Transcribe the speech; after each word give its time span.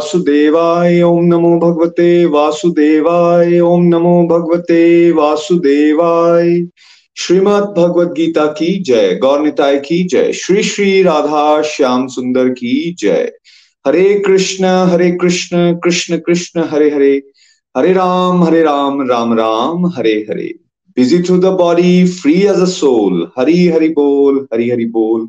वासुदेवाय 0.00 1.02
ओम 1.02 1.24
नमो 1.24 1.58
भगवते, 1.58 2.26
वासुदेवाय 2.26 3.60
ओम 3.60 3.82
नमो 3.82 4.26
भगवते, 4.26 5.10
वासुदेवाय। 5.12 6.66
श्रीमद 7.16 7.74
भगवत 7.78 8.08
गीता 8.08 8.46
की 8.46 8.82
जय 8.82 9.18
गौरताय 9.22 9.76
की 9.76 10.04
जय, 10.04 10.32
श्री 10.32 10.62
श्री 10.62 11.02
राधा 11.02 11.62
श्याम 11.62 12.06
सुंदर 12.06 12.48
की 12.48 12.96
जय। 12.98 13.32
Hare 13.86 14.22
Krishna 14.26 14.64
Hare 14.64 15.10
Krishna 15.10 15.74
Krishna 15.74 16.16
Krishna, 16.16 16.64
Hare 16.70 16.90
Hare. 16.90 17.22
Hare 17.76 17.92
Ram 17.92 18.44
Hare 18.44 18.62
Ram 18.62 19.08
Ram 19.10 19.34
Ram, 19.34 19.86
Hare 19.86 20.26
Hare. 20.30 20.54
Busy 20.96 21.22
through 21.22 21.38
the 21.38 21.44
body 21.44 22.06
free 22.06 22.34
as 22.34 22.60
a 22.60 22.64
soul 22.64 23.30
Hari 23.38 23.68
Hari 23.68 23.88
बोल, 23.88 24.48
हरी 24.52 24.70
हरि 24.70 24.84
बोल। 24.84 25.28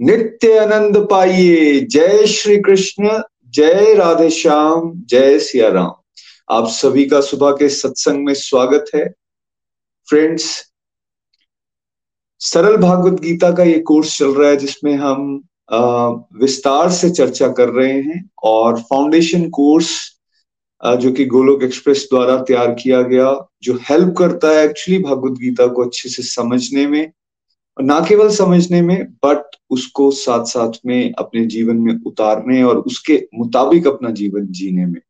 नित्य 0.00 0.58
आनंद 0.58 0.96
पाइए 1.10 1.80
जय 1.90 2.26
श्री 2.26 2.56
कृष्ण 2.56 3.10
जय 3.48 3.94
राधे 3.94 4.28
श्याम 4.30 4.92
जय 5.06 5.38
सिया 5.38 5.68
राम 5.68 5.92
आप 6.48 6.68
सभी 6.68 7.04
का 7.04 7.20
सुबह 7.20 7.50
के 7.50 7.68
सत्संग 7.68 8.24
में 8.26 8.32
स्वागत 8.34 8.84
है। 8.94 9.04
फ्रेंड्स 10.08 10.46
सरल 12.40 12.76
भागवत 12.76 13.20
गीता 13.20 13.50
का 13.52 13.64
ये 13.64 13.78
कोर्स 13.80 14.16
चल 14.18 14.34
रहा 14.34 14.50
है 14.50 14.56
जिसमें 14.56 14.94
हम 14.96 15.44
विस्तार 16.40 16.90
से 16.92 17.10
चर्चा 17.10 17.48
कर 17.52 17.68
रहे 17.68 17.92
हैं 17.92 18.24
और 18.44 18.80
फाउंडेशन 18.80 19.48
कोर्स 19.50 19.94
जो 21.00 21.12
कि 21.12 21.24
गोलोक 21.26 21.62
एक्सप्रेस 21.62 22.08
द्वारा 22.12 22.42
तैयार 22.42 22.74
किया 22.74 23.02
गया, 23.02 23.32
जो 23.62 23.78
हेल्प 23.90 24.14
करता 24.18 24.58
है 24.58 24.64
एक्चुअली 24.64 25.02
भागवत 25.02 25.38
गीता 25.38 25.66
को 25.66 25.84
अच्छे 25.84 26.08
से 26.08 26.22
समझने 26.22 26.86
में। 26.86 27.12
ना 27.76 27.98
केवल 28.00 28.30
समझने 28.30 28.80
में 28.82 29.04
बट 29.24 29.56
उसको 29.70 30.10
साथ 30.10 30.44
साथ 30.44 30.72
में, 30.86 31.12
अपने 31.12 31.44
जीवन 31.46 31.76
में 31.76 32.00
उतारने 32.06 32.62
और 32.62 32.78
उसके 32.78 33.22
मुताबिक 33.34 33.86
अपना 33.86 34.10
जीवन 34.10 34.46
जीने 34.50 34.86
में। 34.86 35.00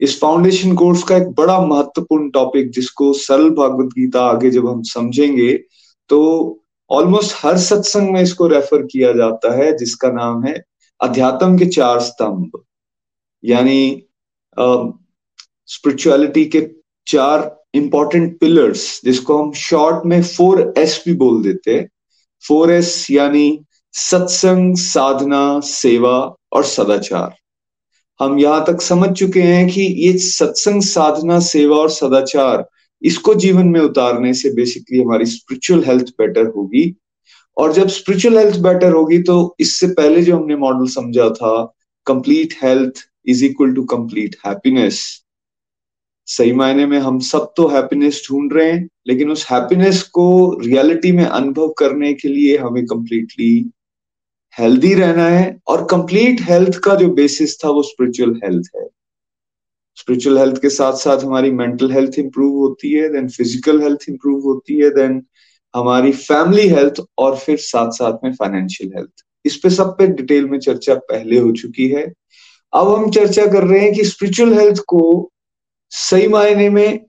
इस 0.00 0.18
फाउंडेशन 0.20 0.74
कोर्स 0.74 1.02
का 1.02 1.16
एक 1.16 1.28
बड़ा 1.30 1.58
महत्वपूर्ण 1.60 2.30
टॉपिक 2.30 2.70
जिसको 2.70 3.12
सरल 3.12 3.50
भागवत 3.50 3.92
गीता 3.94 4.20
आगे 4.20 4.50
जब 4.50 4.68
हम 4.68 4.82
समझेंगे 4.82 5.52
तो 6.10 6.18
ऑलमोस्ट 6.90 7.34
हर 7.36 7.56
सत्संग 7.58 8.10
में 8.12 8.20
इसको 8.22 8.46
रेफर 8.46 8.82
किया 8.82 9.12
जाता 9.12 9.56
है, 9.56 9.76
जिसका 9.76 10.10
नाम 10.12 10.44
है 10.44 10.62
अध्यात्म 11.00 11.58
के 11.58 11.66
चार 11.66 12.00
स्तंभ। 12.00 12.60
यानी 13.44 14.02
स्पिरिचुअलिटी 15.68 16.44
के 16.44 16.60
चार 17.06 17.40
इंपॉर्टेंट 17.76 18.38
पिलर्स 18.38 19.00
जिसको 19.04 19.42
हम 19.42 19.52
शॉर्ट 19.52 20.06
में 20.06 20.22
फोर 20.22 20.74
एस 20.78 21.02
भी 21.06 21.14
बोल 21.14 21.42
देते 21.42 21.74
हैं। 21.74 21.88
फोर 22.44 22.72
एस 22.72 23.06
यानी 23.10 23.60
सत्संग, 23.94 24.76
साधना, 24.76 25.60
सेवा 25.60 26.18
और 26.52 26.64
सदाचार। 26.64 27.34
हम 28.20 28.38
यहाँ 28.38 28.64
तक 28.66 28.80
समझ 28.80 29.10
चुके 29.10 29.42
हैं 29.42 29.68
कि 29.68 29.82
ये 29.82 30.18
सत्संग, 30.18 30.82
साधना, 30.82 31.38
सेवा 31.40 31.76
और 31.76 31.90
सदाचार 31.90 32.66
इसको 33.02 33.34
जीवन 33.34 33.66
में 33.66 33.80
उतारने 33.80 34.34
से 34.34 34.50
बेसिकली 34.54 35.00
हमारी 35.02 35.26
स्पिरिचुअल 35.26 35.84
हेल्थ 35.84 36.08
बेटर 36.18 36.46
होगी। 36.46 36.94
और 37.56 37.72
जब 37.72 37.88
स्पिरिचुअल 37.88 38.38
हेल्थ 38.38 38.56
बेटर 38.56 38.92
होगी 38.92 39.18
तो 39.18 39.56
इससे 39.60 39.86
पहले 39.86 40.22
जो 40.22 40.36
हमने 40.36 40.56
मॉडल 40.56 40.86
समझा 40.86 41.28
था 41.30 41.74
complete 42.06 42.54
health 42.62 42.92
is 43.26 43.44
equal 43.44 43.72
to 43.72 43.84
complete 43.84 44.36
happiness 44.46 45.25
सही 46.28 46.52
मायने 46.52 46.86
में 46.86 46.98
हम 46.98 47.18
सब 47.20 47.52
तो 47.56 47.66
हैप्पीनेस 47.68 48.22
ढूंढ 48.28 48.52
रहे 48.52 48.70
हैं, 48.72 48.88
लेकिन 49.08 49.30
उस 49.30 49.46
हैप्पीनेस 49.50 50.02
को 50.12 50.58
रियलिटी 50.60 51.12
में 51.12 51.24
अनुभव 51.24 51.68
करने 51.78 52.12
के 52.14 52.28
लिए 52.28 52.56
हमें 52.58 52.84
कंप्लीटली 52.86 53.52
हेल्दी 54.56 54.92
रहना 54.94 55.28
है 55.28 55.56
और 55.68 55.84
कंप्लीट 55.90 56.40
हेल्थ 56.40 56.78
का 56.84 56.94
जो 56.94 57.08
बेसिस 57.14 57.56
था 57.64 57.70
वो 57.70 57.82
स्पिरिचुअल 57.82 58.34
हेल्थ 58.44 58.70
है। 58.76 58.86
स्पिरिचुअल 59.98 60.38
हेल्थ 60.38 60.60
के 60.62 60.70
साथ 60.70 60.92
साथ 60.92 61.24
हमारी 61.24 61.50
मेंटल 61.50 61.92
हेल्थ 61.92 62.18
इंप्रूव 62.18 62.56
होती 62.56 62.92
है 62.92 63.08
देन 63.12 63.28
फ़िज़िकल 63.28 63.80
हेल्थ 63.82 64.08
इंप्रूव 64.08 64.42
होती 64.42 64.78
है 64.78 64.90
देन 64.90 65.22
हमारी 65.74 66.12
फैमिली 66.12 66.66
हेल्थ 66.68 67.00
और 67.18 67.36
फिर 67.36 67.56
साथ 67.58 67.90
साथ 67.90 68.24
में 68.24 68.32
फाइनेंशियल 68.32 68.92
हेल्थ 68.96 69.24
इस 69.44 69.56
पे 69.56 69.70
सब 69.70 69.96
पे 69.98 70.06
डिटेल 70.06 70.44
में 70.48 70.58
चर्चा 70.58 70.94
पहले 71.10 71.38
हो 71.38 71.50
चुकी 71.52 71.88
है। 71.88 72.02
अब 72.72 72.88
हम 72.88 73.10
चर्चा 73.10 73.46
कर 73.46 73.64
रहे 73.64 73.80
हैं 73.80 73.92
कि 73.94 74.04
स्पिरिचुअल 74.04 74.52
हेल्थ 74.54 74.82
को 74.86 75.00
सही 75.92 76.28
मायने 76.28 76.68
में 76.70 77.06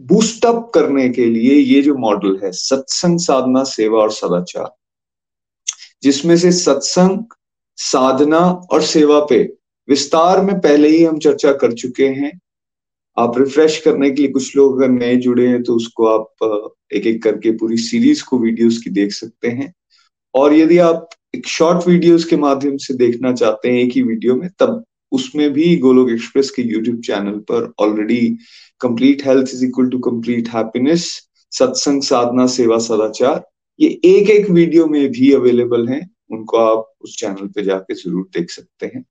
बूस्टअप 0.00 0.70
करने 0.74 1.08
के 1.08 1.24
लिए 1.24 1.54
ये 1.54 1.82
जो 1.82 1.94
मॉडल 1.94 2.38
है, 2.44 2.50
सत्संग 2.52 3.18
साधना, 3.18 3.62
सेवा 3.64 4.00
और 4.00 4.12
सदाचार। 4.12 4.70
जिसमें 6.02 6.36
से 6.36 6.52
सत्संग, 6.52 7.24
साधना 7.78 8.38
और 8.72 8.82
सेवा 8.82 9.20
पे 9.24 9.42
विस्तार 9.88 10.40
में 10.40 10.58
पहले 10.60 10.88
ही 10.88 11.04
हम 11.04 11.18
चर्चा 11.18 11.52
कर 11.52 11.72
चुके 11.72 12.06
हैं। 12.06 12.30
आप 13.16 13.38
रिफ्रेश 13.38 13.78
करने 13.80 14.10
के 14.10 14.22
लिए 14.22 14.30
कुछ 14.30 14.56
लोग 14.56 14.76
अगर 14.76 14.88
नए 14.88 15.16
जुड़े 15.16 15.46
हैं 15.48 15.62
तो 15.62 15.74
उसको 15.74 16.06
आप 16.08 16.74
एक 16.92 17.06
एक 17.06 17.22
करके 17.22 17.52
पूरी 17.52 17.76
सीरीज़ 17.76 18.24
को 18.24 18.38
वीडियोस 18.38 18.78
की 18.78 18.90
देख 18.90 19.12
सकते 19.12 19.48
हैं। 19.48 19.72
और 20.34 20.54
यदि 20.54 20.78
आप 20.78 21.08
एक 21.34 21.46
शॉर्ट 21.46 21.86
वीडियोस 21.88 22.24
के 22.24 22.36
माध्यम 22.36 22.76
से 22.76 22.94
देखना 22.94 23.32
चाहते 23.32 23.70
हैं 23.70 23.78
एक 23.78 23.92
ही 23.92 24.02
वीडियो 24.02 24.34
में, 24.34 24.48
तब 24.58 24.84
उसमें 25.12 25.52
भी 25.52 25.76
गोलोक 25.76 26.10
एक्सप्रेस 26.10 26.50
के 26.50 26.62
यूट्यूब 26.62 27.00
चैनल 27.00 27.38
पर 27.50 27.72
already 27.80 28.20
complete 28.80 29.26
health 29.26 29.54
is 29.54 29.64
equal 29.64 29.88
to 29.88 29.98
complete 30.08 30.48
happiness 30.48 31.06
satsang 31.52 32.02
साधना 32.02 32.46
सेवा 32.50 32.78
सदाचार 32.80 33.44
ये 33.80 33.88
एक 34.04 34.30
एक 34.30 34.50
वीडियो 34.50 34.86
में 34.86 35.08
भी 35.10 35.32
अवेलेबल 35.32 35.88
हैं, 35.88 36.00
उनको 36.30 36.56
आप 36.56 36.92
उस 37.00 37.16
चैनल 37.18 37.46
पे 37.46 37.62
जाके 37.62 37.94
ज़रूर 37.94 38.28
देख 38.34 38.50
सकते 38.50 38.86
हैं। 38.86 39.04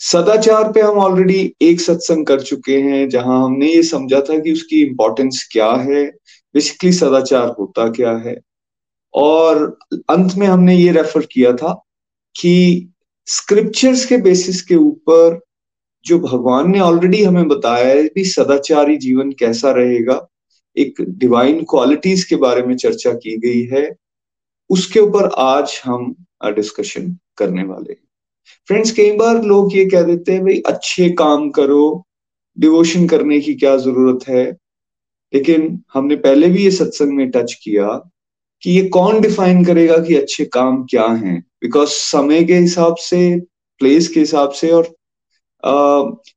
सदाचार 0.00 0.72
पे 0.72 0.80
हम 0.80 0.98
ऑलरेडी 0.98 1.54
एक 1.62 1.80
सत्संग 1.80 2.26
कर 2.26 2.40
चुके 2.40 2.76
हैं, 2.80 3.08
जहाँ 3.08 3.44
हमने 3.44 3.72
ये 3.72 3.82
समझा 3.82 4.20
था 4.20 4.38
कि 4.38 4.52
उसकी 4.52 4.82
इंपॉर्टेंस 4.82 5.48
क्या 5.52 5.70
है 5.72 6.04
बेसिकली 6.54 6.92
सदाचार 6.92 7.54
होता 7.58 7.88
क्या 7.90 8.16
है। 8.16 8.36
और 9.14 9.78
अंत 10.10 10.34
में 10.38 10.46
हमने 10.46 10.76
ये 10.76 10.92
रेफर 10.92 11.26
किया 11.32 11.52
था 11.52 11.72
कि 12.36 12.91
स्क्रिप्चर्स 13.32 14.04
के 14.06 14.16
बेसिस 14.16 14.62
के 14.62 14.76
ऊपर 14.76 15.40
जो 16.04 16.18
भगवान 16.18 16.70
ने 16.70 16.80
ऑलरेडी 16.80 17.24
हमें 17.24 17.48
बताया 17.48 17.86
है, 17.86 18.02
भी 18.02 18.24
सदाचारी 18.24 18.96
जीवन 18.96 19.32
कैसा 19.32 19.70
रहेगा, 19.70 20.28
एक 20.76 20.94
डिवाइन 21.00 21.62
क्वालिटीज 21.62 22.24
के 22.24 22.36
बारे 22.36 22.62
में 22.62 22.76
चर्चा 22.76 23.12
की 23.12 23.36
गई 23.36 23.76
है, 23.76 23.96
उसके 24.70 25.00
ऊपर 25.00 25.28
आज 25.28 25.80
हम 25.84 26.14
डिस्कशन 26.44 27.18
करने 27.36 27.64
वाले 27.64 27.92
हैं। 27.92 28.08
फ्रेंड्स 28.68 28.90
कई 28.90 29.16
बार 29.16 29.42
लोग 29.42 29.76
ये 29.76 29.84
कह 29.84 30.02
देते 30.02 30.32
हैं, 30.32 30.42
भाई, 30.42 30.62
अच्छे 30.66 31.10
काम 31.10 31.50
करो 31.50 32.06
डिवोशन 32.58 33.06
करने 33.06 33.40
की 33.40 33.54
क्या 33.54 33.76
ज़रूरत 33.76 34.28
है? 34.28 34.56
लेकिन 35.34 35.82
हमने 35.94 36.16
पहले 36.16 36.48
भी 36.48 36.64
ये 36.64 36.70
सत्संग 36.70 37.12
में 37.12 37.30
टच 37.30 37.54
किया 37.54 38.11
कि 38.62 38.70
ये 38.70 38.82
कौन 38.88 39.20
डिफाइन 39.20 39.64
करेगा 39.64 39.96
कि 39.98 40.14
अच्छे 40.14 40.44
काम 40.44 40.82
क्या 40.84 41.06
हैं? 41.06 41.38
बिकॉज़ 41.62 41.88
समय 41.90 42.44
के 42.44 42.54
हिसाब 42.54 42.96
से 42.96 43.40
प्लेस 43.80 44.08
के 44.08 44.20
हिसाब 44.20 44.50
से 44.50 44.70
और 44.70 44.94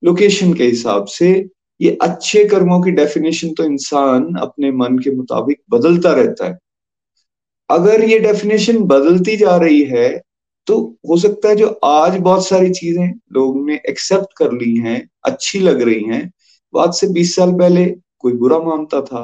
लोकेशन 0.04 0.54
के 0.54 0.64
हिसाब 0.64 1.06
से 1.06 1.32
ये 1.80 1.98
अच्छे 2.02 2.44
कर्मों 2.46 2.82
की 2.82 2.92
डेफिनेशन 2.92 3.54
तो 3.54 3.64
इंसान 3.64 4.34
अपने 4.42 4.72
मन 4.72 4.98
के 5.00 5.16
मुताबिक 5.16 5.62
बदलता 5.72 6.12
रहता 6.12 6.48
है। 6.48 6.58
अगर 7.70 8.04
ये 8.04 8.20
डेफिनेशन 8.20 8.80
बदलती 8.84 9.36
जा 9.38 9.56
रही 9.58 9.84
है 9.84 10.10
तो 10.68 10.78
हो 11.10 11.18
सकता 11.18 11.50
है 11.50 11.56
जो 11.56 11.68
आज 11.86 12.18
बहुत 12.18 12.48
सारी 12.48 12.70
चीज़ें 12.70 13.08
लोगों 13.34 13.66
ने 13.66 13.80
एक्सेप्ट 13.90 14.38
कर 14.38 14.52
ली 14.52 14.76
हैं, 14.78 15.10
अच्छी 15.24 15.60
लग 15.60 15.82
रही 15.82 16.04
हैं 16.04 16.32
आज 16.74 16.94
से 16.94 17.08
20 17.08 17.36
साल 17.36 17.52
पहले 17.52 17.86
कोई 18.20 18.34
बुरा 18.34 18.60
मानता 18.60 19.02
था 19.02 19.24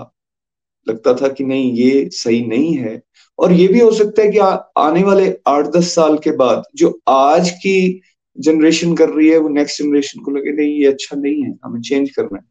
लगता 0.88 1.14
था 1.14 1.28
कि 1.28 1.44
नहीं 1.44 1.72
ये 1.74 2.10
सही 2.12 2.42
नहीं 2.46 2.74
है। 2.76 3.02
और 3.40 3.52
ये 3.52 3.68
भी 3.68 3.80
हो 3.80 3.92
सकता 3.92 4.22
है 4.22 4.30
कि 4.32 4.38
आ, 4.38 4.50
आने 4.78 5.04
वाले 5.04 5.34
आठ 5.48 5.68
दस 5.68 5.94
साल 5.96 6.18
के 6.18 6.32
बाद 6.32 6.64
जो 6.76 7.00
आज 7.10 7.50
की 7.50 8.02
जनरेशन 8.38 8.96
कर 8.96 9.10
रही 9.10 9.30
है 9.30 9.38
वो 9.38 9.50
नेक्स्ट 9.50 9.82
जनरेशन 9.84 10.22
को 10.22 10.32
लगे 10.32 10.52
नहीं 10.52 10.76
ये 10.76 10.86
अच्छा 10.86 11.16
नहीं 11.16 11.44
है 11.44 11.54
हमें 11.66 11.82
चेंज 11.82 12.10
करना 12.12 12.38
है। 12.38 12.44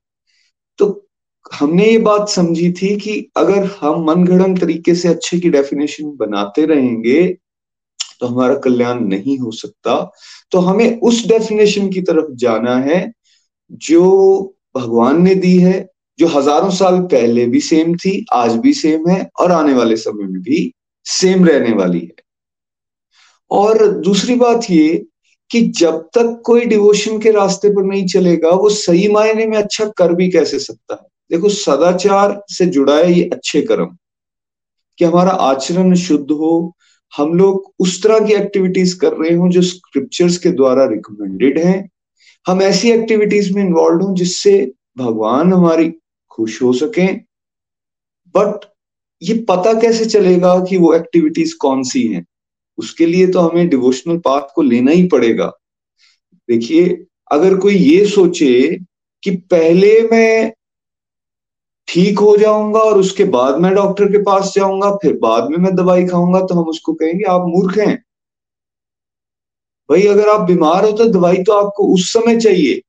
तो 0.79 1.09
हमने 1.53 1.91
ये 1.91 1.99
बात 1.99 2.29
समझी 2.29 2.71
थी 2.73 2.97
कि 2.97 3.31
अगर 3.37 3.65
हम 3.81 4.05
मनगढ़ंत 4.05 4.61
तरीके 4.61 4.95
से 4.95 5.09
अच्छे 5.09 5.39
की 5.41 5.51
डेफिनेशन 5.51 6.17
बनाते 6.17 6.67
रहेंगे 6.67 7.23
तो 8.21 8.27
हमारा 8.27 8.55
कल्याण 8.55 9.01
नहीं 9.01 9.39
हो 9.39 9.51
सकता। 9.51 10.13
तो 10.53 10.59
हमें 10.59 11.01
उस 11.01 11.27
डेफिनेशन 11.29 11.89
की 11.89 12.01
तरफ़ 12.01 12.35
जाना 12.35 12.77
है 12.79 13.13
जो 13.71 14.03
भगवान 14.77 15.23
ने 15.23 15.35
दी 15.35 15.57
है 15.59 15.90
जो 16.21 16.27
हज़ारों 16.27 16.71
साल 16.71 17.01
पहले 17.01 17.47
भी 17.47 17.61
सेम 17.61 17.95
थी, 17.95 18.27
आज 18.33 18.57
भी 18.57 18.73
सेम 18.73 19.09
है 19.09 19.31
और 19.41 19.53
आने 19.53 19.73
वाले 19.73 19.97
समय 19.97 20.25
में 20.25 20.43
भी 20.43 20.73
सेम 21.05 21.45
रहने 21.45 21.73
वाली 21.73 22.01
है। 22.01 22.15
और 23.51 23.89
दूसरी 23.89 24.35
बात 24.35 24.61
ये 24.71 25.07
कि 25.51 25.61
जब 25.61 25.97
तक 25.97 26.43
कोई 26.45 26.65
डिवोशन 26.65 27.19
के 27.19 27.31
रास्ते 27.31 27.71
पर 27.71 27.85
नहीं 27.85 28.07
चलेगा, 28.07 28.51
वो 28.51 28.69
सही 28.69 29.09
मायने 29.09 29.47
में 29.47 29.59
अच्छा 29.59 29.85
कर 29.85 30.13
भी 30.13 30.31
कैसे 30.31 30.59
सकता 30.59 30.95
है? 30.95 31.01
देखो, 31.31 31.49
सदाचार 31.49 32.45
से 32.49 32.67
जुड़ा 32.67 32.97
है 32.97 33.13
ये 33.13 33.31
अच्छे 33.33 33.63
कर्म। 33.63 33.97
कि 34.99 35.05
हमारा 35.05 35.31
आचरण 35.31 35.95
शुद्ध 35.95 36.31
हो, 36.31 36.77
हम 37.17 37.35
लोग 37.35 37.75
उस 37.79 38.03
तरह 38.03 38.27
की 38.27 38.33
एक्टिविटीज़ 38.33 38.99
कर 38.99 39.13
रहे 39.13 39.35
हो 39.35 39.49
जो 39.49 39.63
स्क्रिप्चर्स 39.63 40.39
के 40.39 40.51
द्वारा 40.51 40.85
रिकमेंडेड 40.85 41.59
हैं। 41.59 41.91
हम 42.47 42.63
ऐसी 42.63 42.91
एक्टिविटीज़ 42.91 43.55
में 43.55 43.65
इन्वॉल्व 43.65 44.03
हों 44.03 44.15
जिससे 44.15 44.73
भगवान 44.99 45.53
हमारी 45.53 45.93
खुश 46.41 46.63
हो 46.63 46.73
सके। 46.73 47.13
बट 48.35 48.65
ये 49.23 49.35
पता 49.49 49.73
कैसे 49.81 50.05
चलेगा 50.05 50.59
कि 50.61 50.77
वो 50.77 50.93
एक्टिविटीज़ 50.95 51.55
कौन 51.61 51.83
सी 51.83 52.07
हैं? 52.07 52.25
उसके 52.79 53.07
लिए 53.07 53.27
तो 53.27 53.41
हमें 53.41 53.69
डिवोशनल 53.69 54.19
पाथ 54.19 54.55
को 54.55 54.63
लेना 54.63 54.91
ही 54.91 55.07
पड़ेगा। 55.09 55.47
देखिए, 56.49 57.07
अगर 57.33 57.57
कोई 57.57 57.75
ये 57.75 58.07
सोचे 58.07 58.79
कि 59.23 59.31
पहले 59.31 60.01
मैं 60.03 60.53
ठीक 61.89 62.19
हो 62.19 62.37
जाऊँगा 62.37 62.81
और 62.81 62.99
उसके 62.99 63.25
बाद 63.25 63.59
मैं 63.59 63.75
डॉक्टर 63.75 64.05
के 64.05 64.19
पास 64.19 64.53
जाऊँगा, 64.57 64.91
फिर 64.93 65.17
बाद 65.19 65.51
में 65.51 65.57
मैं 65.59 65.75
दवाई 65.77 66.05
खाऊँगा 66.07 66.41
तो 66.41 66.55
हम 66.55 66.69
उसको 66.69 66.95
कहेंगे, 66.95 67.25
आप 67.25 67.47
मूर्ख 67.49 67.79
हैं। 67.79 67.97
भाई, 69.89 70.07
अगर 70.07 70.29
आप 70.29 70.41
बीमार 70.41 70.85
हो 70.85 70.93
तो 70.93 71.09
दवाई 71.09 71.43
तो 71.43 71.53
आपको 71.53 71.95
उस 71.95 72.13
समय 72.13 72.41
चाहिए। 72.41 72.81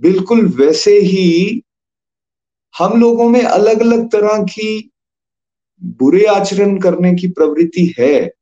बिल्कुल 0.00 0.46
वैसे 0.56 0.98
ही 1.00 1.62
हम 2.74 3.00
लोगों 3.00 3.28
में 3.28 3.42
अलग 3.42 3.80
अलग 3.80 4.06
तरह 4.10 4.42
की 4.42 4.90
बुरे 5.82 6.24
आचरण 6.24 6.78
करने 6.78 7.14
की 7.14 7.28
प्रवृत्ति 7.28 7.94
है। 7.98 8.32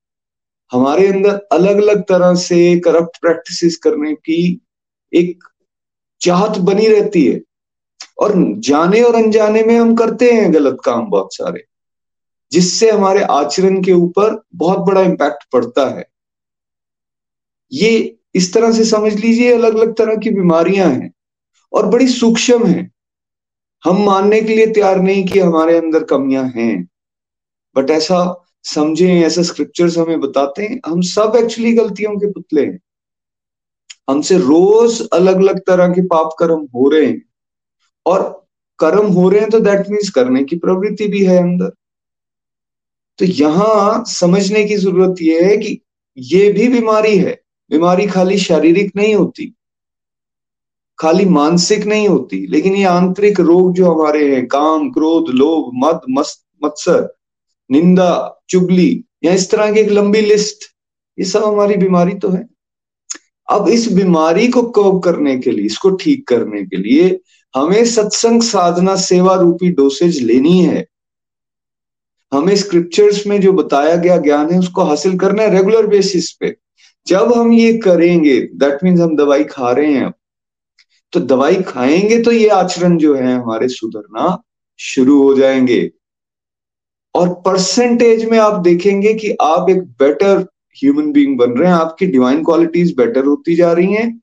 हमारे 0.72 1.06
अंदर 1.06 1.34
अलग 1.52 1.76
अलग 1.76 2.02
तरह 2.02 2.34
से 2.34 2.80
करप्ट 2.80 3.20
प्रैक्टिसेस 3.20 3.76
करने 3.76 4.14
की 4.14 4.60
एक 5.12 5.44
चाहत 6.20 6.58
बनी 6.58 6.86
रहती 6.86 7.24
है। 7.26 7.40
और 8.18 8.32
जाने 8.58 9.02
और 9.02 9.14
अनजाने 9.14 9.62
में 9.62 9.76
हम 9.78 9.94
करते 9.96 10.30
हैं 10.32 10.54
गलत 10.54 10.78
काम 10.84 11.06
बहुत 11.06 11.34
सारे, 11.34 11.64
जिससे 12.52 12.90
हमारे 12.90 13.22
आचरण 13.22 13.82
के 13.82 13.92
ऊपर 13.92 14.42
बहुत 14.54 14.78
बड़ा 14.78 15.00
इम्पैक्ट 15.00 15.44
पड़ता 15.52 15.88
है। 15.88 16.06
ये 17.72 18.16
इस 18.34 18.52
तरह 18.54 18.72
से 18.72 18.84
समझ 18.84 19.12
लीजिए 19.14 19.54
अलग 19.54 19.74
अलग 19.74 19.94
तरह 19.94 20.16
की 20.16 20.30
बीमारियाँ 20.30 20.90
हैं 20.90 21.12
और 21.72 21.86
बड़ी 21.86 22.08
सूक्ष्म 22.08 22.66
हैं। 22.66 22.90
हम 23.84 24.02
मानने 24.02 24.40
के 24.40 24.54
लिए 24.54 24.66
तैयार 24.66 25.00
नहीं 25.00 25.24
कि 25.24 25.38
हमारे 25.38 25.78
अंदर 25.78 26.04
कमियाँ 26.04 26.52
हैं। 26.56 26.88
बट 27.76 27.90
ऐसा 27.90 28.44
समझे, 28.64 29.20
ऐसा 29.22 29.42
स्क्रिप्चर्स 29.42 29.98
हमें 29.98 30.20
बताते 30.20 30.62
हैं, 30.62 30.80
हम 30.86 31.00
सब 31.00 31.32
एक्चुअली 31.36 31.72
गलतियों 31.72 32.16
के 32.16 32.32
पुतले 32.32 32.66
हैं। 32.66 32.80
हमसे 34.10 34.38
रोज 34.38 35.08
अलग 35.08 35.36
अलग 35.36 35.58
तरह 35.58 35.88
के 35.88 36.02
पाप 36.02 36.30
कर्म 36.38 36.60
हो 36.74 36.90
रहे 36.90 37.06
हैं। 37.06 37.22
और 38.06 38.46
कर्म 38.78 39.06
हो 39.06 39.28
रहे 39.28 39.40
हैं 39.40 39.50
तो 39.50 39.60
दैट 39.60 39.88
मीन्स 39.90 40.10
करने 40.10 40.44
की 40.44 40.56
प्रवृत्ति 40.56 41.08
भी 41.08 41.24
है 41.24 41.38
अंदर। 41.38 41.72
तो 43.18 43.24
यहाँ 43.24 44.04
समझने 44.04 44.64
की 44.64 44.76
ज़रूरत 44.76 45.14
यह 45.22 45.46
है 45.48 45.56
कि 45.56 45.80
ये 46.16 46.52
भी 46.52 46.68
बीमारी 46.68 47.18
है। 47.18 47.42
बीमारी 47.70 48.06
खाली 48.06 48.38
शारीरिक 48.38 48.92
नहीं 48.96 49.14
होती। 49.14 49.54
खाली 50.98 51.24
मानसिक 51.24 51.84
नहीं 51.86 52.08
होती, 52.08 52.46
लेकिन 52.46 52.76
ये 52.76 52.84
आंतरिक 52.84 53.40
रोग 53.40 53.72
जो 53.74 53.92
हमारे 53.92 54.34
हैं, 54.34 54.46
काम, 54.46 54.90
क्रोध, 54.90 55.28
लोभ, 55.28 55.70
मद, 55.74 56.00
मस्त, 56.10 56.44
मत्सर, 56.64 57.08
निंदा, 57.70 58.42
चुगली, 58.48 59.04
या 59.24 59.32
इस 59.32 59.50
तरह 59.50 59.72
की 59.72 59.80
एक 59.80 59.90
लंबी 59.90 60.20
लिस्ट, 60.20 60.64
ये 61.18 61.24
सब 61.24 61.44
हमारी 61.44 61.76
बीमारी 61.76 62.14
तो 62.14 62.28
है। 62.28 62.46
अब 63.48 63.68
इस 63.68 63.92
बीमारी 63.92 64.48
को 64.48 64.62
कव 64.62 64.98
करने 64.98 65.36
के 65.38 65.50
लिए, 65.50 65.66
इसको 65.66 65.90
ठीक 65.90 66.26
करने 66.28 66.62
के 66.62 66.76
लिए 66.76 67.20
हमें 67.54 67.84
सत्संग 67.84 68.42
साधना 68.42 68.96
सेवा 68.96 69.34
रूपी 69.34 69.70
डोसेज 69.70 70.22
लेनी 70.22 70.58
है। 70.60 70.86
हमें 72.32 72.54
स्क्रिप्चर्स 72.56 73.26
में 73.26 73.40
जो 73.40 73.52
बताया 73.52 73.96
गया 73.96 74.16
ज्ञान 74.16 74.50
है, 74.50 74.58
उसको 74.58 74.82
हासिल 74.82 75.18
करना 75.18 75.42
है 75.42 75.50
रेगुलर 75.50 75.86
बेसिस 75.86 76.30
पे। 76.32 76.56
जब 77.06 77.32
हम 77.32 77.52
ये 77.52 77.72
करेंगे 77.78 78.40
दैट 78.40 78.84
मीन्स 78.84 79.00
हम 79.00 79.16
दवाई 79.16 79.44
खा 79.44 79.72
रहे 79.72 79.92
हैं 79.92 80.04
अब। 80.04 80.14
तो 81.12 81.20
दवाई 81.20 81.62
खाएँगे 81.62 82.20
तो 82.22 82.32
ये 82.32 82.48
आचरण 82.48 82.96
जो 82.98 83.14
है 83.14 83.34
हमारे 83.34 83.68
सुधरना 83.68 84.36
शुरू 84.78 85.22
हो 85.22 85.34
जाएँगे। 85.34 85.90
और 87.14 87.28
परसेंटेज 87.46 88.24
में 88.24 88.38
आप 88.38 88.60
देखेंगे 88.60 89.12
कि 89.14 89.36
आप 89.40 89.70
एक 89.70 89.82
बेटर 89.98 90.38
ह्यूमन 90.76 91.10
बीइंग 91.12 91.36
बन 91.38 91.50
रहे 91.50 91.68
हैं, 91.68 91.74
आपकी 91.74 92.06
डिवाइन 92.06 92.42
क्वालिटीज 92.44 92.94
बेटर 92.96 93.24
होती 93.24 93.54
जा 93.54 93.72
रही 93.72 93.92
हैं 93.94 94.20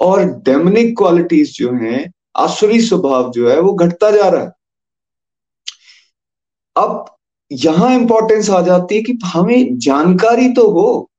और 0.00 0.24
डेमनिक 0.44 0.96
क्वालिटीज 0.96 1.56
जो 1.58 1.72
हैं, 1.72 2.12
आसुरी 2.36 2.80
स्वभाव 2.80 3.30
जो 3.30 3.48
है 3.50 3.60
वो 3.60 3.72
घटता 3.74 4.10
जा 4.10 4.28
रहा 4.28 4.42
है। 4.42 4.52
अब 6.76 7.04
यहाँ 7.50 7.94
इंपॉर्टेंस 7.94 8.50
आ 8.50 8.60
जाती 8.60 8.94
है 8.94 9.02
कि 9.02 9.18
हमें 9.24 9.78
जानकारी 9.78 10.48
तो 10.48 10.68
हो, 10.70 11.10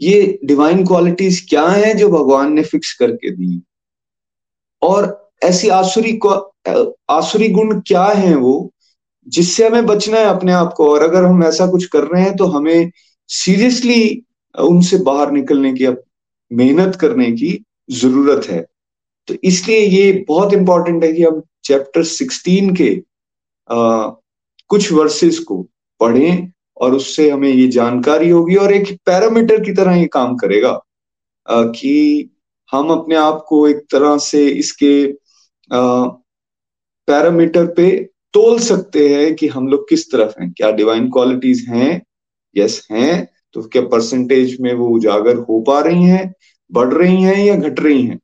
ये 0.00 0.38
डिवाइन 0.44 0.84
क्वालिटीज 0.86 1.40
क्या 1.50 1.66
हैं 1.68 1.96
जो 1.96 2.08
भगवान 2.08 2.52
ने 2.52 2.62
फिक्स 2.62 2.92
करके 2.92 3.30
दी। 3.30 3.62
और 4.86 5.30
ऐसी 5.44 5.68
आसुरी 5.68 6.12
को 6.16 6.28
आसुरी 7.10 7.48
गुण 7.48 7.80
क्या 7.80 8.04
है 8.04 8.34
वो? 8.34 8.72
जिससे 9.26 9.66
हमें 9.66 9.86
बचना 9.86 10.18
है 10.18 10.26
अपने 10.26 10.52
आप 10.52 10.72
को 10.76 10.90
और 10.92 11.02
अगर 11.02 11.24
हम 11.24 11.44
ऐसा 11.44 11.66
कुछ 11.66 11.86
कर 11.86 12.04
रहे 12.04 12.22
हैं 12.22 12.36
तो 12.36 12.46
हमें 12.46 12.90
सीरियसली 13.28 14.22
उनसे 14.54 14.98
बाहर 14.98 15.30
निकलने 15.30 15.72
की 15.72 15.86
मेहनत 16.50 16.96
करने 16.96 17.30
की 17.32 17.64
ज़रूरत 17.90 18.46
है। 18.46 18.64
तो 19.28 19.34
इसलिए 19.44 19.78
ये 19.78 20.24
बहुत 20.28 20.54
इंपॉर्टेंट 20.54 21.04
है 21.04 21.12
कि 21.12 21.22
हम 21.22 21.42
चैप्टर 21.64 22.04
16 22.04 22.76
के 22.76 22.90
आ, 23.70 24.08
कुछ 24.68 24.92
वर्सेस 24.92 25.38
को 25.38 25.66
पढ़ें 26.00 26.52
और 26.76 26.94
उससे 26.94 27.30
हमें 27.30 27.48
ये 27.48 27.66
जानकारी 27.68 28.28
होगी 28.30 28.56
और 28.56 28.72
एक 28.72 28.96
पैरामीटर 29.06 29.64
की 29.64 29.72
तरह 29.72 29.94
ये 29.94 30.06
काम 30.06 30.36
करेगा 30.36 30.70
आ, 31.46 31.62
कि 31.62 32.30
हम 32.72 32.90
अपने 32.90 33.16
आप 33.16 33.44
को 33.48 33.66
एक 33.68 33.76
तरह 33.90 34.16
से 34.18 34.46
इसके 34.48 35.06
पैरामीटर 37.08 37.66
पे 37.66 37.90
तोल 38.32 38.58
सकते 38.58 39.08
हैं 39.08 39.34
कि 39.34 39.48
हम 39.48 39.68
लोग 39.68 39.88
किस 39.88 40.10
तरफ़ 40.12 40.40
हैं। 40.40 40.52
क्या 40.52 40.70
डिवाइन 40.70 41.10
क्वालिटीज 41.10 41.64
हैं? 41.68 42.02
यस 42.56 42.86
हैं। 42.90 43.28
तो 43.52 43.62
क्या 43.62 43.82
परसेंटेज 43.82 44.60
में 44.60 44.72
वो 44.74 44.88
उजागर 44.88 45.36
हो 45.36 45.60
पा 45.60 45.80
रही 45.80 46.02
हैं, 46.02 46.34
बढ़ 46.72 46.92
रही 46.94 47.22
हैं 47.22 47.44
या 47.44 47.56
घट 47.56 47.80
रही 47.80 48.02
हैं? 48.02 48.18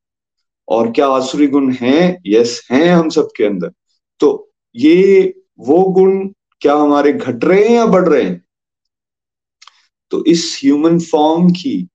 और 0.69 0.91
क्या 0.91 1.07
आसुरी 1.09 1.47
गुण 1.47 1.73
हैं? 1.73 2.23
यस 2.27 2.61
हैं 2.71 2.89
हम 2.89 3.09
सबके 3.09 3.45
अंदर। 3.45 3.73
तो 4.21 4.51
ये 4.77 5.35
वो 5.59 5.83
गुण 5.83 6.29
क्या 6.61 6.75
हमारे 6.75 7.13
घट 7.13 7.45
रहे 7.45 7.65
हैं 7.65 7.77
या 7.77 7.87
बढ़ 7.87 8.09
रहे 8.09 8.23
हैं? 8.23 8.45
तो 10.11 10.25
इस 10.25 10.61
ह्यूमन 10.63 10.99
फॉर्म 11.01 11.51
की 11.51 11.89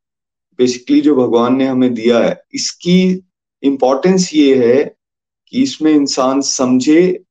बेसिकली 0.59 1.01
जो 1.01 1.15
भगवान 1.15 1.55
ने 1.55 1.65
हमें 1.65 1.93
दिया 1.93 2.19
है, 2.19 2.41
इसकी 2.53 3.23
इंपॉर्टेंस 3.63 4.29
ये 4.33 4.55
है 4.67 4.83
कि 5.47 5.63
इसमें 5.63 5.91
इंसान 5.91 6.41
समझे 6.41 7.23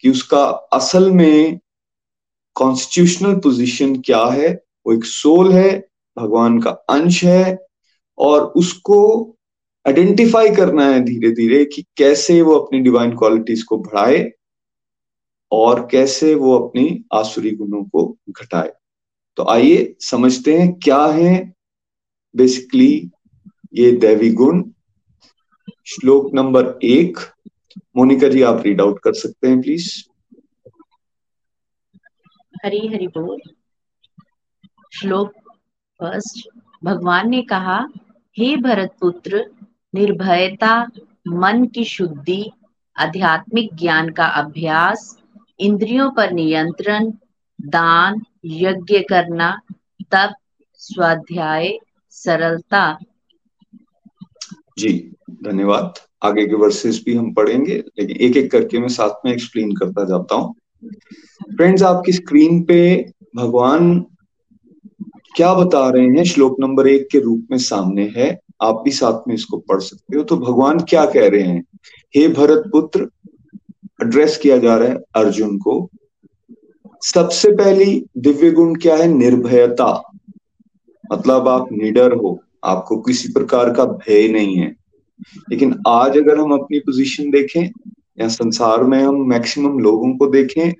कि 0.00 0.10
उसका 0.10 0.44
असल 0.72 1.10
में 1.10 1.58
कॉन्स्टिट्यूशनल 2.56 3.34
पोजीशन 3.34 3.94
क्या 3.96 4.24
है। 4.24 4.48
वो 4.86 4.92
एक 4.92 5.04
सोल 5.04 5.52
है, 5.52 5.88
भगवान 6.16 6.60
का 6.60 6.70
अंश 6.70 7.24
है 7.24 7.58
और 8.18 8.40
उसको 8.56 9.00
आइडेंटिफाई 9.86 10.50
करना 10.50 10.86
है 10.86 11.00
धीरे 11.00 11.30
धीरे 11.30 11.64
कि 11.64 11.82
कैसे 11.96 12.40
वो 12.42 12.54
अपनी 12.54 12.80
डिवाइन 12.80 13.16
क्वालिटीज 13.16 13.62
को 13.62 13.76
बढ़ाए 13.78 14.30
और 15.52 15.86
कैसे 15.90 16.34
वो 16.34 16.58
अपनी 16.58 17.04
आसुरी 17.12 17.50
गुणों 17.50 17.84
को 17.84 18.16
घटाए। 18.30 18.72
तो 19.36 19.44
आइए 19.48 19.94
समझते 20.00 20.58
हैं 20.58 20.72
क्या 20.74 21.04
है 21.06 21.57
बेसिकली 22.38 23.10
ये 23.74 23.92
दैवी 23.92 24.30
गुण 24.30 24.62
श्लोक 25.86 26.34
नंबर 26.34 26.78
एक, 26.82 27.18
मोनिका 27.96 28.28
जी 28.28 28.42
आप 28.42 28.62
रीड 28.66 28.80
आउट 28.80 28.98
कर 28.98 29.12
सकते 29.12 29.48
हैं 29.48 29.60
प्लीज़ 29.60 30.04
हरी 32.64 32.86
हरि 32.88 33.06
बोल। 33.06 33.40
श्लोक 34.92 35.32
फ़र्स्ट, 36.00 36.48
भगवान 36.84 37.30
ने 37.30 37.42
कहा, 37.42 37.88
हे 38.38 38.56
भरत 38.56 38.94
पुत्र 39.00 39.50
निर्भयता, 39.94 40.86
मन 41.28 41.66
की 41.66 41.84
शुद्धि, 41.84 42.50
आध्यात्मिक 42.96 43.74
ज्ञान 43.74 44.08
का 44.08 44.26
अभ्यास, 44.26 45.22
इंद्रियों 45.60 46.10
पर 46.10 46.32
नियंत्रण, 46.32 47.12
दान, 47.60 48.22
यज्ञ 48.44 48.98
करना, 48.98 49.60
तप, 50.10 50.34
स्वाध्याय 50.74 51.78
सरलता। 52.24 52.98
जी, 54.78 55.12
धन्यवाद। 55.44 55.94
आगे 56.22 56.46
के 56.46 56.54
वर्सेस 56.54 57.02
भी 57.06 57.14
हम 57.14 57.32
पढ़ेंगे, 57.32 57.74
लेकिन 57.74 58.16
एक 58.16 58.36
एक 58.36 58.50
करके 58.50 58.78
मैं 58.78 58.88
साथ 58.88 59.26
में 59.26 59.32
एक्सप्लेन 59.32 59.72
करता 59.72 60.04
जाता 60.04 60.34
हूँ। 60.34 60.54
फ्रेंड्स 61.56 61.82
आपकी 61.82 62.12
स्क्रीन 62.12 62.62
पे 62.62 63.12
भगवान 63.36 64.06
क्या 65.36 65.54
बता 65.54 65.90
रहे 65.90 66.06
हैं? 66.06 66.24
श्लोक 66.24 66.56
नंबर 66.60 66.88
एक 66.88 67.08
के 67.12 67.20
रूप 67.20 67.46
में 67.50 67.58
सामने 67.58 68.12
है। 68.16 68.40
आप 68.62 68.82
भी 68.84 68.90
साथ 68.90 69.28
में 69.28 69.34
इसको 69.34 69.56
पढ़ 69.56 69.80
सकते 69.80 70.16
हो। 70.16 70.24
तो 70.24 70.36
भगवान 70.36 70.80
क्या 70.80 71.06
कह 71.06 71.28
रहे 71.28 71.42
हैं? 71.42 71.64
हे 72.16 72.28
भरत 72.28 72.64
पुत्र 72.72 73.08
एड्रेस 74.02 74.36
किया 74.36 74.58
जा 74.58 74.76
रहा 74.76 74.88
है 74.88 74.94
अर्जुन 74.94 75.58
को। 75.58 75.90
सबसे 77.02 77.50
पहली 77.50 78.06
दिव्य 78.18 78.50
गुण 78.50 78.74
क्या 78.74 78.96
है? 78.96 79.08
निर्भयता। 79.08 80.07
मतलब 81.12 81.48
आप 81.48 81.68
निडर 81.72 82.12
हो, 82.12 82.42
आपको 82.64 82.96
किसी 82.96 83.28
प्रकार 83.28 83.70
का 83.70 83.84
भय 83.84 84.28
नहीं 84.28 84.56
है। 84.56 84.76
लेकिन 85.50 85.80
आज 85.88 86.18
अगर 86.18 86.38
हम 86.38 86.52
अपनी 86.52 86.78
पोजीशन 86.78 87.30
देखें, 87.30 87.70
या 88.20 88.28
संसार 88.28 88.84
में 88.84 89.02
हम 89.02 89.28
मैक्सिमम 89.28 89.78
लोगों 89.78 90.16
को 90.16 90.26
देखें, 90.26 90.74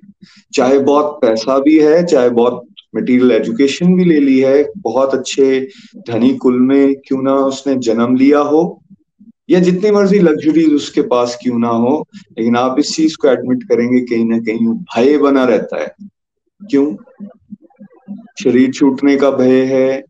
चाहे 0.53 0.79
बहुत 0.79 1.19
पैसा 1.21 1.59
भी 1.59 1.79
है, 1.79 2.05
चाहे 2.05 2.29
बहुत 2.29 2.65
मटेरियल 2.95 3.31
एजुकेशन 3.31 3.93
भी 3.93 4.05
ले 4.05 4.19
ली 4.19 4.39
है, 4.39 4.71
बहुत 4.77 5.13
अच्छे 5.13 5.67
धनी 6.09 6.35
कुल 6.35 6.59
में 6.59 6.95
क्यों 7.07 7.21
ना 7.21 7.33
उसने 7.33 7.75
जन्म 7.75 8.15
लिया 8.15 8.39
हो, 8.39 8.83
या 9.49 9.59
जितनी 9.59 9.91
मर्ज़ी 9.91 10.19
लग्जरीज 10.19 10.73
उसके 10.73 11.01
पास 11.01 11.39
क्यों 11.43 11.59
ना 11.59 11.69
हो, 11.69 12.07
लेकिन 12.37 12.55
आप 12.55 12.79
इस 12.79 12.95
चीज़ 12.95 13.17
को 13.17 13.27
एडमिट 13.27 13.63
करेंगे, 13.63 13.99
कहीं 13.99 14.25
ना 14.25 14.39
कहीं 14.39 14.67
भय 14.67 15.17
बना 15.17 15.43
रहता 15.43 15.81
है। 15.81 15.95
क्यों? 16.69 16.95
शरीर 18.43 18.71
छूटने 18.71 19.17
का 19.17 19.31
भय 19.31 19.61
है 19.61 20.08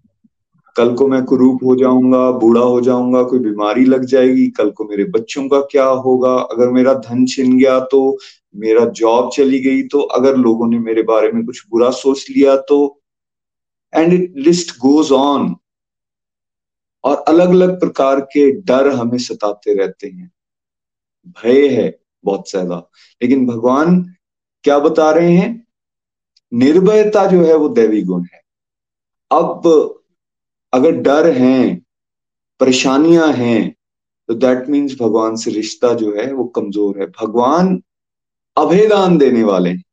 कल 0.79 0.93
को 0.95 1.07
मैं 1.07 1.23
कुरूप 1.25 1.63
हो 1.65 1.75
जाऊँगा, 1.75 2.29
बूढ़ा 2.31 2.61
हो 2.61 2.81
जाऊँगा, 2.81 3.21
कोई 3.23 3.39
बीमारी 3.39 3.85
लग 3.85 4.03
जाएगी, 4.05 4.47
कल 4.49 4.69
को 4.71 4.85
मेरे 4.85 5.03
बच्चों 5.11 5.47
का 5.49 5.59
क्या 5.61 5.85
होगा? 5.85 6.35
अगर 6.35 6.69
मेरा 6.69 6.93
धन 7.01 7.25
छिन 7.25 7.57
गया 7.57 7.79
तो 7.85 8.17
मेरा 8.55 8.85
जॉब 8.95 9.29
चली 9.33 9.59
गई 9.59 9.81
तो 9.87 9.99
अगर 10.11 10.35
लोगों 10.37 10.67
ने 10.67 10.79
मेरे 10.79 11.01
बारे 11.03 11.31
में 11.31 11.45
कुछ 11.45 11.63
बुरा 11.71 11.89
सोच 11.91 12.25
लिया 12.29 12.55
तो 12.69 12.79
and 13.93 14.13
it 14.13 14.33
list 14.37 14.75
goes 14.77 15.11
on 15.11 15.55
और 17.03 17.23
अलग 17.27 17.49
अलग 17.49 17.79
प्रकार 17.79 18.19
के 18.33 18.49
डर 18.61 18.89
हमें 18.89 19.17
सताते 19.17 19.73
रहते 19.73 20.07
हैं। 20.07 20.31
भय 21.37 21.67
है 21.67 21.99
बहुत 22.23 22.49
ज़्यादा। 22.49 22.77
लेकिन 23.21 23.45
भगवान 23.47 24.01
क्या 24.65 24.79
बता 24.79 25.11
रहे 25.11 25.31
हैं? 25.31 25.67
निर्भयता 26.51 27.25
जो 27.25 27.43
है 27.45 27.55
वो 27.55 27.69
दैवी 27.69 28.01
गुण 28.03 28.23
है। 28.23 28.41
अब 29.31 29.98
अगर 30.73 30.91
डर 30.91 31.29
हैं, 31.31 31.81
परेशानियाँ 32.59 33.31
हैं 33.33 33.75
तो 34.29 34.33
दैट 34.33 34.67
मीन्स 34.69 34.95
भगवान 35.01 35.35
से 35.35 35.51
रिश्ता 35.51 35.93
जो 35.93 36.15
है 36.15 36.31
वो 36.33 36.43
कमज़ोर 36.45 36.99
है। 36.99 37.05
भगवान 37.21 37.81
अभेदान 38.57 39.17
देने 39.17 39.43
वाले 39.43 39.69
हैं। 39.69 39.83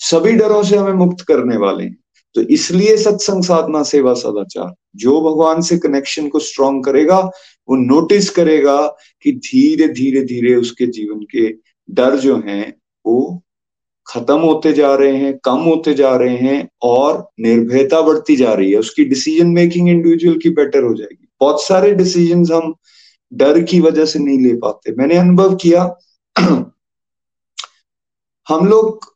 सभी 0.00 0.32
डरों 0.32 0.62
से 0.62 0.76
हमें 0.76 0.92
मुक्त 0.92 1.24
करने 1.24 1.56
वाले 1.56 1.84
हैं। 1.84 1.96
तो 2.34 2.40
इसलिए 2.40 2.96
सत्संग 2.96 3.42
साधना, 3.44 3.82
सेवा, 3.82 4.14
सदाचार, 4.14 4.74
जो 4.96 5.20
भगवान 5.20 5.60
से 5.60 5.78
कनेक्शन 5.78 6.28
को 6.28 6.38
स्ट्रॉन्ग 6.38 6.84
करेगा, 6.84 7.18
वो 7.68 7.76
नोटिस 7.76 8.30
करेगा 8.30 8.86
कि 9.22 9.32
धीरे 9.32 9.88
धीरे 9.88 10.22
धीरे 10.22 10.54
उसके 10.54 10.86
जीवन 10.86 11.20
के 11.20 11.48
डर 11.90 12.16
जो 12.16 12.36
हैं, 12.36 12.74
वो 13.06 13.42
खत्म 14.06 14.38
होते 14.38 14.72
जा 14.72 14.94
रहे 14.94 15.16
हैं, 15.16 15.38
कम 15.44 15.56
होते 15.56 15.94
जा 15.94 16.16
रहे 16.16 16.36
हैं 16.36 16.68
और 16.82 17.28
निर्भयता 17.40 18.00
बढ़ती 18.00 18.36
जा 18.36 18.52
रही 18.52 18.72
है। 18.72 18.78
उसकी 18.78 19.04
डिसीज़न 19.04 19.46
मेकिंग 19.46 19.88
इंडिविजुअल 19.88 20.38
की 20.38 20.50
बेटर 20.50 20.82
हो 20.82 20.94
जाएगी। 20.94 21.28
बहुत 21.40 21.62
सारे 21.62 21.94
डिसीज़न 21.94 22.54
हम 22.54 22.74
डर 23.32 23.62
की 23.62 23.80
वजह 23.80 24.04
से 24.04 24.18
नहीं 24.18 24.38
ले 24.38 24.54
पाते। 24.54 24.92
मैंने 24.92 25.16
अनुभव 25.16 25.54
किया, 25.54 25.96
हम 28.48 28.66
लोग 28.66 29.12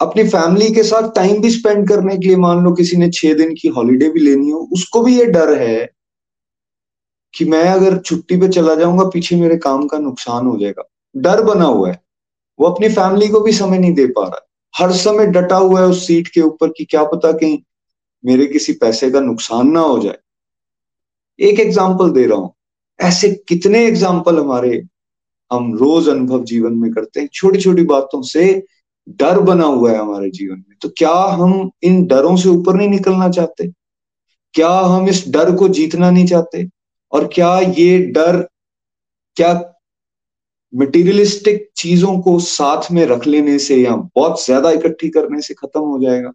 अपनी 0.00 0.28
फैमिली 0.28 0.74
के 0.74 0.82
साथ 0.82 1.14
टाइम 1.14 1.42
भी 1.42 1.50
स्पेंड 1.50 1.88
करने 1.88 2.18
के 2.18 2.26
लिए, 2.26 2.36
मान 2.36 2.64
लो 2.64 2.72
किसी 2.72 2.96
ने 2.96 3.10
छह 3.10 3.34
दिन 3.34 3.54
की 3.54 3.68
हॉलीडे 3.68 4.08
भी 4.08 4.20
लेनी 4.20 4.50
हो, 4.50 4.68
उसको 4.72 5.02
भी 5.02 5.18
ये 5.18 5.24
डर 5.24 5.62
है 5.62 5.90
कि 7.34 7.44
मैं 7.44 7.64
अगर 7.64 7.98
छुट्टी 7.98 8.36
पे 8.36 8.48
चला 8.48 8.74
जाऊँगा, 8.74 9.04
पीछे 9.04 9.36
मेरे 9.36 9.56
काम 9.56 9.86
का 9.86 9.98
नुकसान 9.98 10.46
हो 10.46 10.58
जाएगा। 10.58 10.90
डर 11.16 11.42
बना 11.42 11.64
हुआ 11.64 11.90
है। 11.90 12.03
वो 12.58 12.66
अपनी 12.66 12.88
फैमिली 12.88 13.28
को 13.28 13.40
भी 13.40 13.52
समय 13.52 13.78
नहीं 13.78 13.92
दे 13.94 14.06
पा 14.06 14.24
रहा। 14.24 14.46
हर 14.74 14.92
समय 14.92 15.26
डटा 15.26 15.56
हुआ 15.56 15.80
है 15.80 15.86
उस 15.86 16.06
सीट 16.06 16.28
के 16.28 16.40
ऊपर 16.40 16.68
कि 16.68 16.84
क्या 16.84 17.04
पता 17.04 17.32
कहीं 17.32 17.58
मेरे 18.24 18.46
किसी 18.46 18.72
पैसे 18.72 19.10
का 19.10 19.20
नुकसान 19.20 19.70
ना 19.70 19.80
हो 19.80 19.98
जाए। 19.98 20.18
एक 21.38 21.60
एग्ज़ाम्पल 21.60 22.10
दे 22.10 22.26
रहा 22.26 22.38
हूँ। 22.38 22.54
ऐसे 23.00 23.30
कितने 23.48 23.86
एग्ज़ाम्पल 23.86 24.38
हमारे 24.38 24.82
हम 25.52 25.74
रोज 25.74 26.08
अनुभव 26.08 26.44
जीवन 26.44 26.72
में 26.72 26.92
करते 26.92 27.20
हैं। 27.20 27.28
छोटी 27.32 27.58
छोटी 27.58 27.84
बातों 27.84 28.22
से 28.22 28.64
डर 29.08 29.40
बना 29.40 29.64
हुआ 29.64 29.90
है 29.92 29.98
हमारे 29.98 30.30
जीवन 30.30 30.56
में। 30.56 30.76
तो 30.82 30.88
क्या 30.88 31.12
हम 31.12 31.70
इन 31.82 32.06
डरों 32.06 32.36
से 32.36 32.48
ऊपर 32.48 32.74
नहीं 32.74 32.88
निकलना 32.88 33.28
चाहते? 33.28 33.66
क्या 34.54 34.70
हम 34.70 35.08
इस 35.08 35.24
डर 35.28 35.54
को 35.56 35.68
जीतना 35.68 36.10
नहीं 36.10 36.26
चाहते? 36.26 36.68
और 37.12 37.26
क्या 37.34 37.58
ये 37.58 37.98
डर 37.98 38.48
क्या 39.36 39.52
मटेरियलिस्टिक 40.74 41.68
चीज़ों 41.76 42.18
को 42.18 42.38
साथ 42.38 42.90
में 42.92 43.04
रख 43.06 43.26
लेने 43.26 43.58
से 43.58 43.76
या 43.76 43.94
बहुत 43.96 44.44
ज़्यादा 44.44 44.70
इकट्ठी 44.70 45.08
करने 45.08 45.40
से 45.40 45.54
खत्म 45.54 45.80
हो 45.80 45.98
जाएगा। 46.00 46.32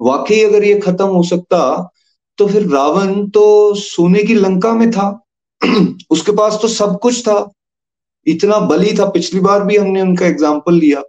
वाकई 0.00 0.40
अगर 0.44 0.64
ये 0.64 0.78
खत्म 0.80 1.06
हो 1.06 1.22
सकता 1.22 1.90
तो 2.38 2.46
फिर 2.46 2.66
रावण 2.68 3.26
तो 3.28 3.74
सोने 3.74 4.22
की 4.22 4.34
लंका 4.34 4.72
में 4.72 4.90
था। 4.90 5.08
उसके 6.10 6.32
पास 6.32 6.58
तो 6.62 6.68
सब 6.68 6.98
कुछ 7.02 7.20
था। 7.28 7.50
इतना 8.26 8.58
बली 8.60 8.92
था। 8.98 9.08
पिछली 9.10 9.40
बार 9.40 9.64
भी 9.64 9.76
हमने 9.76 10.00
उनका 10.02 10.26
एग्ज़ाम्पल 10.26 10.74
लिया। 10.74 11.00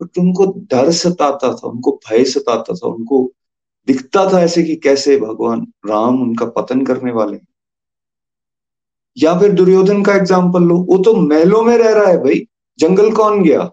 बट 0.00 0.18
उनको 0.18 0.46
डर 0.70 0.90
सताता 0.92 1.52
था, 1.54 1.68
उनको 1.68 2.00
भय 2.08 2.24
सताता 2.24 2.74
था, 2.74 2.88
उनको 2.88 3.30
दिखता 3.88 4.24
था 4.32 4.40
ऐसे 4.42 4.62
कि 4.62 4.76
कैसे 4.76 5.16
भगवान 5.16 5.66
राम 5.86 6.22
उनका 6.22 6.46
पतन 6.46 6.84
करने 6.84 7.12
वाले 7.12 7.36
या 9.22 9.38
फिर 9.38 9.52
दुर्योधन 9.52 10.02
का 10.02 10.14
एग्ज़ाम्पल 10.14 10.62
लो, 10.62 10.78
वो 10.78 10.98
तो 10.98 11.14
महलों 11.14 11.62
में 11.62 11.78
रह 11.78 11.92
रहा 11.92 12.08
है 12.08 12.18
भाई। 12.18 12.46
जंगल 12.78 13.12
कौन 13.12 13.42
गया? 13.42 13.70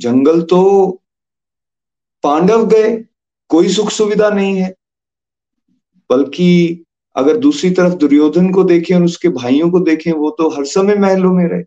जंगल 0.00 0.42
तो 0.42 0.90
पांडव 2.22 2.66
गए, 2.66 3.04
कोई 3.48 3.68
सुख 3.68 3.90
सुविधा 3.90 4.30
नहीं 4.30 4.56
है। 4.56 4.74
बल्कि 6.10 6.84
अगर 7.16 7.36
दूसरी 7.36 7.70
तरफ़ 7.70 7.94
दुर्योधन 7.94 8.50
को 8.50 8.64
देखें 8.64 8.94
और 8.94 9.02
उसके 9.02 9.28
भाइयों 9.28 9.70
को 9.70 9.80
देखें, 9.80 10.12
वो 10.12 10.30
तो 10.30 10.48
हर 10.48 10.64
समय 10.64 10.94
महलों 10.94 11.32
में 11.32 11.48
रहे। 11.48 11.62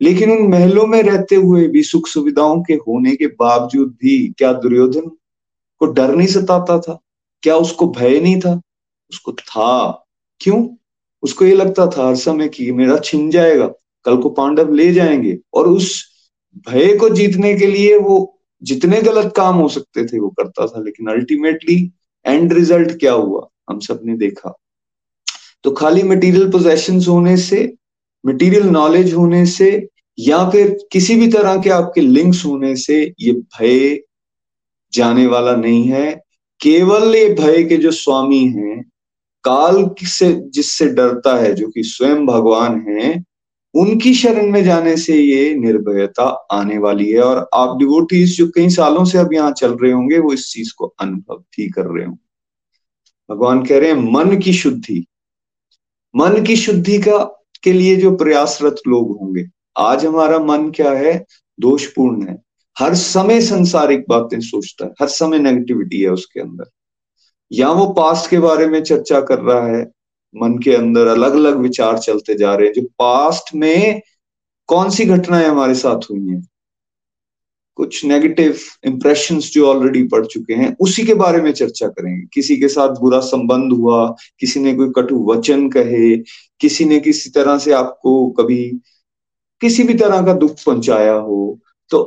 लेकिन 0.00 0.30
उन 0.30 0.48
महलों 0.48 0.86
में 0.86 1.02
रहते 1.02 1.34
हुए 1.36 1.68
भी 1.68 1.82
सुख 1.82 2.06
सुविधाओं 2.06 2.62
के 2.62 2.74
होने 2.74 3.16
के 3.16 3.26
बावजूद 3.26 3.88
भी 3.88 4.34
क्या 4.38 4.52
दुर्योधन 4.52 5.10
को 5.78 5.86
डर 5.86 6.14
नहीं 6.14 6.26
सताता 6.26 6.78
था? 6.80 7.00
क्या 7.42 7.56
उसको 7.56 7.86
भय 7.86 8.20
नहीं 8.20 8.40
था? 8.40 8.60
उसको 9.10 9.32
था। 9.32 10.06
क्यों? 10.40 10.76
उसको 11.24 11.44
ये 11.44 11.54
लगता 11.54 11.86
था 11.86 12.08
हर 12.08 12.14
समय 12.14 12.48
कि 12.48 12.72
मेरा 12.72 12.98
छिन 12.98 13.30
जाएगा, 13.30 13.66
कल 14.04 14.16
को 14.16 14.30
पांडव 14.30 14.72
ले 14.72 14.92
जाएँगे। 14.92 15.38
और 15.54 15.68
उस 15.68 16.04
भय 16.68 16.96
को 16.96 17.08
जीतने 17.08 17.54
के 17.54 17.66
लिए 17.66 17.98
वो 17.98 18.40
जितने 18.62 19.02
गलत 19.02 19.32
काम 19.36 19.56
हो 19.56 19.68
सकते 19.68 20.06
थे 20.06 20.18
वो 20.18 20.28
करता 20.28 20.66
था, 20.66 20.82
लेकिन 20.82 21.06
अल्टीमेटली 21.06 21.92
एंड 22.26 22.52
रिज़ल्ट 22.52 22.98
क्या 22.98 23.12
हुआ? 23.12 23.48
हम 23.70 23.78
सबने 23.78 24.16
देखा। 24.16 24.58
तो 25.64 25.70
खाली 25.70 26.02
मटेरियल 26.02 26.50
पोजेशन 26.50 27.00
होने 27.08 27.36
से 27.36 27.74
मटेरियल 28.26 28.62
नॉलेज 28.62 29.14
होने 29.14 29.46
से, 29.46 29.88
या 30.18 30.50
फिर 30.50 30.86
किसी 30.92 31.16
भी 31.16 31.28
तरह 31.28 31.56
के 31.56 31.70
आपके 31.70 32.00
लिंक्स 32.00 32.44
होने 32.44 32.76
से 32.76 33.14
ये 33.20 33.32
भय 33.32 34.00
जाने 34.92 35.26
वाला 35.26 35.56
नहीं 35.56 35.84
है। 35.84 36.24
केवल 36.60 37.16
ये 37.16 37.34
भय 37.34 37.62
के 37.62 37.76
जो 37.76 37.90
स्वामी 37.90 38.44
हैं 38.44 38.90
काल 39.44 39.90
से 40.02 40.42
जिससे 40.50 40.86
डरता 40.86 41.42
है, 41.42 41.54
जो 41.54 41.68
कि 41.68 41.82
स्वयं 41.82 42.26
भगवान 42.26 42.84
हैं, 42.88 43.24
उनकी 43.74 44.14
शरण 44.14 44.50
में 44.50 44.64
जाने 44.64 44.96
से 44.96 45.18
ये 45.18 45.54
निर्भयता 45.54 46.46
आने 46.52 46.78
वाली 46.78 47.10
है। 47.10 47.20
और 47.20 47.48
आप 47.54 47.78
डिवोटीज 47.78 48.36
जो 48.36 48.46
कई 48.46 48.68
सालों 48.68 49.04
से 49.04 49.18
अब 49.18 49.32
यहाँ 49.32 49.52
चल 49.52 49.74
रहे 49.74 49.92
होंगे, 49.92 50.18
वो 50.18 50.32
इस 50.32 50.52
चीज़ 50.52 50.72
को 50.76 50.86
अनुभव 50.86 51.34
भी 51.34 51.70
कर 51.70 51.86
रहे 51.86 52.06
होंगे। 52.06 52.24
भगवान 53.34 53.64
कह 53.64 53.78
रहे 53.78 53.88
हैं, 53.88 54.12
मन 54.12 54.38
की 54.38 54.52
शुद्धि। 54.52 55.06
मन 56.16 56.44
की 56.44 56.56
शुद्धि 56.56 56.98
का, 56.98 57.46
के 57.62 57.72
लिए 57.72 57.96
जो 57.96 58.16
प्रयासरत 58.16 58.76
लोग 58.88 59.18
होंगे। 59.20 59.46
आज 59.76 60.06
हमारा 60.06 60.38
मन 60.38 60.70
क्या 60.70 60.90
है? 60.90 61.26
दोषपूर्ण 61.60 62.28
है। 62.28 62.42
हर 62.78 62.94
समय 62.94 63.40
संसारिक 63.40 64.04
बातें 64.08 64.40
सोचता 64.40 64.84
है, 64.84 64.90
हर 65.00 65.08
समय 65.08 65.38
नेगेटिविटी 65.38 66.02
है 66.02 66.08
उसके 66.08 66.40
अंदर। 66.40 66.64
या 67.54 67.70
वो 67.70 67.86
पास्ट 67.92 68.30
के 68.30 68.38
बारे 68.38 68.66
में 68.66 68.82
चर्चा 68.82 69.20
कर 69.20 69.38
रहा 69.38 69.66
है, 69.66 69.82
मन 70.34 70.58
के 70.58 70.74
अंदर 70.76 71.06
अलग 71.06 71.34
अलग 71.34 71.56
विचार 71.56 71.98
चलते 71.98 72.34
जा 72.34 72.54
रहे 72.54 72.66
हैं, 72.66 72.74
जो 72.74 72.82
पास्ट 72.98 73.54
में 73.54 74.00
कौन 74.68 74.90
सी 74.90 75.04
घटनाएँ 75.04 75.46
हमारे 75.46 75.74
साथ 75.74 76.10
हुई 76.10 76.28
हैं? 76.28 76.46
कुछ 77.76 78.04
नेगेटिव 78.04 78.58
इंप्रेशन 78.86 79.38
जो 79.38 79.66
ऑलरेडी 79.68 80.02
पड़ 80.04 80.24
चुके 80.26 80.54
हैं, 80.54 80.76
उसी 80.80 81.04
के 81.04 81.14
बारे 81.14 81.40
में 81.42 81.52
चर्चा 81.52 81.86
करेंगे। 81.88 82.26
किसी 82.32 82.56
के 82.56 82.68
साथ 82.68 82.88
बुरा 83.00 83.20
संबंध 83.20 83.72
हुआ, 83.72 84.06
किसी 84.40 84.60
ने 84.60 84.74
कोई 84.74 84.90
कटु 84.96 85.18
वचन 85.24 85.68
कहे, 85.68 86.16
किसी 86.60 86.84
ने 86.84 86.98
किसी 87.00 87.30
तरह 87.30 87.58
से 87.58 87.72
आपको 87.72 88.30
कभी 88.30 88.64
किसी 89.60 89.82
भी 89.82 89.94
तरह 89.94 90.22
का 90.22 90.34
दुख 90.34 90.54
पहुँचाया 90.66 91.12
हो 91.12 91.58
तो 91.90 91.98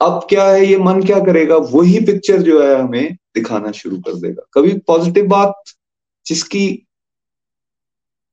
अब 0.00 0.26
क्या 0.28 0.44
है, 0.44 0.66
ये 0.66 0.78
मन 0.78 1.02
क्या 1.02 1.18
करेगा? 1.20 1.56
वही 1.56 2.00
पिक्चर 2.00 2.42
जो 2.42 2.62
है 2.62 2.74
हमें 2.82 3.16
दिखाना 3.34 3.70
शुरू 3.72 3.96
कर 3.98 4.14
देगा। 4.16 4.42
कभी 4.54 4.72
पॉजिटिव 4.86 5.26
बात 5.28 5.62
जिसकी 6.26 6.86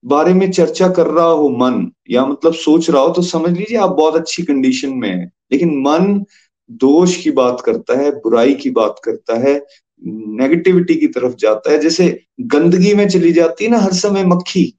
बारे 0.03 0.33
में 0.33 0.49
चर्चा 0.51 0.87
कर 0.89 1.07
रहा 1.07 1.25
हो 1.25 1.49
मन, 1.49 1.91
या 2.09 2.25
मतलब 2.25 2.53
सोच 2.53 2.89
रहा 2.89 3.01
हो 3.01 3.09
तो 3.09 3.21
समझ 3.21 3.51
लीजिए 3.57 3.77
आप 3.77 3.89
बहुत 3.89 4.15
अच्छी 4.15 4.43
कंडीशन 4.43 4.93
में 4.93 5.09
है। 5.09 5.25
लेकिन 5.51 5.77
मन 5.81 6.23
दोष 6.69 7.15
की 7.17 7.31
बात 7.31 7.61
करता 7.61 7.97
है, 7.99 8.11
बुराई 8.13 8.53
की 8.53 8.69
बात 8.69 8.99
करता 9.03 9.37
है 9.39 9.55
नेगेटिविटी 10.01 10.95
की 10.95 11.07
तरफ़ 11.07 11.35
जाता 11.35 11.71
है। 11.71 11.79
जैसे 11.79 12.07
गंदगी 12.41 12.93
में 12.93 13.07
चली 13.09 13.31
जाती 13.33 13.65
है 13.65 13.71
ना, 13.71 13.79
हर 13.79 13.93
समय 13.93 14.25
मक्खी। 14.25 14.73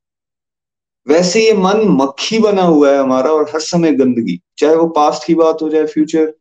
वैसे 1.07 1.45
ये 1.47 1.53
मन 1.53 1.83
मक्खी 1.91 2.39
बना 2.39 2.63
हुआ 2.63 2.91
है 2.91 2.99
हमारा, 2.99 3.31
और 3.31 3.51
हर 3.55 3.61
समय 3.61 3.93
गंदगी। 3.93 4.41
चाहे 4.59 4.77
वो 4.77 4.87
पास्ट 4.89 5.27
की 5.27 5.35
बात 5.35 5.63
हो 5.63 5.69
जाए 5.69 5.87
फ्यूचर 5.87 6.33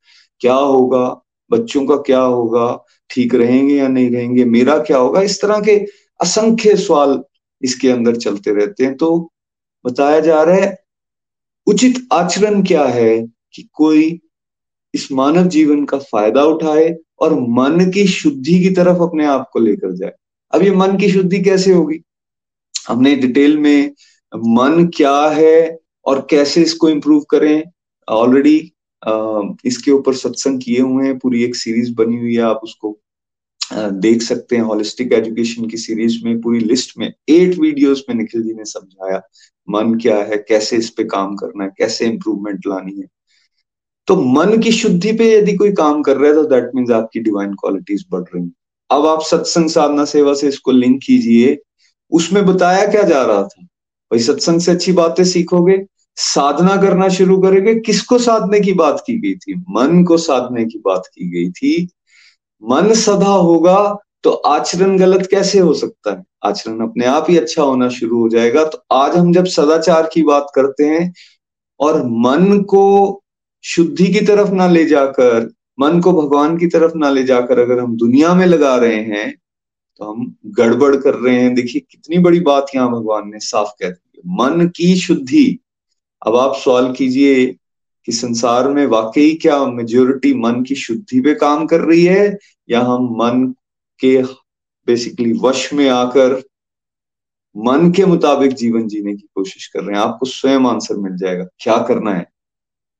क्या 0.42 0.54
होगा, 0.54 1.06
बच्चों 1.52 1.86
का 1.86 1.96
क्या 1.98 2.20
होगा 2.20 2.68
ठीक 3.10 3.36
रहेंगे 3.36 3.76
या 3.76 3.88
नहीं 3.88 4.10
रहेंगे, 4.12 4.46
मेरा 4.46 4.78
क्या 4.80 4.98
होगा? 4.98 5.22
इस 5.22 5.42
तरह 5.42 5.60
के 5.60 5.76
असंख्य 6.20 6.76
सवाल 6.78 7.22
इसके 7.62 7.90
अंदर 7.90 8.16
चलते 8.16 8.54
रहते 8.54 8.84
हैं। 8.84 8.96
तो 8.98 9.32
बताया 9.86 10.20
जा 10.20 10.42
रहा 10.44 10.56
है, 10.56 10.78
उचित 11.68 12.08
आचरण 12.14 12.64
क्या 12.64 12.86
है 12.86 13.18
कि 13.54 13.70
कोई 13.74 14.20
इस 14.94 15.12
मानव 15.12 15.48
जीवन 15.48 15.84
का 15.86 15.98
फ़ायदा 15.98 16.44
उठाए 16.44 16.96
और 17.20 17.34
मन 17.40 17.92
की 17.92 18.06
शुद्धि 18.08 18.60
की 18.60 18.70
तरफ़ 18.70 19.02
अपने 19.02 19.26
आप 19.26 19.50
को 19.54 19.60
लेकर 19.60 19.96
जाए? 19.96 20.12
अब 20.54 20.64
ये 20.64 20.72
मन 20.72 20.98
की 20.98 21.10
शुद्धि 21.12 21.42
कैसे 21.42 21.74
होगी? 21.74 22.00
हमने 22.88 23.16
डिटेल 23.16 23.58
में 23.58 23.92
मन 24.34 24.90
क्या 24.96 25.20
है 25.30 25.78
और 26.06 26.28
कैसे 26.30 26.62
इसको 26.62 26.90
इंप्रूव 26.90 27.24
करें? 27.30 27.64
ऑलरेडी 28.08 28.74
इसके 29.66 29.92
ऊपर 29.92 30.14
सत्संग 30.16 30.62
किए 30.62 30.80
हुए 30.80 31.06
हैं, 31.06 31.18
पूरी 31.20 31.44
एक 31.44 31.56
सीरीज़ 31.56 31.94
बनी 31.96 32.18
हुई 32.18 32.36
है, 32.36 32.42
आप 32.44 32.62
उसको 32.64 32.98
देख 33.72 34.22
सकते 34.22 34.56
हैं 34.56 34.64
होलिस्टिक 34.64 35.14
एजुकेशन 35.14 35.68
की 35.70 35.78
सीरीज़ 35.78 36.18
में, 36.26 36.40
पूरी 36.42 36.60
लिस्ट 36.60 36.98
में 36.98 37.08
एट 37.30 37.58
वीडियोस 37.60 38.04
में 38.10 38.16
निखिल 38.16 38.44
जी 38.44 38.54
ने 38.54 38.66
समझाया, 38.66 39.22
मन 39.68 39.94
क्या 40.02 40.18
है, 40.18 40.38
कैसे 40.40 40.78
इस 40.78 40.90
पे 40.90 41.04
काम 41.06 41.36
करना 41.36 41.64
है, 41.64 41.70
कैसे 41.78 42.06
इंप्रूवमेंट 42.06 42.68
लानी 42.68 43.00
है। 43.00 43.08
तो 44.08 44.16
मन 44.16 44.58
की 44.62 44.72
शुद्धि 44.72 45.12
पे 45.14 45.32
यदि 45.32 45.56
कोई 45.58 45.72
काम 45.74 46.02
कर 46.04 46.18
रहा 46.18 46.30
है 46.30 46.36
तो 46.36 46.44
दैट 46.46 46.72
मीन्स 46.76 46.92
आपकी 46.92 47.20
डिवाइन 47.20 47.54
क्वालिटीज 47.54 48.06
बढ़ 48.12 48.22
रही 48.24 48.44
हैं। 48.44 48.52
अब 48.90 49.06
आप 49.06 49.22
सत्संग 49.22 49.70
साधना 49.70 50.06
सेवा 50.08 50.34
से 50.34 50.48
इसको 50.48 50.72
लिंक 50.72 51.02
कीजिए, 51.04 51.58
उसमें 52.12 52.46
बताया 52.46 52.86
क्या 52.92 53.04
जा 53.04 53.24
रहा 53.24 53.44
था? 53.44 53.62
भाई 53.64 54.20
सत्संग 54.20 54.62
से 54.62 54.72
अच्छी 54.72 54.92
बातें 54.94 55.24
सीखोगे 55.26 55.78
साधना 56.20 56.76
करना 56.78 57.08
शुरू 57.10 57.38
करेंगे। 57.42 57.76
किसको 57.76 58.18
साधने 58.20 58.60
की 58.60 58.74
बात 58.74 59.04
की 59.08 59.18
गई 59.20 59.36
थी? 59.36 59.56
मन 59.70 60.04
को 60.04 60.18
साधने 60.18 60.66
की 60.66 60.80
बात 60.80 61.04
की 61.08 61.30
गई 61.32 61.50
थी। 61.52 61.90
मन 62.64 62.94
सदा 62.96 63.34
होगा 63.42 63.98
तो 64.24 64.30
आचरण 64.30 64.98
गलत 64.98 65.28
कैसे 65.32 65.60
हो 65.60 65.74
सकता 65.74 66.12
है? 66.12 66.24
आचरण 66.44 66.80
अपने 66.82 67.06
आप 67.06 67.26
ही 67.30 67.38
अच्छा 67.38 67.64
होना 67.64 67.90
शुरू 67.90 68.22
हो 68.22 68.30
जाएगा। 68.30 68.64
तो 68.66 68.84
आज 68.92 69.16
हम 69.18 69.32
जब 69.34 69.46
सदाचार 69.48 70.10
की 70.14 70.24
बात 70.24 70.48
करते 70.56 70.86
हैं 70.86 71.14
और 71.80 72.04
मन 72.06 72.62
को 72.62 73.22
शुद्धि 73.64 74.08
की 74.08 74.26
तरफ़ 74.26 74.52
ना 74.52 74.68
ले 74.68 74.86
जाकर, 74.86 75.50
मन 75.80 76.00
को 76.02 76.12
भगवान 76.14 76.58
की 76.58 76.68
तरफ़ 76.68 76.96
ना 76.96 77.10
ले 77.10 77.24
जाकर 77.24 77.60
अगर 77.60 77.80
हम 77.80 77.96
दुनिया 77.98 78.34
में 78.34 78.46
लगा 78.46 78.76
रहे 78.76 78.96
हैं 78.96 79.32
तो 80.00 80.06
हम 80.06 80.36
गड़बड़ 80.48 80.96
कर 80.96 81.14
रहे 81.16 81.36
हैं। 81.36 81.54
देखिए, 81.56 81.82
कितनी 81.92 82.18
बड़ी 82.18 82.40
बात 82.42 82.68
यहाँ 82.76 82.92
भगवान 82.92 83.30
ने 83.32 83.40
साफ़ 83.40 83.72
कह 83.82 83.90
दी 83.90 84.22
मन 84.28 84.68
की 84.68 84.96
शुद्धि 84.98 85.60
अब 86.28 86.36
आप 86.36 86.56
सवाल 86.56 86.94
कीजिए 86.94 87.46
कि 88.06 88.12
संसार 88.12 88.68
में 88.68 88.86
वाकई 88.86 89.36
क्या 89.36 89.66
मेजोरिटी 89.66 90.34
मन 90.34 90.64
की 90.64 90.76
शुद्धि 90.76 91.22
पे 91.22 91.36
काम 91.36 91.66
कर 91.66 91.82
रही 91.82 92.06
है, 92.06 92.38
या 92.70 92.82
हम 92.82 93.04
मन 93.04 93.56
के 94.00 94.24
बेसिकली 94.88 95.34
वश 95.34 95.74
में 95.74 95.90
आकर 95.90 96.44
मन 97.58 97.92
के 97.92 98.06
मुताबिक 98.06 98.54
जीवन 98.54 98.88
जीने 98.88 99.16
की 99.16 99.28
कोशिश 99.36 99.68
कर 99.68 99.84
रहे 99.84 99.98
हैं? 99.98 100.06
आपको 100.06 100.26
स्वयं 100.26 100.60
आंसर 100.60 100.98
मिल 100.98 101.18
जाएगा। 101.18 101.46
क्या 101.60 101.78
करना 101.78 102.14
है? 102.14 102.32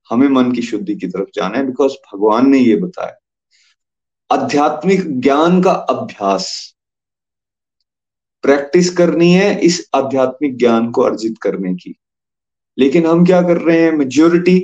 हमें 0.10 0.28
मन 0.28 0.52
की 0.52 0.62
शुद्धि 0.62 0.96
की 0.96 1.08
तरफ़ 1.08 1.30
जाना 1.36 1.58
है 1.58 1.66
बिकॉज़ 1.66 1.92
भगवान 1.92 2.50
ने 2.50 2.60
ये 2.60 2.76
बताया। 2.76 3.16
आध्यात्मिक 4.32 5.20
ज्ञान 5.22 5.62
का 5.64 5.72
अभ्यास 5.72 6.76
प्रैक्टिस 8.42 8.90
करनी 8.98 9.32
है 9.34 9.60
इस 9.62 9.90
आध्यात्मिक 9.94 10.58
ज्ञान 10.58 10.92
को 10.92 11.02
अर्जित 11.02 11.38
करने 11.42 11.74
की। 11.76 11.96
लेकिन 12.80 13.06
हम 13.06 13.26
क्या 13.26 13.42
कर 13.42 13.58
रहे 13.58 13.82
हैं? 13.82 13.92
मेजोरिटी 13.92 14.60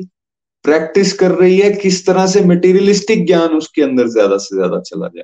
प्रैक्टिस 0.65 1.13
कर 1.13 1.31
रही 1.31 1.57
है 1.57 1.71
किस 1.71 2.05
तरह 2.05 2.27
से 2.27 2.43
मटेरियलिस्टिक 2.43 3.25
ज्ञान 3.27 3.49
उसके 3.49 3.81
अंदर 3.81 4.07
ज़्यादा 4.07 4.37
से 4.37 4.55
ज़्यादा 4.55 4.79
चला 4.79 5.07
जाए। 5.07 5.23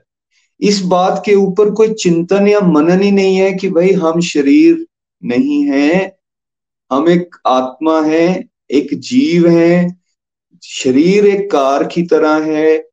इस 0.62 0.82
बात 0.82 1.22
के 1.26 1.34
ऊपर 1.36 1.72
कोई 1.72 1.94
चिंतन 1.94 2.48
या 2.48 2.60
मनन 2.60 3.02
ही 3.02 3.12
नहीं 3.12 3.38
है 3.38 3.54
कि 3.54 3.70
भाई 3.70 3.92
हम 3.92 4.20
शरीर 4.22 4.86
नहीं 5.24 5.64
है, 5.64 6.18
हम 6.92 7.10
एक 7.10 7.36
आत्मा 7.48 8.02
है, 8.02 8.44
एक 8.72 8.94
जीव 8.94 9.48
है, 9.48 9.98
शरीर 10.64 11.26
एक 11.26 11.50
कार 11.52 11.84
की 11.84 12.04
तरह 12.04 12.44
है, 12.46 12.86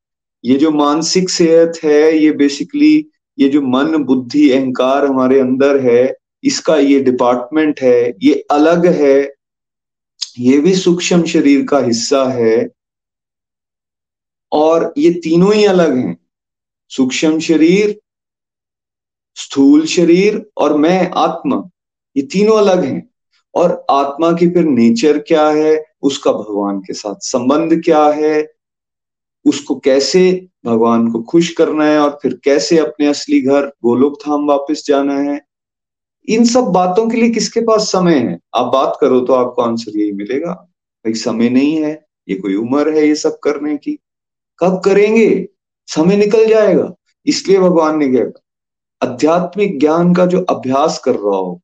ये 0.45 0.55
जो 0.55 0.71
मानसिक 0.71 1.31
सेहत 1.31 1.81
है, 1.85 2.19
ये 2.19 2.31
बेसिकली 2.33 3.07
ये 3.39 3.49
जो 3.49 3.61
मन, 3.63 3.97
बुद्धि, 4.05 4.51
अहंकार 4.51 5.05
हमारे 5.07 5.41
अंदर 5.41 5.81
है, 5.81 6.15
इसका 6.45 6.77
ये 6.77 7.01
डिपार्टमेंट 7.01 7.81
है, 7.81 8.15
ये 8.23 8.45
अलग 8.51 8.87
है 8.87 9.38
ये 10.39 10.59
भी 10.59 10.75
सूक्ष्म 10.75 11.25
शरीर 11.25 11.67
का 11.67 11.79
हिस्सा 11.79 12.25
है 12.25 12.69
और 14.53 14.95
ये 14.99 15.11
तीनों 15.11 15.55
ही 15.55 15.65
अलग 15.65 15.97
हैं। 15.97 16.19
सूक्ष्म 16.89 17.41
शरीर, 17.41 18.01
स्थूल 19.35 19.87
शरीर 19.87 20.51
और 20.57 20.77
मैं, 20.77 21.11
आत्मा, 21.11 21.71
ये 22.17 22.23
तीनों 22.23 22.59
अलग 22.59 22.85
हैं। 22.85 23.11
और 23.55 23.87
आत्मा 23.91 24.33
की 24.33 24.51
फिर 24.51 24.65
नेचर 24.65 25.19
क्या 25.19 25.49
है, 25.49 25.85
उसका 26.03 26.33
भगवान 26.33 26.81
के 26.81 26.93
साथ 26.93 27.15
संबंध 27.15 27.83
क्या 27.85 28.07
है, 28.07 28.53
उसको 29.47 29.79
कैसे 29.79 30.49
भगवान 30.65 31.13
को 31.13 31.23
खुश 31.23 31.53
करना 31.53 31.85
है 31.85 31.99
और 31.99 32.19
फिर 32.23 32.41
कैसे 32.45 32.79
अपने 32.79 33.07
असली 33.07 33.41
घर 33.41 33.67
गोलोक 33.67 34.15
धाम 34.15 34.47
वापस 34.47 34.85
जाना 34.87 35.19
है 35.19 35.48
इन 36.29 36.45
सब 36.45 36.65
बातों 36.65 37.09
के 37.09 37.17
लिए 37.17 37.31
किसके 37.31 37.61
पास 37.61 37.83
समय 37.83 38.15
है? 38.15 38.39
आप 38.55 38.67
बात 38.67 38.99
करो 39.01 39.21
तो 39.21 39.33
आपको 39.33 39.63
आंसर 39.63 39.99
यही 39.99 40.13
मिलेगा, 40.13 40.53
भाई, 40.53 41.15
समय 41.15 41.49
नहीं 41.49 41.77
है, 41.77 42.07
ये 42.29 42.35
कोई 42.35 42.55
उम्र 42.55 42.95
है, 42.97 43.07
ये 43.09 43.15
सब 43.15 43.39
करने 43.39 43.77
की। 43.77 43.99
कब 44.59 44.83
करेंगे? 44.85 45.49
समय 45.87 46.17
निकल 46.17 46.49
जाएगा। 46.49 46.95
इसलिए 47.27 47.59
भगवान 47.59 47.99
ने 47.99 48.09
कहा? 48.09 48.41
आध्यात्मिक 49.03 49.79
ज्ञान 49.81 50.15
का 50.15 50.27
जो 50.27 50.41
अभ्यास 50.41 50.99
कर 50.99 51.15
रहा 51.15 51.37
हो, 51.37 51.61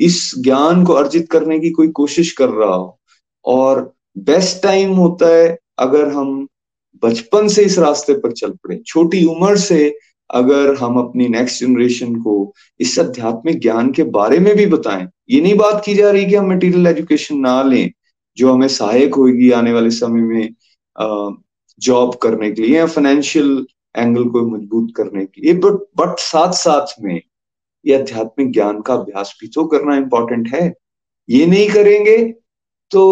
इस 0.00 0.32
ज्ञान 0.38 0.84
को 0.84 0.92
अर्जित 0.92 1.30
करने 1.30 1.58
की 1.60 1.70
कोई 1.70 1.88
कोशिश 1.88 2.32
कर 2.32 2.48
रहा 2.48 2.74
हो, 2.74 2.98
और 3.44 3.92
बेस्ट 4.18 4.62
टाइम 4.62 4.92
होता 4.92 5.34
है 5.36 5.58
अगर 5.78 6.08
हम 6.08 6.48
बचपन 7.02 7.48
से 7.48 7.62
इस 7.62 7.78
रास्ते 7.78 8.14
पर 8.14 8.32
चल 8.32 8.50
पड़े, 8.50 8.78
छोटी 8.86 9.24
उम्र 9.24 9.56
से 9.56 9.98
अगर 10.30 10.74
हम 10.76 10.98
अपनी 10.98 11.28
नेक्स्ट 11.28 11.60
जनरेशन 11.60 12.14
को 12.16 12.34
इस 12.80 12.98
आध्यात्मिक 12.98 13.60
ज्ञान 13.60 13.90
के 13.92 14.02
बारे 14.10 14.38
में 14.38 14.54
भी 14.56 14.66
बताएँ, 14.66 15.06
ये 15.30 15.40
नहीं 15.40 15.54
बात 15.56 15.82
की 15.84 15.94
जा 15.94 16.10
रही 16.10 16.26
कि 16.26 16.34
हम 16.34 16.50
मटेरियल 16.52 16.86
एजुकेशन 16.86 17.38
ना 17.38 17.62
लें, 17.62 17.90
जो 18.38 18.52
हमें 18.52 18.68
सहायक 18.68 19.14
होगी 19.14 19.50
आने 19.52 19.72
वाले 19.72 19.90
समय 19.92 20.22
में 20.22 20.48
जॉब 21.80 22.14
करने 22.22 22.50
के 22.50 22.62
लिए 22.62 22.76
या 22.76 22.86
फाइनेंशियल 22.86 23.66
एंगल 23.94 24.24
को 24.28 24.46
मज़बूत 24.48 24.92
करने 24.96 25.24
के 25.26 25.42
लिए। 25.42 25.52
बट 25.54 25.86
बट 25.98 26.18
साथ 26.20 26.52
साथ 26.54 26.94
में 27.02 27.20
ये 27.84 27.94
आध्यात्मिक 27.94 28.52
ज्ञान 28.52 28.80
का 28.80 28.94
अभ्यास 28.94 29.36
भी 29.40 29.48
तो 29.48 29.64
करना 29.66 29.96
इंपॉर्टेंट 29.96 30.48
है। 30.54 30.72
ये 31.28 31.46
नहीं 31.46 31.68
करेंगे 31.70 32.16
तो 32.90 33.02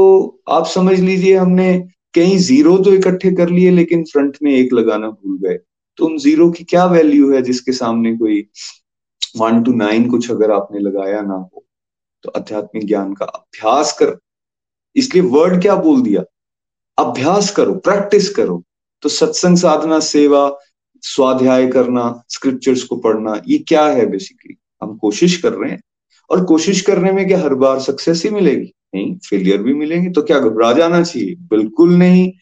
आप 0.48 0.66
समझ 0.66 0.98
लीजिए 1.00 1.36
हमने 1.36 1.78
कहीं 2.14 2.36
ज़ीरो 2.38 2.76
तो 2.78 2.92
इकट्ठे 2.94 3.30
कर 3.32 3.48
लिए, 3.48 3.70
लेकिन 3.70 4.04
फ्रंट 4.04 4.36
में 4.42 4.52
एक 4.52 4.72
लगाना 4.72 5.08
भूल 5.08 5.38
गए। 5.40 5.58
तो 5.96 6.06
उन 6.06 6.18
ज़ीरो 6.18 6.50
की 6.50 6.64
क्या 6.64 6.86
वैल्यू 6.86 7.34
है 7.34 7.42
जिसके 7.42 7.72
सामने 7.72 8.16
कोई 8.16 8.48
वन 9.36 9.62
टू 9.62 9.72
नाइन 9.72 10.10
कुछ 10.10 10.30
अगर 10.30 10.50
आपने 10.50 10.78
लगाया 10.78 11.20
ना 11.20 11.34
हो? 11.34 11.64
तो 12.22 12.32
आध्यात्मिक 12.36 12.86
ज्ञान 12.86 13.14
का 13.14 13.24
अभ्यास 13.24 13.92
कर। 13.92 14.18
इसलिए 14.96 15.22
वर्ड 15.22 15.62
क्या 15.62 15.76
बोल 15.76 16.02
दिया? 16.02 16.22
अभ्यास 16.98 17.50
करो 17.50 17.74
प्रैक्टिस 17.74 18.28
करो। 18.28 18.64
तो 19.02 19.08
सत्संग 19.08 19.56
साधना, 19.56 20.00
सेवा, 20.00 20.58
स्वाध्याय 21.02 21.66
करना 21.66 22.22
स्क्रिप्चर्स 22.28 22.82
को 22.82 22.96
पढ़ना, 22.96 23.42
ये 23.48 23.58
क्या 23.58 23.86
है 23.86 24.06
बेसिकली 24.06 24.56
हम 24.82 24.96
कोशिश 24.96 25.36
कर 25.36 25.52
रहे 25.52 25.70
हैं। 25.70 25.82
और 26.30 26.44
कोशिश 26.44 26.80
करने 26.80 27.12
में 27.12 27.28
क्या 27.28 27.40
हर 27.40 27.54
बार 27.54 27.80
सक्सेस 27.80 28.24
ही 28.24 28.30
मिलेगी? 28.30 28.72
नहीं 28.94 29.16
फेलियर 29.16 29.62
भी 29.62 29.74
मिलेंगे 29.74 30.10
तो 30.10 30.22
क्या 30.22 30.38
घबरा 30.38 30.72
जाना 30.72 31.02
चाहिए? 31.02 31.34
बिल्कुल 31.34 31.94
नहीं। 31.94 32.32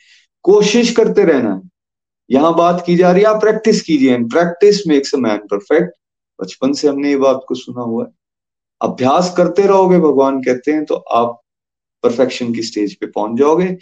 कोशिश 0.42 0.92
करते 0.96 1.24
रहना। 1.24 1.54
है 1.54 1.73
यहाँ 2.30 2.54
बात 2.54 2.82
की 2.86 2.96
जा 2.96 3.10
रही 3.12 3.22
है, 3.22 3.28
आप 3.28 3.40
प्रैक्टिस 3.40 3.82
कीजिए। 3.82 4.16
Practice 4.18 4.86
makes 4.86 5.14
a 5.14 5.18
man 5.18 5.38
perfect 5.50 5.94
बचपन 6.38 6.72
से 6.72 6.88
हमने 6.88 7.10
ये 7.10 7.16
बात 7.16 7.44
को 7.48 7.54
सुना 7.54 7.82
हुआ 7.82 8.04
है। 8.04 8.10
अभ्यास 8.80 9.34
करते 9.36 9.62
रहोगे, 9.62 9.98
भगवान 9.98 10.40
कहते 10.40 10.72
हैं 10.72 10.84
तो 10.84 10.94
आप 10.94 11.40
परफेक्शन 12.04 12.52
की 12.54 12.62
स्टेज 12.62 12.94
पे 12.94 13.06
पहुँच 13.06 13.38
जाओगे। 13.38 13.76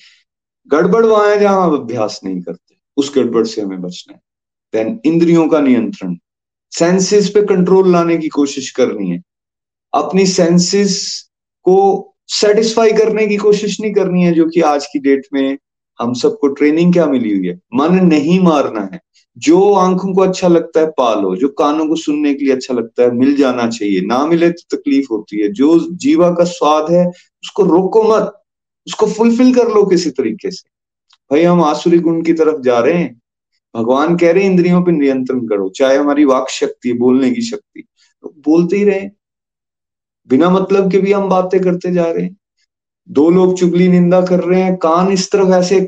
गड़बड़ 0.68 1.04
वहाँ 1.06 1.28
है 1.30 1.38
जहाँ 1.40 1.66
आप 1.66 1.72
अभ्यास 1.72 2.20
नहीं 2.24 2.40
करते। 2.42 2.76
उस 2.96 3.12
गड़बड़ 3.16 3.46
से 3.46 3.62
हमें 3.62 3.80
बचना 3.82 4.14
है। 4.14 4.20
देन 4.74 5.00
इंद्रियों 5.04 5.48
का 5.48 5.60
नियंत्रण। 5.60 6.16
सेंसेस 6.72 7.28
पे 7.28 7.42
कंट्रोल 7.46 7.92
लाने 7.92 8.16
की 8.18 8.28
कोशिश 8.28 8.70
करनी 8.70 9.10
है। 9.10 9.22
अपनी 9.92 10.26
सेंसेस 10.26 10.96
को 11.64 11.76
सेटिस्फाई 12.28 12.92
करने 12.92 13.26
की 13.26 13.36
कोशिश 13.36 13.80
नहीं 13.80 13.92
करनी 13.92 14.24
है, 14.24 14.32
जो 14.32 14.48
कि 14.48 14.60
आज 14.60 14.86
की 14.86 14.98
डेट 14.98 15.26
में 15.32 15.58
हम 16.02 16.14
सबको 16.14 16.48
ट्रेनिंग 16.48 16.92
क्या 16.92 17.06
मिली 17.06 17.38
हुई 17.38 17.48
है? 17.48 17.60
मन 17.74 17.94
नहीं 17.94 18.40
मारना 18.40 18.88
है। 18.92 19.00
जो 19.38 19.74
आँखों 19.74 20.14
को 20.14 20.20
अच्छा 20.20 20.48
लगता 20.48 20.80
है 20.80 20.86
पालो 20.86 21.36
जो 21.36 21.48
कानों 21.48 21.86
को 21.86 21.96
सुनने 21.96 22.34
के 22.34 22.44
लिए 22.44 22.54
अच्छा 22.54 22.74
लगता 22.74 23.02
है, 23.02 23.10
मिल 23.10 23.36
जाना 23.36 23.68
चाहिए। 23.68 24.00
ना 24.00 24.26
मिले 24.26 24.50
तो 24.50 24.76
तकलीफ़ 24.76 25.06
होती 25.10 25.40
है। 25.40 25.52
जो 25.52 25.88
जीवा 25.90 26.30
का 26.30 26.44
स्वाद 26.44 26.92
है, 26.92 27.08
उसको 27.08 27.62
रोको 27.62 28.02
मत। 28.02 28.42
उसको 28.86 29.06
फुलफिल 29.06 29.54
कर 29.54 29.68
लो 29.68 29.86
किसी 29.86 30.10
तरीके 30.10 30.50
से। 30.50 30.68
भाई, 31.32 31.42
हम 31.42 31.62
आसुरी 31.62 31.98
गुण 31.98 32.22
की 32.22 32.32
तरफ़ 32.32 32.60
जा 32.60 32.78
रहे 32.78 32.94
हैं। 32.94 33.20
भगवान 33.76 34.16
कह 34.16 34.32
रहे 34.32 34.44
हैं, 34.44 34.50
इंद्रियों 34.50 34.82
पर 34.82 34.92
नियंत्रण 34.92 35.40
करो। 35.40 35.68
चाहे 35.68 35.96
हमारी 35.96 36.24
वाक 36.24 36.48
शक्ति, 36.48 36.92
बोलने 36.92 37.30
की 37.30 37.40
शक्ति। 37.40 37.84
तो 38.22 38.34
बोलते 38.44 38.76
ही 38.76 38.84
रहे। 38.84 39.08
बिना 40.28 40.50
मतलब 40.50 40.90
के 40.90 40.98
भी 40.98 41.12
हम 41.12 41.28
बातें 41.28 41.60
करते 41.60 41.92
जा 41.92 42.04
रहे 42.04 42.24
हैं। 42.24 42.36
दो 43.10 43.28
लोग 43.30 43.56
चुगली 43.58 43.88
निंदा 43.88 44.20
कर 44.26 44.40
रहे 44.40 44.62
हैं, 44.62 44.76
कान 44.76 45.12
इस 45.12 45.30
तरफ़ 45.32 45.52
ऐसे 45.54 45.80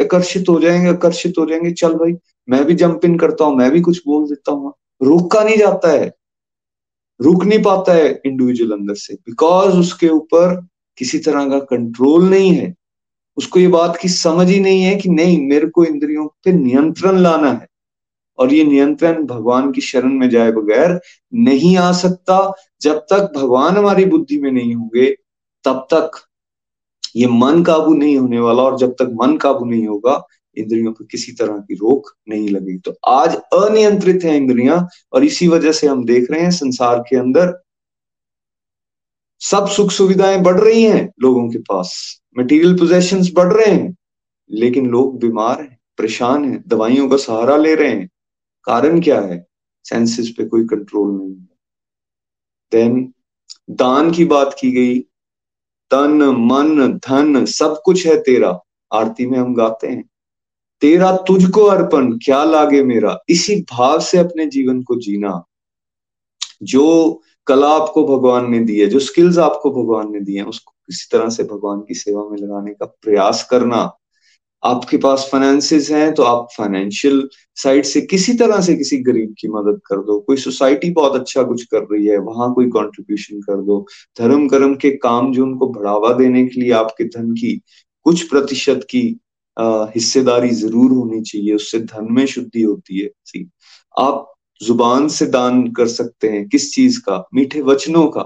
आकर्षित 0.00 0.48
हो 0.48 0.58
जाएँगे 0.60 0.88
आकर्षित 0.88 1.34
हो 1.38 1.46
जाएँगे, 1.46 1.70
चल 1.72 1.94
भाई, 1.94 2.14
मैं 2.48 2.64
भी 2.64 2.74
जंप 2.74 3.04
इन 3.04 3.16
करता 3.18 3.44
हूँ, 3.44 3.56
मैं 3.56 3.70
भी 3.70 3.80
कुछ 3.80 4.00
बोल 4.06 4.28
देता 4.28 4.52
हूँ। 4.52 4.72
रुका 5.00 5.42
नहीं 5.44 5.56
जाता 5.56 5.90
है, 5.90 6.10
रुक 7.20 7.44
नहीं 7.44 7.62
पाता 7.62 7.92
है 7.92 8.10
इंडिविजुअल 8.26 8.72
अंदर 8.72 8.94
से 8.94 9.14
बिकॉज़ 9.16 9.76
उसके 9.76 10.08
ऊपर 10.08 10.54
किसी 10.98 11.18
तरह 11.18 11.48
का 11.48 11.58
कंट्रोल 11.66 12.28
नहीं 12.30 12.52
है। 12.52 12.74
उसको 13.38 13.60
ये 13.60 13.66
बात 13.68 13.96
की 13.96 14.08
समझ 14.08 14.48
ही 14.48 14.58
नहीं 14.60 14.82
है 14.82 14.94
कि 14.96 15.08
नहीं, 15.08 15.40
मेरे 15.48 15.66
को 15.68 15.84
इंद्रियों 15.84 16.26
पे 16.44 16.52
नियंत्रण 16.52 17.18
लाना 17.18 17.50
है, 17.52 17.66
और 18.38 18.52
ये 18.54 18.64
नियंत्रण 18.64 19.24
भगवान 19.26 19.70
की 19.72 19.80
शरण 19.80 20.12
में 20.12 20.28
जाए 20.30 20.52
बगैर 20.52 21.00
नहीं 21.32 21.76
आ 21.76 21.92
सकता, 21.92 22.52
जब 22.82 22.98
तक 23.10 23.32
भगवान 23.36 23.76
हमारी 23.76 24.04
बुद्धि 24.04 24.38
में 24.38 24.50
नहीं 24.52 24.74
होंगे 24.74 25.14
तब 25.64 25.86
तक 25.92 26.10
ये 27.16 27.26
मन 27.26 27.64
काबू 27.64 27.94
नहीं 27.94 28.18
होने 28.18 28.38
वाला 28.38 28.62
और 28.62 28.78
जब 28.78 28.92
तक 28.92 29.10
मन 29.14 29.36
काबू 29.36 29.64
नहीं 29.64 29.86
होगा, 29.86 30.26
इंद्रियों 30.56 30.92
पर 30.92 31.04
किसी 31.04 31.32
तरह 31.32 31.58
की 31.58 31.74
रोक 31.74 32.16
नहीं 32.28 32.48
लगेगी। 32.48 32.78
तो 32.78 32.94
आज 33.06 33.36
अनियंत्रित 33.36 34.24
है 34.24 34.36
इंद्रियाँ 34.36 34.88
और 35.12 35.24
इसी 35.24 35.48
वजह 35.48 35.72
से 35.72 35.86
हम 35.86 36.04
देख 36.04 36.30
रहे 36.30 36.40
हैं 36.40 36.50
संसार 36.50 36.98
के 36.98 37.16
अंदर 37.16 37.62
सब 39.40 39.68
सुख 39.68 39.90
सुविधाएँ 39.90 40.38
बढ़ 40.38 40.60
रही 40.60 40.82
हैं 40.82 41.12
लोगों 41.20 41.50
के 41.50 41.58
पास। 41.58 42.20
मटेरियल 42.38 42.78
पोजेशंस 42.78 43.30
बढ़ 43.34 43.52
रहे 43.52 43.74
हैं, 43.74 43.96
लेकिन 44.50 44.86
लोग 44.86 45.20
बीमार 45.20 45.60
हैं, 45.60 45.78
परेशान 45.98 46.44
हैं, 46.44 46.64
दवाइयों 46.66 47.08
का 47.08 47.16
सहारा 47.16 47.56
ले 47.56 47.74
रहे 47.74 47.90
हैं। 47.90 48.08
कारण 48.64 49.00
क्या 49.00 49.20
है? 49.20 49.46
सेंसेस 49.84 50.34
पे 50.38 50.44
कोई 50.44 50.64
कंट्रोल 50.64 51.18
नहीं 51.18 51.36
है। 51.36 51.48
देन 52.72 53.14
दान 53.70 54.10
की 54.10 54.24
बात 54.24 54.56
की 54.60 54.72
गई 54.72 55.06
तन, 55.90 56.22
मन, 56.22 56.92
धन, 56.92 57.44
सब 57.44 57.80
कुछ 57.84 58.06
है 58.06 58.22
तेरा। 58.22 58.60
आरती 58.92 59.26
में 59.26 59.38
हम 59.38 59.54
गाते 59.54 59.86
हैं। 59.86 60.10
तेरा 60.80 61.16
तुझको 61.16 61.64
अर्पण, 61.64 62.12
क्या 62.12 62.44
लागे 62.44 62.82
मेरा? 62.82 63.18
इसी 63.28 63.66
भाव 63.72 64.00
से 64.00 64.18
अपने 64.18 64.46
जीवन 64.46 64.82
को 64.82 64.96
जीना। 64.96 65.44
जो 66.62 67.20
कला 67.46 67.68
आपको 67.68 68.18
भगवान 68.18 68.50
ने 68.50 68.60
दी 68.60 68.80
है, 68.80 68.86
जो 68.86 68.98
स्किल्स 68.98 69.38
आपको 69.38 69.70
भगवान 69.70 70.12
ने 70.12 70.20
दी 70.20 70.34
है, 70.34 70.44
उसको 70.44 70.70
किसी 70.70 71.08
तरह 71.12 71.28
से 71.28 71.42
भगवान 71.42 71.80
की 71.80 71.94
सेवा 71.94 72.28
में 72.28 72.38
लगाने 72.38 72.74
का 72.74 72.86
प्रयास 72.86 73.48
करना। 73.50 73.96
आपके 74.62 74.96
पास 74.96 75.28
फाइनेंसिस 75.32 75.90
हैं 75.90 76.12
तो 76.14 76.22
आप 76.22 76.48
फाइनेंशियल 76.56 77.28
साइड 77.56 77.84
से 77.84 78.00
किसी 78.02 78.32
तरह 78.34 78.60
से 78.60 78.74
किसी 78.76 78.96
गरीब 79.02 79.34
की 79.38 79.48
मदद 79.48 79.80
कर 79.86 79.96
दो। 80.06 80.18
कोई 80.20 80.36
सोसाइटी 80.36 80.90
बहुत 80.90 81.14
अच्छा 81.20 81.42
कुछ 81.42 81.62
कर 81.64 81.86
रही 81.92 82.06
है, 82.06 82.18
वहाँ 82.18 82.52
कोई 82.54 82.66
कंट्रीब्यूशन 82.68 83.40
कर 83.40 83.62
दो। 83.62 83.84
धर्म 84.18 84.46
कर्म 84.48 84.74
के 84.74 84.90
काम 84.98 85.32
जो 85.32 85.44
उनको 85.44 85.68
बढ़ावा 85.68 86.12
देने 86.14 86.46
के 86.46 86.60
लिए 86.60 86.72
आपके 86.74 87.04
धन 87.06 87.32
की 87.34 87.54
कुछ 88.06 88.22
प्रतिशत 88.28 88.86
की 88.90 89.02
हिस्सेदारी 89.94 90.50
ज़रूर 90.50 90.92
होनी 90.92 91.20
चाहिए, 91.22 91.54
उससे 91.54 91.78
धन 91.80 92.06
में 92.10 92.24
शुद्धि 92.26 92.62
होती 92.62 93.00
है। 93.00 93.08
सी 93.24 93.48
आप 93.94 94.26
ज़ुबान 94.60 95.08
से 95.08 95.26
दान 95.28 95.66
कर 95.72 95.86
सकते 95.88 96.28
हैं 96.28 96.48
किस 96.48 96.72
चीज़ 96.74 96.98
का? 97.00 97.24
मीठे 97.34 97.60
वचनों 97.62 98.06
का। 98.08 98.22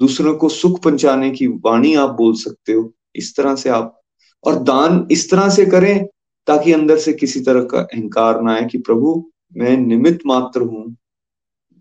दूसरों 0.00 0.34
को 0.34 0.48
सुख 0.48 0.80
पहुँचाने 0.82 1.30
की 1.30 1.46
वाणी 1.64 1.94
आप 1.94 2.10
बोल 2.10 2.34
सकते 2.36 2.72
हो। 2.72 2.92
इस 3.16 3.34
तरह 3.36 3.54
से 3.56 3.70
आप 3.70 4.01
और 4.44 4.62
दान 4.62 5.08
इस 5.10 5.30
तरह 5.30 5.48
से 5.48 5.66
करें 5.66 6.06
ताकि 6.46 6.72
अंदर 6.72 6.98
से 6.98 7.12
किसी 7.12 7.40
तरह 7.40 7.64
का 7.64 7.78
अहंकार 7.78 8.42
ना 8.42 8.54
आए 8.54 8.64
कि 8.64 8.78
प्रभु, 8.78 9.30
मैं 9.56 9.76
निमित 9.76 10.20
मात्र 10.26 10.60
हूँ। 10.60 10.96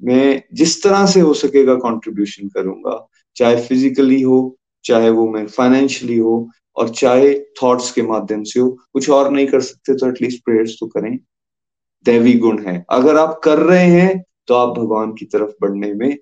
मैं 0.03 0.43
जिस 0.53 0.83
तरह 0.83 1.05
से 1.05 1.19
हो 1.19 1.33
सकेगा 1.33 1.75
कंट्रीब्यूशन 1.75 2.47
करूँगा, 2.47 3.07
चाहे 3.35 3.61
फिजिकली 3.61 4.21
हो, 4.21 4.57
चाहे 4.83 5.09
वो 5.09 5.29
मैं 5.29 5.47
फाइनेंशियली 5.47 6.17
हो, 6.17 6.49
और 6.75 6.89
चाहे 6.89 7.39
थॉट्स 7.39 7.91
के 7.91 8.01
माध्यम 8.01 8.43
से 8.43 8.59
हो, 8.59 8.69
कुछ 8.93 9.09
और 9.09 9.31
नहीं 9.31 9.47
कर 9.47 9.61
सकते 9.61 9.95
तो 9.95 10.07
एटलीस्ट 10.07 10.45
प्रेयर्स 10.45 10.77
तो 10.79 10.87
करें। 10.87 11.19
दैवी 12.05 12.33
गुण 12.33 12.65
है। 12.65 12.85
अगर 12.89 13.17
आप 13.17 13.41
कर 13.43 13.57
रहे 13.57 13.85
हैं 13.85 14.23
तो 14.47 14.53
आप 14.53 14.77
भगवान 14.77 15.13
की 15.13 15.25
तरफ़ 15.25 15.51
बढ़ने 15.61 15.93
में 15.93 16.17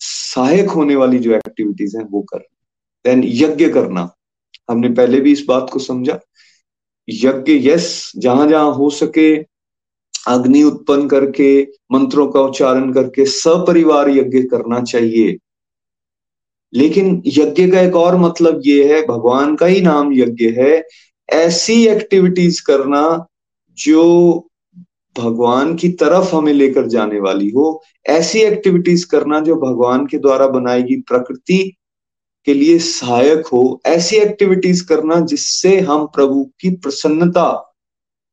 सहायक 0.00 0.68
होने 0.68 0.96
वाली 0.96 1.18
जो 1.18 1.32
एक्टिविटीज़ 1.32 1.96
हैं, 1.96 2.04
वो 2.04 2.22
कर। 2.22 2.38
देन 3.04 3.22
यज्ञ 3.24 3.68
करना। 3.68 4.14
हमने 4.70 4.88
पहले 4.88 5.20
भी 5.20 5.32
इस 5.32 5.44
बात 5.48 5.70
को 5.72 5.78
समझा। 5.78 6.20
यज्ञ 7.08 7.68
यस 7.68 8.12
जहाँ 8.16 8.48
जहाँ 8.48 8.72
हो 8.74 8.90
सके, 8.90 9.36
अग्नि 10.28 10.62
उत्पन्न 10.62 11.08
करके, 11.08 11.62
मंत्रों 11.92 12.28
का 12.28 12.40
उच्चारण 12.40 12.92
करके 12.92 13.26
सपरिवार 13.26 14.10
यज्ञ 14.10 14.42
करना 14.42 14.80
चाहिए। 14.80 15.38
लेकिन 16.74 17.22
यज्ञ 17.26 17.70
का 17.70 17.80
एक 17.80 17.96
और 17.96 18.16
मतलब 18.16 18.62
ये 18.64 18.94
है, 18.94 19.06
भगवान 19.06 19.56
का 19.56 19.66
ही 19.66 19.80
नाम 19.80 20.12
यज्ञ 20.12 20.48
है, 20.48 20.84
ऐसी 21.30 21.86
एक्टिविटीज़ 21.86 22.62
करना 22.66 23.26
जो 23.78 24.34
भगवान 25.18 25.74
की 25.74 25.88
तरफ़ 25.88 26.36
हमें 26.36 26.52
लेकर 26.52 26.86
जाने 26.86 27.20
वाली 27.20 27.50
हो। 27.50 27.82
ऐसी 28.06 28.40
एक्टिविटीज़ 28.40 29.06
करना 29.06 29.40
जो 29.40 29.56
भगवान 29.56 30.06
के 30.06 30.18
द्वारा 30.18 30.46
बनाएगी 30.46 30.96
प्रकृति 30.96 31.76
के 32.48 32.54
लिए 32.54 32.78
सहायक 32.78 33.46
हो, 33.46 33.80
ऐसी 33.86 34.16
एक्टिविटीज़ 34.16 34.86
करना 34.86 35.20
जिससे 35.20 35.80
हम 35.80 36.06
प्रभु 36.06 36.44
की 36.60 36.70
प्रसन्नता 36.70 37.74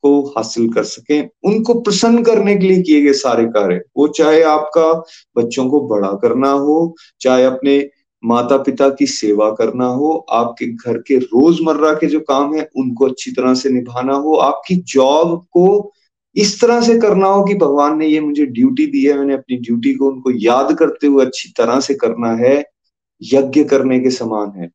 को 0.03 0.21
हासिल 0.21 0.73
कर 0.73 0.83
सकें। 0.83 1.29
उनको 1.43 1.73
प्रसन्न 1.73 2.23
करने 2.23 2.55
के 2.55 2.67
लिए 2.67 2.81
किए 2.81 3.01
गए 3.01 3.13
सारे 3.13 3.45
कार्य। 3.45 3.81
वो 3.97 4.07
चाहे 4.07 4.41
आपका 4.43 4.93
बच्चों 5.37 5.69
को 5.69 5.81
बड़ा 5.87 6.11
करना 6.11 6.51
हो, 6.51 6.95
चाहे 7.21 7.43
अपने 7.43 7.89
माता 8.23 8.57
पिता 8.57 8.89
की 8.89 9.05
सेवा 9.05 9.49
करना 9.51 9.85
हो, 9.85 10.25
आपके 10.29 10.65
घर 10.65 10.97
के 10.97 11.17
रोज़मर्रा 11.17 11.93
के 11.93 12.07
जो 12.07 12.19
काम 12.19 12.55
है, 12.55 12.69
उनको 12.75 13.05
अच्छी 13.05 13.31
तरह 13.31 13.53
से 13.53 13.69
निभाना 13.69 14.13
हो, 14.13 14.35
आपकी 14.35 14.75
जॉब 14.75 15.45
को 15.51 15.91
इस 16.35 16.61
तरह 16.61 16.81
से 16.81 16.99
करना 16.99 17.27
हो 17.27 17.43
कि 17.43 17.55
भगवान 17.55 17.97
ने 17.97 18.07
ये 18.07 18.19
मुझे 18.19 18.45
ड्यूटी 18.45 18.85
दी 18.85 19.05
है, 19.05 19.17
मैंने 19.19 19.33
अपनी 19.33 19.57
ड्यूटी 19.57 19.93
को 19.93 20.11
उनको 20.11 20.31
याद 20.31 20.73
करते 20.77 21.07
हुए 21.07 21.25
अच्छी 21.25 21.53
तरह 21.57 21.79
से 21.79 21.93
करना 21.93 22.31
है 22.31 22.74
यज्ञ 23.21 23.63
करने 23.63 23.99
के 23.99 24.09
समान 24.09 24.49
है। 24.49 24.71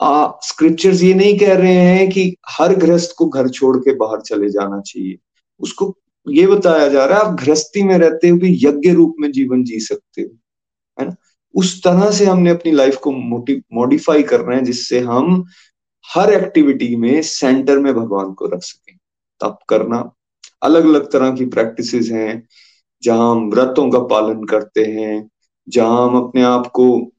आ, 0.00 0.32
स्क्रिप्चर्स 0.42 1.02
ये 1.02 1.14
नहीं 1.14 1.38
कह 1.38 1.54
रहे 1.54 1.74
हैं 1.74 2.10
कि 2.10 2.36
हर 2.48 2.74
गृहस्थ 2.74 3.14
को 3.18 3.26
घर 3.26 3.48
छोड़ 3.48 3.76
के 3.76 3.94
बाहर 3.94 4.20
चले 4.20 4.50
जाना 4.50 4.80
चाहिए। 4.80 5.18
उसको 5.60 5.98
ये 6.28 6.46
बताया 6.46 6.88
जा 6.88 7.04
रहा 7.04 7.18
है 7.18 7.24
आप 7.24 7.34
गृहस्थी 7.34 7.82
में 7.82 7.98
रहते 7.98 8.28
हुए 8.28 8.48
यज्ञ 8.48 8.90
रूप 8.90 9.16
में 9.20 9.32
जीवन 9.32 9.64
जी 9.64 9.80
सकते 9.80 10.22
हो 10.22 10.36
है 11.00 11.08
ना? 11.08 11.16
उस 11.54 11.82
तरह 11.82 12.10
से 12.10 12.24
हमने 12.24 12.50
अपनी 12.50 12.72
लाइफ 12.72 12.96
को 12.96 13.12
मॉडिफाई 13.72 14.22
कर 14.22 14.40
रहे 14.40 14.56
हैं 14.56 14.64
जिससे 14.64 15.00
हम 15.00 15.44
हर 16.14 16.32
एक्टिविटी 16.32 16.96
में 16.96 17.22
सेंटर 17.22 17.78
में 17.78 17.94
भगवान 17.94 18.32
को 18.32 18.46
रख 18.46 18.62
सकें। 18.62 18.98
तप 19.40 19.58
करना 19.68 20.12
अलग 20.62 20.84
अलग 20.84 21.10
तरह 21.10 21.30
की 21.30 21.46
प्रैक्टिस 21.46 21.94
हैं 21.94 22.46
जहाँ 23.02 23.30
हम 23.30 23.50
व्रतों 23.50 23.90
का 23.90 23.98
पालन 23.98 24.44
करते 24.44 24.84
हैं 24.84 25.30
जहाँ 25.68 26.08
हम 26.08 26.16
अपने 26.16 26.42
आप 26.42 26.66
को 26.66 27.12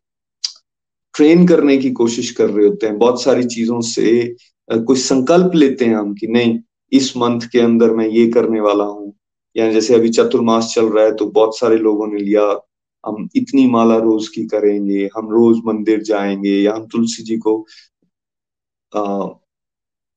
ट्रेन 1.18 1.48
करने 1.48 1.78
की 1.78 1.92
कोशिश 1.92 2.32
कर 2.32 2.50
रहे 2.50 2.68
होते 2.68 2.88
हैं 2.88 2.98
बहुत 2.98 3.24
सारी 3.24 3.44
चीज़ों 3.44 3.82
से 3.82 4.36
कोई 4.72 4.96
संकल्प 4.96 5.56
लेते 5.56 5.86
हैं 5.86 5.96
हम 5.96 6.14
कि 6.14 6.28
नहीं 6.28 6.60
इस 6.92 7.18
मंथ 7.18 7.42
के 7.42 7.60
अंदर 7.60 7.92
मैं 7.92 8.08
ये 8.08 8.28
करने 8.32 8.62
वाला 8.62 8.84
हूँ। 8.84 9.14
या 9.56 9.72
जैसे 9.72 9.96
अभी 9.96 10.10
चतुर्मास 10.10 10.74
चल 10.76 10.86
रहा 10.90 11.06
है 11.06 11.16
तो 11.16 11.26
बहुत 11.26 11.58
सारे 11.60 11.78
लोगों 11.78 12.08
ने 12.08 12.20
लिया 12.20 12.44
हम 13.06 13.30
इतनी 13.36 13.68
माला 13.68 13.98
रोज 13.98 14.28
की 14.28 14.44
करेंगे 14.46 15.10
हम 15.18 15.30
रोज 15.30 15.62
मंदिर 15.66 16.04
जाएँगे 16.04 16.62
या 16.62 16.74
हम 16.76 16.88
तुलसी 16.88 17.24
जी 17.24 17.38
को 17.38 17.66
आ, 18.96 19.30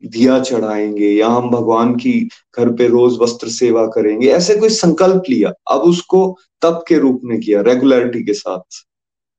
दिया 0.04 0.40
चढ़ाएँगे 0.40 1.10
या 1.10 1.28
हम 1.28 1.50
भगवान 1.50 1.94
की 1.94 2.28
घर 2.58 2.72
पे 2.72 2.88
रोज 2.88 3.18
वस्त्र 3.20 3.48
सेवा 3.48 3.86
करेंगे 3.86 4.28
ऐसे 4.28 4.56
कोई 4.56 4.68
संकल्प 4.68 5.22
लिया 5.30 5.52
अब 5.70 5.80
उसको 5.80 6.38
तप 6.62 6.84
के 6.88 6.98
रूप 6.98 7.20
में 7.24 7.40
किया 7.40 7.60
रेगुलरिटी 7.60 8.24
के 8.24 8.34
साथ 8.34 8.84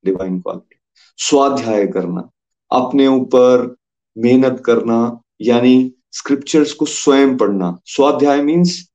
डिवाइन 0.06 0.40
क्वालिटी 0.40 0.71
स्वाध्याय 1.18 1.88
करना, 1.88 2.30
अपने 2.72 3.08
ऊपर 3.08 3.76
मेहनत 4.18 4.64
करना, 4.66 5.22
यानी 5.42 5.94
स्क्रिप्चर्स 6.12 6.74
को 6.74 6.86
स्वयं 6.86 7.38
पढ़ना। 7.38 7.80
स्वाध्याय 7.86 8.42
मीन्स 8.42 8.90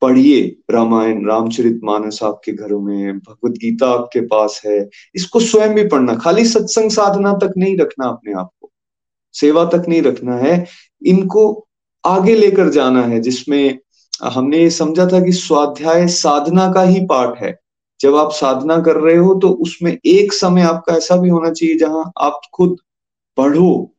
पढ़िए 0.00 0.56
रामायण, 0.70 1.26
रामचरित 1.26 1.80
मानस 1.84 2.22
आपके 2.22 2.52
घरों 2.52 2.80
में 2.80 3.18
भगवत 3.18 3.52
गीता 3.52 3.90
आपके 3.90 4.20
पास 4.20 4.62
है। 4.66 4.88
इसको 5.14 5.40
स्वयं 5.40 5.74
भी 5.74 5.86
पढ़ना, 5.88 6.14
खाली 6.14 6.44
सत्संग 6.44 6.90
साधना 6.90 7.32
तक 7.32 7.52
नहीं 7.56 7.76
रखना 7.78 8.06
अपने 8.06 8.32
आप 8.32 8.50
को। 8.60 8.70
सेवा 9.32 9.64
तक 9.64 9.82
नहीं 9.88 10.02
रखना 10.02 10.36
है, 10.36 10.66
इनको 11.06 11.68
आगे 12.04 12.34
लेकर 12.34 12.68
जाना 12.68 13.02
है, 13.02 13.20
जिसमें 13.20 13.78
हमने 14.22 14.58
ये 14.58 14.70
समझा 14.70 15.06
था 15.06 15.24
कि 15.24 15.32
स्वाध्याय 15.32 16.08
साधना 16.08 16.72
का 16.72 16.82
ही 16.82 17.00
पार्ट 17.00 17.38
है। 17.38 17.58
जब 18.00 18.16
आप 18.16 18.32
साधना 18.32 18.80
कर 18.80 18.96
रहे 18.96 19.16
हो 19.16 19.34
तो 19.34 19.48
उसमें 19.48 19.98
एक 20.06 20.32
समय 20.32 20.62
आपका 20.62 20.94
ऐसा 20.94 21.16
भी 21.16 21.28
होना 21.28 21.50
चाहिए 21.50 21.76
जहाँ 21.76 22.12
आप 22.20 22.40
खुद 22.54 22.76
पढ़ो, 23.36 23.94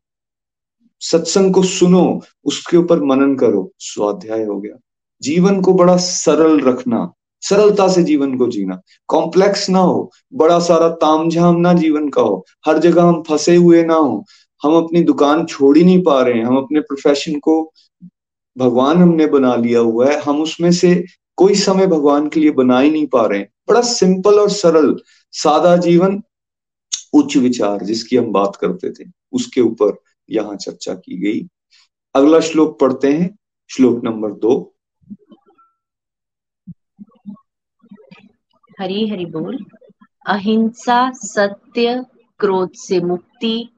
सत्संग 0.99 1.53
को 1.53 1.63
सुनो, 1.63 2.21
उसके 2.45 2.77
ऊपर 2.77 3.03
मनन 3.03 3.35
करो। 3.35 3.71
स्वाध्याय 3.79 4.43
हो 4.43 4.59
गया। 4.61 4.79
जीवन 5.21 5.61
को 5.61 5.73
बड़ा 5.73 5.97
सरल 5.97 6.59
रखना, 6.59 7.13
सरलता 7.41 7.87
से 7.87 8.03
जीवन 8.03 8.37
को 8.37 8.47
जीना। 8.47 8.81
कॉम्प्लेक्स 9.07 9.69
ना 9.69 9.79
हो, 9.79 10.11
बड़ा 10.33 10.59
सारा 10.59 10.89
तामझाम 10.89 11.55
ना 11.55 11.73
जीवन 11.73 12.09
का 12.09 12.21
हो। 12.21 12.45
हर 12.65 12.77
जगह 12.77 13.03
हम 13.03 13.23
फंसे 13.27 13.55
हुए 13.55 13.83
ना 13.83 13.93
हो। 13.93 14.25
हम 14.63 14.75
अपनी 14.75 15.01
दुकान 15.01 15.45
छोड़ 15.45 15.77
ही 15.77 15.83
नहीं 15.83 16.03
पा 16.03 16.21
रहे 16.21 16.33
हैं। 16.33 16.45
हम 16.45 16.57
अपने 16.57 16.79
प्रोफेशन 16.79 17.39
को 17.39 17.71
भगवान 18.57 18.97
हमने 18.97 19.25
बना 19.25 19.55
लिया 19.55 19.79
हुआ 19.79 20.09
है। 20.09 20.21
हम 20.21 20.41
उसमें 20.41 20.71
से 20.71 21.05
कोई 21.39 21.55
समय 21.55 21.87
भगवान 21.87 22.29
के 22.29 22.39
लिए 22.39 22.51
बना 22.51 22.79
ही 22.79 22.91
नहीं 22.91 23.07
पा 23.07 23.25
रहे 23.25 23.39
हैं। 23.39 23.53
बड़ा 23.69 23.81
सिंपल 23.81 24.39
और 24.39 24.49
सरल 24.49 24.99
सादा 25.31 25.77
जीवन, 25.77 26.23
उच्च 27.13 27.37
विचार 27.37 27.83
जिसकी 27.83 28.17
हम 28.17 28.31
बात 28.31 28.55
करते 28.55 28.91
थे, 28.91 29.09
उसके 29.31 29.61
ऊपर 29.61 29.97
यहाँ 30.29 30.55
चर्चा 30.55 30.93
की 30.93 31.17
गई। 31.17 31.47
अगला 32.15 32.39
श्लोक 32.39 32.79
पढ़ते 32.79 33.13
हैं, 33.13 33.37
श्लोक 33.69 34.03
नंबर 34.03 34.31
दो। 34.31 34.75
हरी 38.79 39.09
हरि 39.09 39.25
बोल। 39.25 39.65
अहिंसा, 40.27 41.11
सत्य, 41.11 42.05
क्रोध 42.39 42.71
से 42.73 42.99
मुक्ति, 42.99 43.69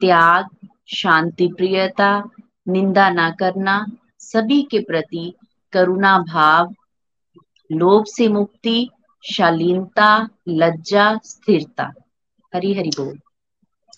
त्याग, 0.00 0.68
शांति 0.94 1.46
प्रियता, 1.46 2.30
निंदा 2.68 3.10
ना 3.10 3.30
करना, 3.30 3.86
सभी 4.18 4.62
के 4.62 4.78
प्रति 4.78 5.34
करुणा 5.72 6.18
भाव 6.18 6.74
लोभ 7.72 8.04
से 8.04 8.28
मुक्ति, 8.28 8.90
शालीनता, 9.24 10.28
लज्जा, 10.48 11.20
स्थिरता। 11.24 11.92
हरी 12.54 12.74
हरि 12.74 12.88
बोल। 12.88 13.18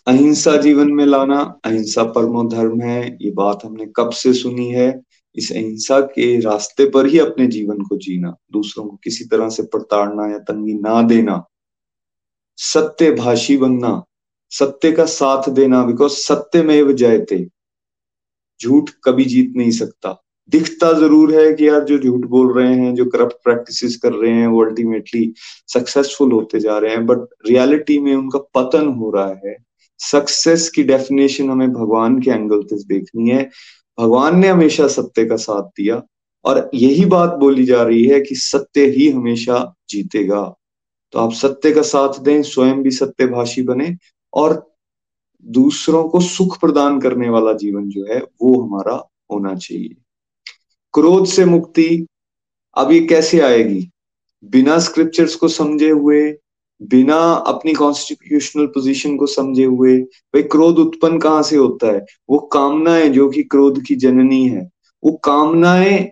अहिंसा 0.06 0.56
जीवन 0.56 0.90
में 0.90 1.06
लाना, 1.06 1.60
अहिंसा 1.64 2.04
परमो 2.04 2.44
धर्म 2.44 2.80
है, 2.80 3.18
ये 3.20 3.30
बात 3.30 3.64
हमने 3.64 3.86
कब 3.96 4.10
से 4.10 4.32
सुनी 4.32 4.68
है? 4.68 5.02
इस 5.36 5.52
अहिंसा 5.52 6.00
के 6.00 6.40
रास्ते 6.40 6.90
पर 6.90 7.06
ही 7.06 7.18
अपने 7.18 7.46
जीवन 7.46 7.76
को 7.76 7.96
जीना, 7.96 8.36
दूसरों 8.52 8.84
को 8.84 8.96
किसी 8.96 9.24
तरह 9.24 9.48
से 9.48 9.62
प्रताड़ना 9.62 10.32
या 10.32 10.38
तंगी 10.38 10.74
ना 10.74 11.02
देना। 11.02 11.44
सत्य 12.56 13.12
भाषी 13.12 13.56
बनना, 13.56 14.04
सत्य 14.50 14.92
का 14.92 15.04
साथ 15.04 15.50
देना 15.50 15.84
बिकॉज़ 15.84 16.12
सत्य 16.12 16.62
में 16.62 16.96
जयते। 16.96 17.48
झूठ 18.62 18.90
कभी 19.04 19.24
जीत 19.24 19.52
नहीं 19.56 19.70
सकता। 19.70 20.21
दिखता 20.50 20.92
ज़रूर 20.92 21.34
है 21.34 21.52
कि 21.52 21.68
यार 21.68 21.84
जो 21.84 21.98
झूठ 21.98 22.26
बोल 22.26 22.52
रहे 22.52 22.74
हैं, 22.74 22.94
जो 22.94 23.04
करप्ट 23.04 23.32
प्रैक्टिसेस 23.44 23.96
कर 23.96 24.12
रहे 24.12 24.32
हैं, 24.32 24.46
वो 24.46 24.64
अल्टीमेटली 24.64 25.32
सक्सेसफुल 25.66 26.32
होते 26.32 26.60
जा 26.60 26.78
रहे 26.78 26.90
हैं 26.90 27.06
बट 27.06 27.18
रियलिटी 27.46 27.98
में 27.98 28.14
उनका 28.14 28.38
पतन 28.38 28.88
हो 28.88 29.10
रहा 29.10 29.40
है। 29.46 29.56
सक्सेस 29.98 30.68
की 30.68 30.82
डेफिनेशन 30.82 31.50
हमें 31.50 31.72
भगवान 31.72 32.20
के 32.20 32.30
एंगल 32.30 32.62
से 32.62 32.76
देखनी 32.76 33.30
है। 33.30 33.50
भगवान 33.98 34.38
ने 34.38 34.48
हमेशा 34.48 34.86
सत्य 34.88 35.24
का 35.24 35.36
साथ 35.36 35.62
दिया 35.62 36.02
और 36.44 36.70
यही 36.74 37.04
बात 37.04 37.34
बोली 37.34 37.64
जा 37.64 37.82
रही 37.82 38.04
है 38.04 38.20
कि 38.20 38.34
सत्य 38.34 38.86
ही 38.86 39.10
हमेशा 39.10 39.74
जीतेगा। 39.90 40.42
तो 41.12 41.18
आप 41.18 41.32
सत्य 41.32 41.72
का 41.72 41.82
साथ 41.82 42.20
दें, 42.20 42.42
स्वयं 42.42 42.82
भी 42.82 42.90
सत्यभाषी 42.90 43.62
बने 43.62 43.96
और 44.34 44.72
दूसरों 45.44 46.08
को 46.08 46.20
सुख 46.20 46.60
प्रदान 46.60 47.00
करने 47.00 47.28
वाला 47.28 47.52
जीवन 47.52 47.88
जो 47.88 48.04
है, 48.04 48.20
वो 48.42 48.60
हमारा 48.62 49.10
होना 49.32 49.54
चाहिए। 49.54 49.96
क्रोध 50.92 51.26
से 51.26 51.44
मुक्ति 51.44 52.06
अब 52.76 52.92
ये 52.92 53.00
कैसे 53.00 53.40
आएगी? 53.40 53.90
बिना 54.44 54.78
स्क्रिप्चर्स 54.78 55.34
को 55.34 55.48
समझे 55.48 55.90
हुए, 55.90 56.36
बिना 56.82 57.32
अपनी 57.32 57.72
कॉन्स्टिट्यूशनल 57.72 58.66
पोजीशन 58.66 59.16
को 59.16 59.26
समझे 59.26 59.64
हुए, 59.64 59.98
भाई 59.98 60.42
क्रोध 60.42 60.78
उत्पन्न 60.78 61.18
कहाँ 61.18 61.42
से 61.42 61.56
होता 61.56 61.86
है? 61.86 62.06
वो 62.30 62.38
कामनाएँ 62.38 63.08
जो 63.08 63.28
कि 63.28 63.42
क्रोध 63.42 63.82
की 63.82 63.94
जननी 63.94 64.48
है, 64.48 64.70
वो 65.04 65.12
कामनाएँ 65.12 66.10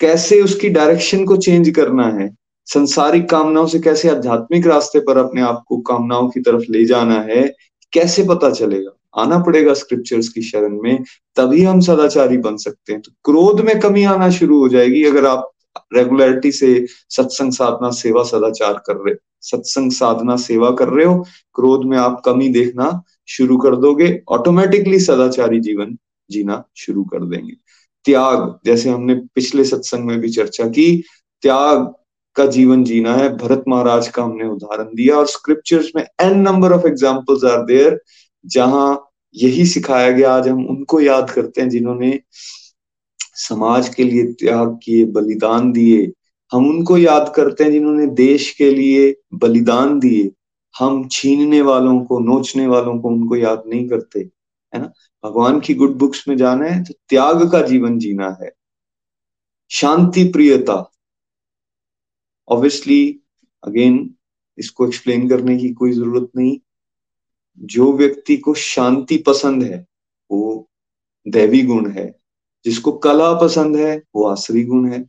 कैसे 0.00 0.42
उसकी 0.42 0.68
डायरेक्शन 0.68 1.24
को 1.24 1.36
चेंज 1.36 1.70
करना 1.70 2.08
है? 2.08 2.36
संसारिक 2.66 3.28
कामनाओं 3.28 3.66
से 3.66 3.78
कैसे 3.78 4.08
आध्यात्मिक 4.08 4.66
रास्ते 4.66 5.00
पर 5.00 5.16
अपने 5.18 5.40
आप 5.40 5.64
को 5.68 5.76
कामनाओं 5.76 6.28
की 6.28 6.40
तरफ़ 6.40 6.62
ले 6.70 6.84
जाना 6.84 7.20
है? 7.20 7.54
कैसे 7.92 8.24
पता 8.24 8.50
चलेगा? 8.50 8.90
आना 9.16 9.38
पड़ेगा 9.38 9.74
स्क्रिप्चर्स 9.74 10.28
की 10.28 10.42
शरण 10.42 10.78
में, 10.82 11.04
तभी 11.36 11.62
हम 11.62 11.80
सदाचारी 11.80 12.38
बन 12.38 12.56
सकते 12.56 12.92
हैं। 12.92 13.02
तो 13.02 13.12
क्रोध 13.24 13.60
में 13.60 13.78
कमी 13.80 14.04
आना 14.04 14.30
शुरू 14.30 14.60
हो 14.60 14.68
जाएगी 14.68 15.04
अगर 15.04 15.26
आप 15.26 15.50
रेगुलरिटी 15.94 16.52
से 16.52 16.86
सत्संग 17.10 17.52
साधना 17.52 17.90
सेवा 17.90 18.22
सदाचार 18.22 18.82
कर 18.86 18.96
रहे, 18.96 19.14
सत्संग 19.40 19.92
साधना 19.92 20.36
सेवा 20.36 20.70
कर 20.70 20.88
रहे 20.88 21.06
हो, 21.06 21.26
क्रोध 21.54 21.84
में 21.84 21.98
आप 21.98 22.22
कमी 22.24 22.48
देखना 22.48 23.02
शुरू 23.26 23.56
कर 23.58 23.76
दोगे 23.76 24.22
ऑटोमेटिकली 24.28 24.98
सदाचारी 25.00 25.60
जीवन 25.60 25.96
जीना 26.30 26.62
शुरू 26.76 27.04
कर 27.04 27.24
देंगे। 27.24 27.52
त्याग, 28.04 28.58
जैसे 28.66 28.90
हमने 28.90 29.14
पिछले 29.14 29.64
सत्संग 29.64 30.04
में 30.04 30.18
भी 30.20 30.28
चर्चा 30.28 30.64
की, 30.68 31.04
त्याग 31.42 31.92
का 32.36 32.46
जीवन 32.46 32.84
जीना 32.84 33.14
है। 33.14 33.28
भरत 33.36 33.64
महाराज 33.68 34.08
का 34.08 34.22
हमने 34.22 34.48
उदाहरण 34.48 34.84
दिया 34.84 35.16
और 35.16 35.26
स्क्रिप्चर्स 35.26 35.90
में 35.96 36.02
an 36.02 36.38
number 36.38 36.72
of 36.72 36.86
examples 36.86 37.44
are 37.44 37.64
there 37.64 37.98
जहाँ 38.46 39.10
यही 39.34 39.66
सिखाया 39.66 40.10
गया, 40.10 40.32
आज 40.34 40.48
हम 40.48 40.66
उनको 40.66 41.00
याद 41.00 41.30
करते 41.30 41.60
हैं 41.60 41.68
जिन्होंने 41.68 42.20
समाज 43.36 43.94
के 43.94 44.04
लिए 44.04 44.32
त्याग 44.32 44.78
किए, 44.82 45.04
बलिदान 45.04 45.72
दिए। 45.72 46.12
हम 46.52 46.68
उनको 46.68 46.98
याद 46.98 47.32
करते 47.36 47.64
हैं 47.64 47.70
जिन्होंने 47.72 48.06
देश 48.06 48.50
के 48.50 48.70
लिए 48.70 49.14
बलिदान 49.34 49.98
दिए। 50.00 50.30
हम 50.74 51.08
छीनने 51.08 51.60
वालों 51.62 52.00
को, 52.04 52.18
नोचने 52.18 52.66
वालों 52.66 52.98
को 52.98 53.08
उनको 53.08 53.36
याद 53.36 53.62
नहीं 53.66 53.88
करते, 53.88 54.20
है 54.72 54.80
ना? 54.80 54.92
भगवान 55.24 55.60
की 55.60 55.74
गुड 55.74 55.94
बुक्स 55.94 56.28
में 56.28 56.36
जाना 56.36 56.64
है 56.64 56.82
तो 56.84 56.94
त्याग 57.08 57.50
का 57.52 57.62
जीवन 57.62 57.98
जीना 57.98 58.36
है। 58.42 58.50
शांति 59.70 60.24
प्रियता। 60.24 60.92
ऑब्वियसली 62.48 63.20
अगेन 63.64 64.14
इसको 64.58 64.86
एक्सप्लेन 64.86 65.28
करने 65.28 65.56
की 65.56 65.72
कोई 65.72 65.92
ज़रूरत 65.92 66.30
नहीं। 66.36 66.58
जो 67.58 67.92
व्यक्ति 67.92 68.36
को 68.36 68.54
शांति 68.54 69.16
पसंद 69.16 69.62
है, 69.62 69.86
वो 70.30 70.70
दैवी 71.28 71.62
गुण 71.62 71.90
है। 71.90 72.18
जिसको 72.64 72.92
कला 72.92 73.34
पसंद 73.34 73.76
है, 73.76 74.02
वो 74.14 74.24
आसरी 74.24 74.64
गुण 74.64 74.90
है। 74.90 75.06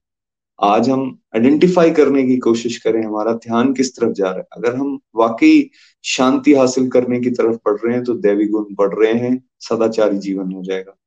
आज 0.61 0.89
हम 0.89 1.19
आइडेंटिफाई 1.35 1.91
करने 1.91 2.23
की 2.23 2.37
कोशिश 2.37 2.77
करें, 2.77 3.03
हमारा 3.03 3.33
ध्यान 3.33 3.73
किस 3.73 3.95
तरफ़ 3.95 4.11
जा 4.11 4.25
रहा 4.25 4.37
है। 4.37 4.45
अगर 4.51 4.75
हम 4.75 4.99
वाकई 5.15 5.69
शांति 6.03 6.53
हासिल 6.53 6.89
करने 6.89 7.19
की 7.19 7.29
तरफ़ 7.29 7.55
पढ़ 7.55 7.73
रहे 7.73 7.95
हैं 7.95 8.03
तो 8.03 8.13
दैवी 8.13 8.47
गुण 8.47 8.65
बढ़ 8.71 8.93
रहे 8.93 9.13
हैं, 9.13 9.43
सदाचारी 9.59 10.17
जीवन 10.17 10.51
हो 10.51 10.63
जाएगा। 10.63 10.97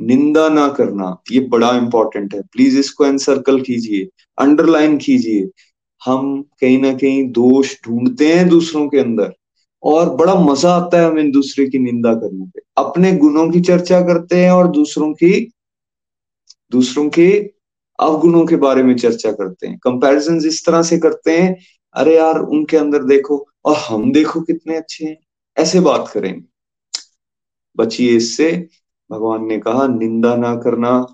निंदा 0.00 0.48
ना 0.48 0.68
करना, 0.68 1.22
ये 1.32 1.40
बड़ा 1.40 1.76
इंपॉर्टेंट 1.76 2.34
है। 2.34 2.42
प्लीज़ 2.42 2.78
इसको 2.78 3.06
एनसर्कल 3.06 3.60
कीजिए 3.60 4.08
अंडरलाइन 4.38 4.98
कीजिए। 4.98 5.50
हम 6.04 6.42
कहीं 6.42 6.82
ना 6.82 6.94
कहीं 6.94 7.30
दोष 7.30 7.76
ढूंढते 7.86 8.34
हैं 8.34 8.48
दूसरों 8.48 8.88
के 8.88 8.98
अंदर 8.98 9.34
और 9.84 10.08
बड़ा 10.16 10.34
मज़ा 10.34 10.74
आता 10.74 11.00
है 11.00 11.06
हमें 11.06 11.30
दूसरे 11.32 11.66
की 11.66 11.78
निंदा 11.78 12.14
करने 12.14 12.46
पे। 12.46 12.60
अपने 12.76 13.12
गुणों 13.12 13.50
की 13.50 13.60
चर्चा 13.60 14.00
करते 14.00 14.44
हैं 14.44 14.50
और 14.50 14.68
दूसरों 14.68 15.12
की, 15.12 15.52
दूसरों 16.72 17.08
के 17.08 17.30
अवगुणों 17.98 18.44
के 18.46 18.56
बारे 18.56 18.82
में 18.82 18.96
चर्चा 18.96 19.32
करते 19.32 19.66
हैं। 19.66 19.78
कंपैरिजन 19.78 20.36
इस 20.36 20.64
तरह 20.66 20.82
से 20.82 20.98
करते 20.98 21.38
हैं, 21.38 21.56
अरे 21.94 22.16
यार, 22.16 22.38
उनके 22.38 22.76
अंदर 22.76 23.02
देखो 23.04 23.46
और 23.64 23.76
हम 23.76 24.12
देखो 24.12 24.40
कितने 24.40 24.76
अच्छे 24.76 25.04
हैं। 25.04 25.16
ऐसे 25.56 25.80
बात 25.80 26.08
करेंगे 26.08 26.42
बचिए 27.76 28.16
इससे, 28.16 28.50
भगवान 29.10 29.46
ने 29.46 29.58
कहा, 29.58 29.86
निंदा 29.86 30.34
ना 30.36 30.54
करना 30.56 31.06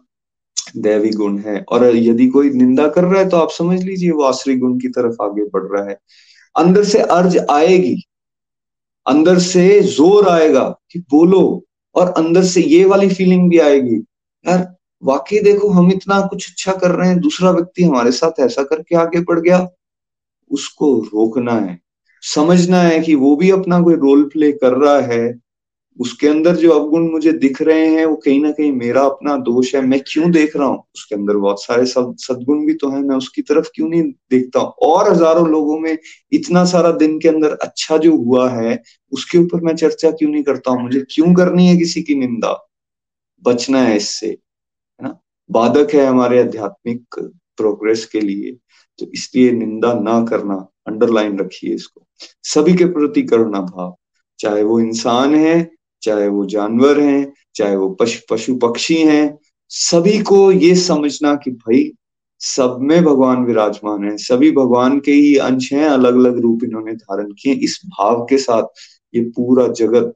दैवी 0.77 1.11
गुण 1.11 1.39
है। 1.39 1.65
और 1.69 1.85
यदि 1.97 2.27
कोई 2.29 2.51
निंदा 2.51 2.89
कर 2.89 3.05
रहा 3.05 3.21
है 3.23 3.29
तो 3.29 3.37
आप 3.37 3.51
समझ 3.51 3.83
लीजिए 3.83 4.11
वो 4.11 4.23
आश्री 4.23 4.57
गुण 4.57 4.79
की 4.79 4.89
तरफ़ 4.89 5.23
आगे 5.23 5.45
बढ़ 5.45 5.65
रहा 5.65 5.89
है। 5.91 5.99
अंदर 6.57 6.85
से 6.85 6.99
अर्ज़ 7.01 7.39
आएगी। 7.51 7.97
अंदर 9.07 9.39
से 9.39 9.81
ज़ोर 9.81 10.29
आएगा 10.29 10.65
कि 10.93 10.99
बोलो 11.11 11.43
और 11.95 12.09
अंदर 12.17 12.45
से 12.45 12.61
ये 12.61 12.85
वाली 12.85 13.09
फीलिंग 13.09 13.49
भी 13.51 13.59
आएगी। 13.59 13.97
यार, 14.45 14.67
वाकई 15.03 15.39
देखो, 15.41 15.69
हम 15.69 15.91
इतना 15.93 16.21
कुछ 16.21 16.51
अच्छा 16.51 16.73
कर 16.73 16.91
रहे 16.91 17.09
हैं, 17.09 17.21
दूसरा 17.21 17.51
व्यक्ति 17.51 17.85
हमारे 17.85 18.13
साथ 18.13 18.41
ऐसा 18.41 18.63
करके 18.63 18.97
आगे 18.97 19.21
बढ़ 19.21 19.41
गया। 19.41 19.69
उसको 20.51 20.99
रोकना 21.05 21.53
है, 21.53 21.79
समझना 22.23 22.83
है 22.83 22.99
कि 23.01 23.15
वो 23.15 23.35
भी 23.37 23.51
अपना 23.51 23.81
कोई 23.81 23.95
रोल 23.95 24.23
प्ले 24.25 24.53
कर 24.53 24.73
रहा 24.75 24.99
है। 25.07 25.41
उसके 25.99 26.29
अंदर 26.29 26.57
जो 26.57 26.71
अवगुण 26.73 27.11
मुझे 27.11 27.33
दिख 27.33 27.61
रहे 27.63 27.87
हैं, 27.87 28.05
वो 28.07 28.17
कहीं 28.17 28.41
ना 28.43 28.51
कहीं 28.51 28.71
मेरा 28.73 29.03
अपना 29.03 29.37
दोष 29.37 29.75
है। 29.75 29.81
मैं 29.81 30.01
क्यों 30.07 30.31
देख 30.31 30.57
रहा 30.57 30.67
हूँ? 30.67 30.79
उसके 30.95 31.15
अंदर 31.15 31.37
बहुत 31.37 31.63
सारे 31.65 31.87
सदगुण 31.87 32.65
भी 32.67 32.75
तो 32.75 32.91
है। 32.91 33.03
मैं 33.03 33.17
उसकी 33.17 33.43
तरफ़ 33.43 33.69
क्यों 33.75 33.89
नहीं 33.89 34.03
देखता? 34.03 34.61
और 34.61 35.11
हज़ारों 35.11 35.47
लोगों 35.49 35.79
में 35.79 35.97
इतना 36.33 36.65
सारा 36.65 36.91
दिन 36.93 37.19
के 37.19 37.29
अंदर 37.29 37.53
अच्छा 37.53 37.97
जो 37.97 38.17
हुआ 38.17 38.49
है, 38.51 38.83
उसके 39.13 39.39
ऊपर 39.39 39.61
मैं 39.61 39.75
चर्चा 39.77 40.11
क्यों 40.11 40.31
नहीं 40.31 40.43
करता 40.43 40.71
हूँ? 40.71 40.83
मुझे 40.83 41.05
क्यों 41.11 41.35
करनी 41.35 41.67
है 41.67 41.77
किसी 41.77 42.03
की 42.03 42.15
निंदा? 42.15 42.53
बचना 43.43 43.83
है 43.83 43.97
इससे, 43.97 44.27
है 44.27 45.03
ना? 45.03 45.21
बाधक 45.51 45.95
है 45.95 46.07
हमारे 46.07 46.41
आध्यात्मिक 46.41 47.19
प्रोग्रेस 47.57 48.05
के 48.07 48.21
लिए। 48.21 48.53
तो 48.99 49.07
इसलिए 49.15 49.53
निंदा 49.53 49.93
ना 49.95 50.21
करना 50.25 50.55
अंडरलाइन 50.87 51.39
रखिए 51.39 51.75
इसको। 51.75 52.07
सभी 52.45 52.75
के 52.75 52.85
प्रति 52.85 53.23
करुणा 53.23 53.61
भाव। 53.61 53.97
चाहे 54.39 54.63
वो 54.63 54.81
इंसान 54.81 55.35
है 55.35 55.71
चाहे 56.03 56.29
वो 56.29 56.47
जानवर 56.47 57.01
हैं, 57.01 57.33
चाहे 57.55 57.77
वो 57.77 57.89
पशु 57.91 58.21
पशु 58.31 58.55
पक्षी 58.55 58.97
हैं, 58.97 59.39
सभी 59.69 60.19
को 60.19 60.53
ये 60.53 60.75
समझना 60.75 61.35
कि 61.35 61.51
भाई, 61.51 61.93
सब 62.39 62.79
में 62.81 63.05
भगवान 63.05 63.45
विराजमान 63.45 64.05
है, 64.05 64.17
सभी 64.17 64.51
भगवान 64.51 65.01
के 65.01 65.13
ही 65.13 65.37
अंश 65.37 65.73
हैं 65.73 65.85
अलग 65.85 66.15
अलग 66.15 66.39
रूप 66.39 66.65
इन्होंने 66.65 66.93
धारण 66.93 67.31
किए 67.33 67.53
इस 67.53 67.81
भाव 67.87 68.25
के 68.25 68.39
साथ 68.39 68.63
ये 69.15 69.21
पूरा 69.21 69.69
जगत, 69.69 70.15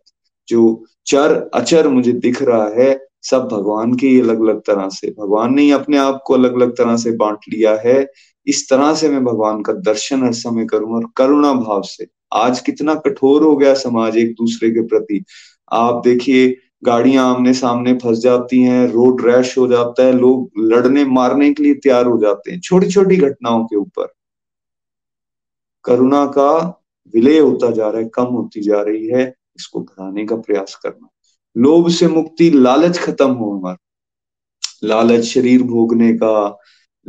जो 0.48 0.84
चर, 1.06 1.50
अचर 1.54 1.88
मुझे 1.88 2.12
दिख 2.12 2.42
रहा 2.42 2.68
है, 2.68 3.06
सब 3.22 3.48
भगवान 3.52 3.94
के 3.94 4.08
ही 4.08 4.20
अलग 4.20 4.40
अलग 4.42 4.60
तरह 4.60 4.88
से। 4.88 5.10
भगवान 5.10 5.54
ने 5.54 5.62
ही 5.62 5.70
अपने 5.70 5.96
आप 5.96 6.22
को 6.26 6.34
अलग 6.34 6.54
अलग 6.54 6.72
तरह 6.72 6.96
से 6.96 7.12
बांट 7.12 7.38
लिया 7.48 7.82
है। 7.86 8.06
इस 8.46 8.70
तरह 8.70 8.94
से 8.94 9.08
मैं 9.08 9.24
भगवान 9.24 9.62
का 9.62 9.72
दर्शन 9.72 10.22
हर 10.22 10.32
समय 10.32 10.66
करूँ 10.66 10.94
और 10.94 11.08
करुणा 11.16 11.52
भाव 11.52 11.82
से। 11.82 12.06
आज 12.32 12.60
कितना 12.60 12.94
कठोर 12.94 13.42
हो 13.42 13.56
गया 13.56 13.74
समाज 13.74 14.16
एक 14.16 14.32
दूसरे 14.32 14.70
के 14.70 14.82
प्रति। 14.82 15.24
आप 15.72 16.02
देखिए, 16.04 16.56
गाड़ियाँ 16.84 17.34
आमने 17.34 17.54
सामने 17.54 17.94
फंस 17.94 18.18
जाती 18.18 18.62
हैं, 18.62 18.86
रोड 18.88 19.24
रैश 19.26 19.58
हो 19.58 19.66
जाता 19.68 20.04
है, 20.04 20.12
लोग 20.12 20.50
लड़ने 20.58 21.04
मारने 21.04 21.52
के 21.54 21.62
लिए 21.62 21.74
तैयार 21.74 22.06
हो 22.06 22.18
जाते 22.18 22.52
हैं 22.52 22.60
छोटी 22.60 22.88
छोटी 22.88 23.16
घटनाओं 23.16 23.64
के 23.64 23.76
ऊपर। 23.76 24.12
करुणा 25.84 26.26
का 26.26 26.80
विलय 27.14 27.38
होता 27.38 27.70
जा 27.70 27.88
रहा 27.88 28.00
है, 28.00 28.08
कम 28.08 28.24
होती 28.24 28.60
जा 28.60 28.82
रही 28.82 29.06
है, 29.06 29.34
इसको 29.56 29.80
बढ़ाने 29.80 30.26
का 30.26 30.36
प्रयास 30.36 30.74
करना। 30.74 31.08
लोभ 31.56 31.88
से 31.90 32.08
मुक्ति, 32.08 32.50
लालच 32.50 32.98
खत्म 32.98 33.30
हो 33.30 33.58
हमारा। 33.58 33.76
लालच 34.84 35.24
शरीर 35.24 35.62
भोगने 35.62 36.12
का, 36.12 36.58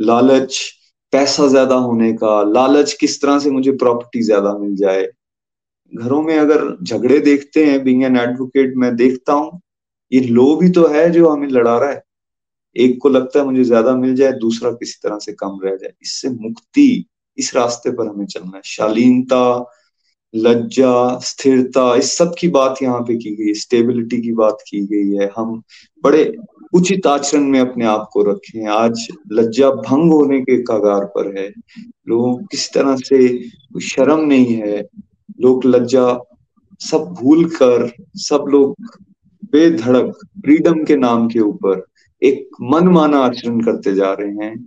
लालच 0.00 0.72
पैसा 1.12 1.46
ज़्यादा 1.46 1.74
होने 1.74 2.12
का, 2.12 2.42
लालच 2.42 2.92
किस 2.92 3.22
तरह 3.22 3.38
से 3.38 3.50
मुझे 3.50 3.72
प्रॉपर्टी 3.72 4.22
ज़्यादा 4.22 4.58
मिल 4.58 4.76
जाए 4.76 5.06
घरों 5.92 6.22
में 6.22 6.36
अगर 6.38 6.64
झगड़े 6.82 7.18
देखते 7.20 7.64
हैं 7.64 7.82
बिंग 7.84 8.02
एन 8.04 8.16
एडवोकेट 8.16 8.74
मैं 8.76 8.94
देखता 8.96 9.32
हूँ, 9.32 9.60
ये 10.12 10.20
लो 10.20 10.54
भी 10.56 10.68
तो 10.70 10.86
है 10.86 11.08
जो 11.10 11.28
हमें 11.28 11.48
लड़ा 11.48 11.78
रहा 11.78 11.90
है। 11.90 12.02
एक 12.76 12.98
को 13.02 13.08
लगता 13.08 13.38
है 13.38 13.44
मुझे 13.46 13.64
ज़्यादा 13.64 13.94
मिल 13.96 14.14
जाए, 14.16 14.32
दूसरा 14.32 14.70
किसी 14.72 14.98
तरह 15.02 15.18
से 15.18 15.32
कम 15.32 15.58
रह 15.64 15.76
जाए। 15.76 15.92
इससे 16.02 16.28
मुक्ति 16.30 17.06
इस 17.38 17.54
रास्ते 17.56 17.90
पर 17.90 18.06
हमें 18.06 18.26
चलना 18.26 18.56
है। 18.56 18.62
शालीनता, 18.64 19.72
लज्जा, 20.34 21.18
स्थिरता, 21.18 21.94
इस 21.96 22.16
सब 22.18 22.34
की 22.38 22.48
बात 22.48 22.82
यहाँ 22.82 23.00
पे 23.00 23.16
की 23.16 23.34
गई 23.36 23.54
स्टेबिलिटी 23.54 24.20
की 24.22 24.32
बात 24.32 24.58
की 24.68 24.80
गई 24.86 25.16
है। 25.16 25.30
हम 25.36 25.62
बड़े 26.04 26.24
उचित 26.74 27.06
आचरण 27.06 27.44
में 27.44 27.58
अपने 27.60 27.84
आप 27.86 28.08
को 28.12 28.22
रखें। 28.22 28.66
आज 28.68 29.06
लज्जा 29.32 29.70
भंग 29.70 30.12
होने 30.12 30.40
के 30.40 30.56
कगार 30.62 31.04
पर 31.16 31.36
है। 31.38 31.48
लोगों 32.08 32.34
किस 32.44 32.72
तरह 32.72 32.96
से 32.96 33.18
शर्म 33.82 34.24
नहीं 34.26 34.54
है। 34.54 34.82
लोक 35.40 35.66
लज्जा, 35.66 36.18
सब 36.78 37.14
भूल 37.20 37.44
कर, 37.44 37.92
सब 38.14 38.44
लोग 38.48 38.76
बेधड़क 39.44 40.18
फ्रीडम 40.44 40.84
के 40.84 40.96
नाम 40.96 41.28
के 41.28 41.40
ऊपर 41.40 41.84
एक 42.22 42.48
मनमाना 42.62 43.18
आचरण 43.18 43.60
करते 43.60 43.94
जा 43.94 44.12
रहे 44.12 44.46
हैं। 44.46 44.66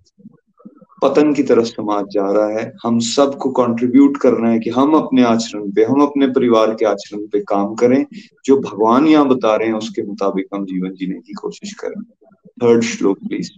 पतन 1.02 1.34
की 1.34 1.44
तरफ़ 1.44 1.66
समाज 1.66 2.06
जा 2.06 2.32
रहा 2.32 2.60
है। 2.60 2.74
हम 2.84 3.00
सबको 3.00 3.52
कंट्रीब्यूट 3.52 4.18
करना 4.18 4.50
है 4.50 4.60
कि 4.60 4.70
हम 4.70 4.94
अपने 4.94 5.24
आचरण 5.24 5.72
पे, 5.72 5.84
हम 5.84 6.02
अपने 6.02 6.28
परिवार 6.28 6.74
के 6.76 6.86
आचरण 6.86 7.28
पे 7.28 7.40
काम 7.40 7.76
करें। 7.76 8.06
जो 8.46 8.58
भगवान 8.58 9.08
यहाँ 9.08 9.28
बता 9.28 9.56
रहे 9.56 9.68
हैं, 9.68 9.76
उसके 9.76 10.04
मुताबिक 10.04 10.46
हम 10.54 10.66
जीवन 10.66 10.94
जीने 10.94 11.20
की 11.20 11.34
कोशिश 11.34 11.74
करें। 11.74 12.04
थर्ड 12.36 12.82
श्लोक 12.82 13.18
प्लीज़ 13.18 13.52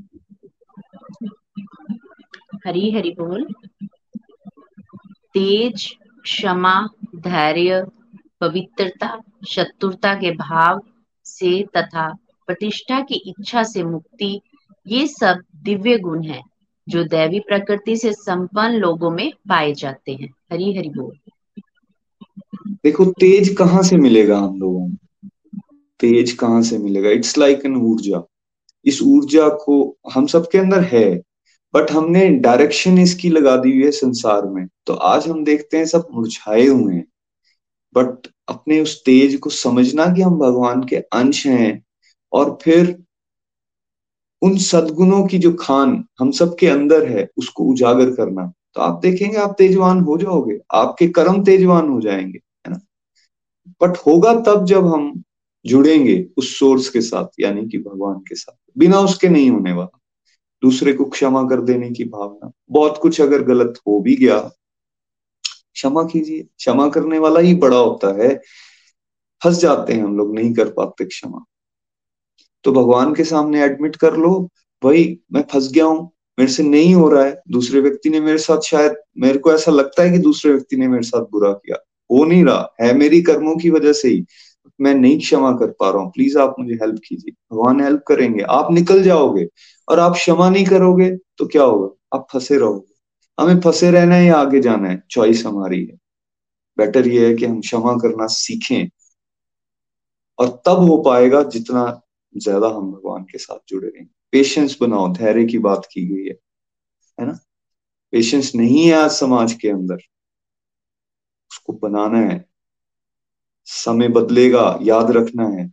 हरी 2.68 2.92
हरी 2.92 3.12
बोल। 3.12 3.48
तेज 5.34 5.96
क्षमा 6.24 6.90
धैर्य, 7.22 7.84
पवित्रता, 8.42 9.22
शत्रुता 9.48 10.14
के 10.14 10.32
भाव 10.32 10.82
से 11.26 11.64
तथा 11.78 12.18
प्रतिष्ठा 12.48 13.00
की 13.02 13.16
इच्छा 13.16 13.64
से 13.64 13.84
मुक्ति, 13.84 14.42
ये 14.88 15.08
सब 15.08 15.42
दिव्य 15.56 15.98
गुण 15.98 16.24
हैं, 16.24 16.44
जो 16.90 17.04
दैवी 17.04 17.40
प्रकृति 17.40 17.98
से 17.98 18.14
संपन्न 18.14 18.76
लोगों 18.76 19.12
में 19.12 19.32
पाए 19.50 19.74
जाते 19.74 20.12
हैं। 20.12 20.30
हरी 20.52 20.78
हरि 20.78 20.90
बोल। 20.90 21.18
देखो, 22.84 23.06
तेज 23.06 23.56
कहाँ 23.56 23.84
से 23.84 23.98
मिलेगा 23.98 24.38
हम 24.38 24.60
लोगों 24.60 24.90
को 24.90 25.30
तेज 26.00 26.32
कहाँ 26.32 26.62
से 26.62 26.78
मिलेगा? 26.78 27.10
इट्स 27.10 27.38
लाइक 27.38 27.62
एन 27.66 27.76
ऊर्जा। 27.76 28.24
इस 28.86 29.02
ऊर्जा 29.02 29.50
को 29.50 29.98
हम 30.14 30.28
सबके 30.28 30.58
अंदर 30.58 30.84
है 30.84 31.22
बट 31.74 31.92
हमने 31.92 32.30
डायरेक्शन 32.30 32.98
इसकी 32.98 33.30
लगा 33.30 33.56
दी 33.58 33.72
हुई 33.72 33.84
है 33.84 33.92
संसार 33.92 34.46
में। 34.46 34.68
तो 34.86 34.94
आज 34.94 35.28
हम 35.28 35.44
देखते 35.44 35.78
हैं 35.78 35.86
सब 35.86 36.08
मुरझाए 36.12 36.66
हुए 36.66 36.96
हैं। 36.96 37.06
बट 37.98 38.28
अपने 38.48 38.82
उस 38.82 39.04
तेज 39.06 39.36
को 39.36 39.50
समझना 39.50 40.06
कि 40.06 40.22
हम 40.22 40.38
भगवान 40.38 40.84
के 40.84 40.96
अंश 40.96 41.48
हैं 41.48 41.86
और 42.34 42.58
फिर 42.62 43.04
उन 44.42 44.58
सदगुणों 44.58 45.28
की 45.28 45.38
जो 45.38 45.54
खान 45.54 46.06
हम 46.20 46.32
सबके 46.32 46.68
अंदर 46.68 47.08
है, 47.08 47.30
उसको 47.38 47.64
उजागर 47.64 48.12
करना। 48.12 48.54
तो 48.74 48.82
आप 48.82 49.00
देखेंगे, 49.02 49.38
आप 49.38 49.56
तेजवान 49.58 50.00
हो 50.00 50.18
जाओगे, 50.18 50.60
आपके 50.74 51.08
कर्म 51.08 51.44
तेजवान 51.44 51.90
हो 51.90 52.02
जाएँगे, 52.02 52.40
है 52.68 52.74
ना? 52.74 52.80
बट 53.82 53.98
होगा 53.98 54.42
तब 54.42 54.66
जब 54.66 54.88
हम 54.88 55.24
जुड़ेंगे 55.66 56.28
उस 56.38 56.60
सोर्स 56.60 56.90
के 56.90 57.02
साथ, 57.02 57.26
यानी 57.40 57.70
कि 57.70 57.78
भगवान 57.78 58.20
के 58.20 58.36
साथ। 58.36 58.58
बिना 58.78 59.00
उसके 59.00 59.30
नहीं 59.30 59.50
होने 59.50 59.74
वाला। 59.74 60.00
दूसरे 60.64 60.94
को 60.94 61.06
क्षमा 61.06 61.44
कर 61.44 61.62
देने 61.62 61.92
की 61.92 62.04
भावना। 62.04 62.52
बहुत 62.72 63.00
कुछ 63.02 63.22
अगर 63.22 63.44
गलत 63.44 63.80
हो 63.88 64.00
भी 64.00 64.16
गया 64.16 64.52
क्षमा 65.74 66.04
कीजिए। 66.04 66.42
क्षमा 66.42 66.90
करने 66.90 67.20
वाला 67.20 67.40
ही 67.40 67.56
बड़ा 67.56 67.78
होता 67.78 68.24
है। 68.24 68.42
फंस 69.44 69.60
जाते 69.60 69.94
हैं 69.94 70.04
हम 70.04 70.18
लोग, 70.18 70.36
नहीं 70.36 70.54
कर 70.54 70.70
पाते 70.70 71.06
क्षमा। 71.06 71.46
तो 72.64 72.72
भगवान 72.72 73.16
के 73.16 73.24
सामने 73.24 73.64
एडमिट 73.64 73.96
कर 73.96 74.16
लो, 74.16 74.50
भाई, 74.84 75.20
मैं 75.34 75.44
फंस 75.52 75.72
गया 75.72 75.86
हूँ, 75.86 76.12
मेरे 76.40 76.52
से 76.52 76.64
नहीं 76.64 76.96
हो 76.96 77.10
रहा 77.10 77.26
है। 77.26 77.42
दूसरे 77.52 77.82
व्यक्ति 77.82 78.10
ने 78.10 78.20
मेरे 78.20 78.38
साथ 78.38 78.62
शायद, 78.62 78.96
मेरे 79.18 79.40
को 79.40 79.54
ऐसा 79.54 79.72
लगता 79.72 80.04
है 80.04 80.12
कि 80.12 80.18
दूसरे 80.18 80.52
व्यक्ति 80.52 80.76
ने 80.76 80.88
मेरे 80.88 81.04
साथ 81.04 81.22
बुरा 81.22 81.52
किया। 81.52 81.76
हो 82.12 82.24
नहीं 82.26 82.46
रहा, 82.46 82.76
है 82.82 82.94
मेरी 82.94 83.22
कर्मों 83.22 83.56
की 83.56 83.70
वजह 83.70 83.94
से 83.94 84.08
ही। 84.08 84.26
मैं 84.82 84.94
नहीं 84.96 85.20
क्षमा 85.20 85.52
कर 85.52 85.68
पा 85.68 85.90
रहा 85.90 86.02
हूँ। 86.02 86.12
प्लीज़ 86.12 86.38
आप 86.40 86.56
मुझे 86.60 86.74
हेल्प 86.74 87.00
कीजिए। 87.08 87.32
भगवान 87.52 87.82
हेल्प 87.82 88.04
करेंगे। 88.08 88.44
आप 88.44 88.72
निकल 88.72 89.04
जाओगे 89.04 89.48
और 89.90 90.00
आप 90.00 90.14
क्षमा 90.14 90.50
नहीं 90.50 90.66
करोगे 90.66 91.10
तो 91.38 91.48
क्या 91.48 91.64
होगा? 91.64 92.18
आप 92.18 92.28
फंसे 92.34 92.58
रहोगे। 92.58 92.91
हमें 93.38 93.60
फंसे 93.62 93.92
रहना 93.92 94.16
है 94.16 94.26
या 94.26 94.38
आगे 94.38 94.60
जाना 94.60 94.90
है? 94.90 95.02
चॉइस 95.12 95.46
हमारी 95.46 95.80
है। 95.86 95.98
बेटर 96.78 97.08
ये 97.08 97.28
है 97.28 97.34
कि 97.36 97.46
हम 97.46 97.60
क्षमा 97.62 97.94
करना 97.98 98.28
सीखें 98.28 98.88
और 100.40 100.50
तब 100.66 100.80
हो 100.80 100.98
पाएगा 101.02 101.42
जितना 101.44 102.02
ज़्यादा 102.36 102.68
हम 102.68 102.92
भगवान 102.92 103.24
के 103.24 103.38
साथ 103.38 103.60
जुड़े 103.70 103.88
रहेंगे 103.88 104.10
पेशेंस 104.32 104.78
बनाओ, 104.82 105.14
धैर्य 105.14 105.46
की 105.46 105.58
बात 105.60 105.88
की 105.92 106.06
गई 106.08 106.26
है 106.28 106.38
है 107.18 107.26
ना? 107.28 107.38
पेशेंस 108.14 108.52
नहीं 108.56 108.86
है 108.88 108.94
आज 108.94 109.12
समाज 109.12 109.54
के 109.54 109.70
अंदर। 109.70 109.98
उसको 111.52 111.74
बनाना 111.74 112.18
है। 112.20 112.46
समय 113.68 114.08
बदलेगा, 114.08 114.80
याद 114.82 115.12
रखना 115.12 115.48
है। 115.48 115.70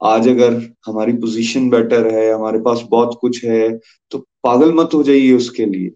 आज 0.00 0.28
अगर 0.28 0.54
हमारी 0.86 1.12
पोजीशन 1.12 1.68
बेटर 1.70 2.06
है, 2.14 2.32
हमारे 2.32 2.58
पास 2.60 2.82
बहुत 2.90 3.18
कुछ 3.20 3.44
है 3.44 3.78
तो 4.12 4.18
पागल 4.44 4.72
मत 4.74 4.94
हो 4.94 5.02
जाइए 5.02 5.32
उसके 5.32 5.66
लिए। 5.66 5.90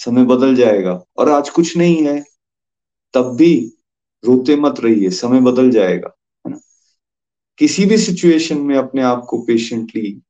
समय 0.00 0.24
बदल 0.24 0.54
जाएगा 0.54 1.00
और 1.18 1.28
आज 1.28 1.50
कुछ 1.50 1.76
नहीं 1.76 2.02
है 2.06 2.22
तब 3.14 3.34
भी 3.36 3.54
रोते 4.24 4.56
मत 4.56 4.80
रहिए 4.80 5.10
समय 5.10 5.40
बदल 5.40 5.70
जाएगा 5.70 6.16
है 6.44 6.52
ना? 6.52 6.58
किसी 7.58 7.84
भी 7.86 7.98
सिचुएशन 7.98 8.58
में 8.58 8.76
अपने 8.76 9.02
आप 9.02 9.26
को 9.28 9.42
पेशेंटली 9.42 10.20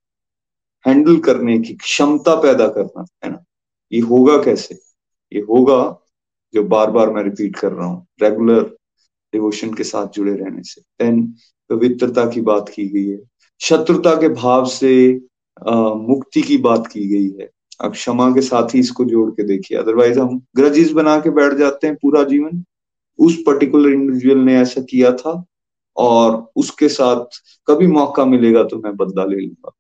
हैंडल 0.84 1.18
करने 1.18 1.58
की 1.58 1.74
क्षमता 1.74 2.34
पैदा 2.34 2.66
करना 2.68 3.04
है 3.24 3.30
ना? 3.30 3.44
ये 3.92 4.00
होगा 4.00 4.36
कैसे? 4.42 4.74
ये 5.32 5.40
होगा 5.40 5.80
जो 6.54 6.62
बार 6.64 6.90
बार 6.90 7.10
मैं 7.10 7.22
रिपीट 7.22 7.56
कर 7.56 7.72
रहा 7.72 7.86
हूँ 7.86 8.06
रेगुलर 8.22 8.62
डिवोशन 9.32 9.74
के 9.74 9.84
साथ 9.84 10.06
जुड़े 10.06 10.32
रहने 10.32 10.62
से। 10.62 10.80
देन 10.80 11.22
पवित्रता 11.70 12.24
की 12.30 12.40
बात 12.40 12.68
की 12.68 12.88
गई 12.88 13.08
है 13.10 13.18
शत्रुता 13.60 14.14
के 14.14 14.28
भाव 14.28 14.66
से 14.66 15.20
आ, 15.68 15.94
मुक्ति 15.94 16.42
की 16.42 16.56
बात 16.58 16.86
की 16.86 17.06
गई 17.08 17.30
है। 17.40 17.50
अब 17.80 17.92
क्षमा 17.92 18.30
के 18.30 18.40
साथ 18.40 18.74
ही 18.74 18.78
इसको 18.80 19.04
जोड़ 19.04 19.30
के 19.30 19.42
देखिए। 19.42 19.78
अदरवाइज़ 19.78 20.18
हम 20.20 20.40
ग्रजिस 20.56 20.92
बना 20.92 21.18
के 21.20 21.30
बैठ 21.30 21.52
जाते 21.54 21.86
हैं 21.86 21.96
पूरा 21.96 22.22
जीवन। 22.24 22.64
उस 23.18 23.36
पर्टिकुलर 23.46 23.92
इंडिविजुअल 23.92 24.38
ने 24.38 24.56
ऐसा 24.56 24.80
किया 24.80 25.12
था 25.12 25.44
और 25.96 26.50
उसके 26.56 26.88
साथ 26.88 27.40
कभी 27.68 27.86
मौका 27.86 28.24
मिलेगा 28.24 28.62
तो 28.64 28.78
मैं 28.78 28.96
बदला 28.96 29.24
ले 29.24 29.36
लूँगा। 29.36 29.70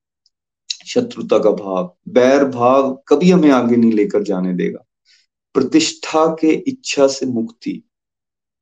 शत्रुता 0.86 1.38
का 1.38 1.50
भाव 1.52 1.94
बैर 2.08 2.44
भाव 2.44 2.92
कभी 3.08 3.30
हमें 3.30 3.50
आगे 3.50 3.76
नहीं 3.76 3.92
लेकर 3.92 4.22
जाने 4.22 4.52
देगा। 4.54 4.84
प्रतिष्ठा 5.54 6.26
के 6.40 6.52
इच्छा 6.68 7.06
से 7.08 7.26
मुक्ति, 7.26 7.82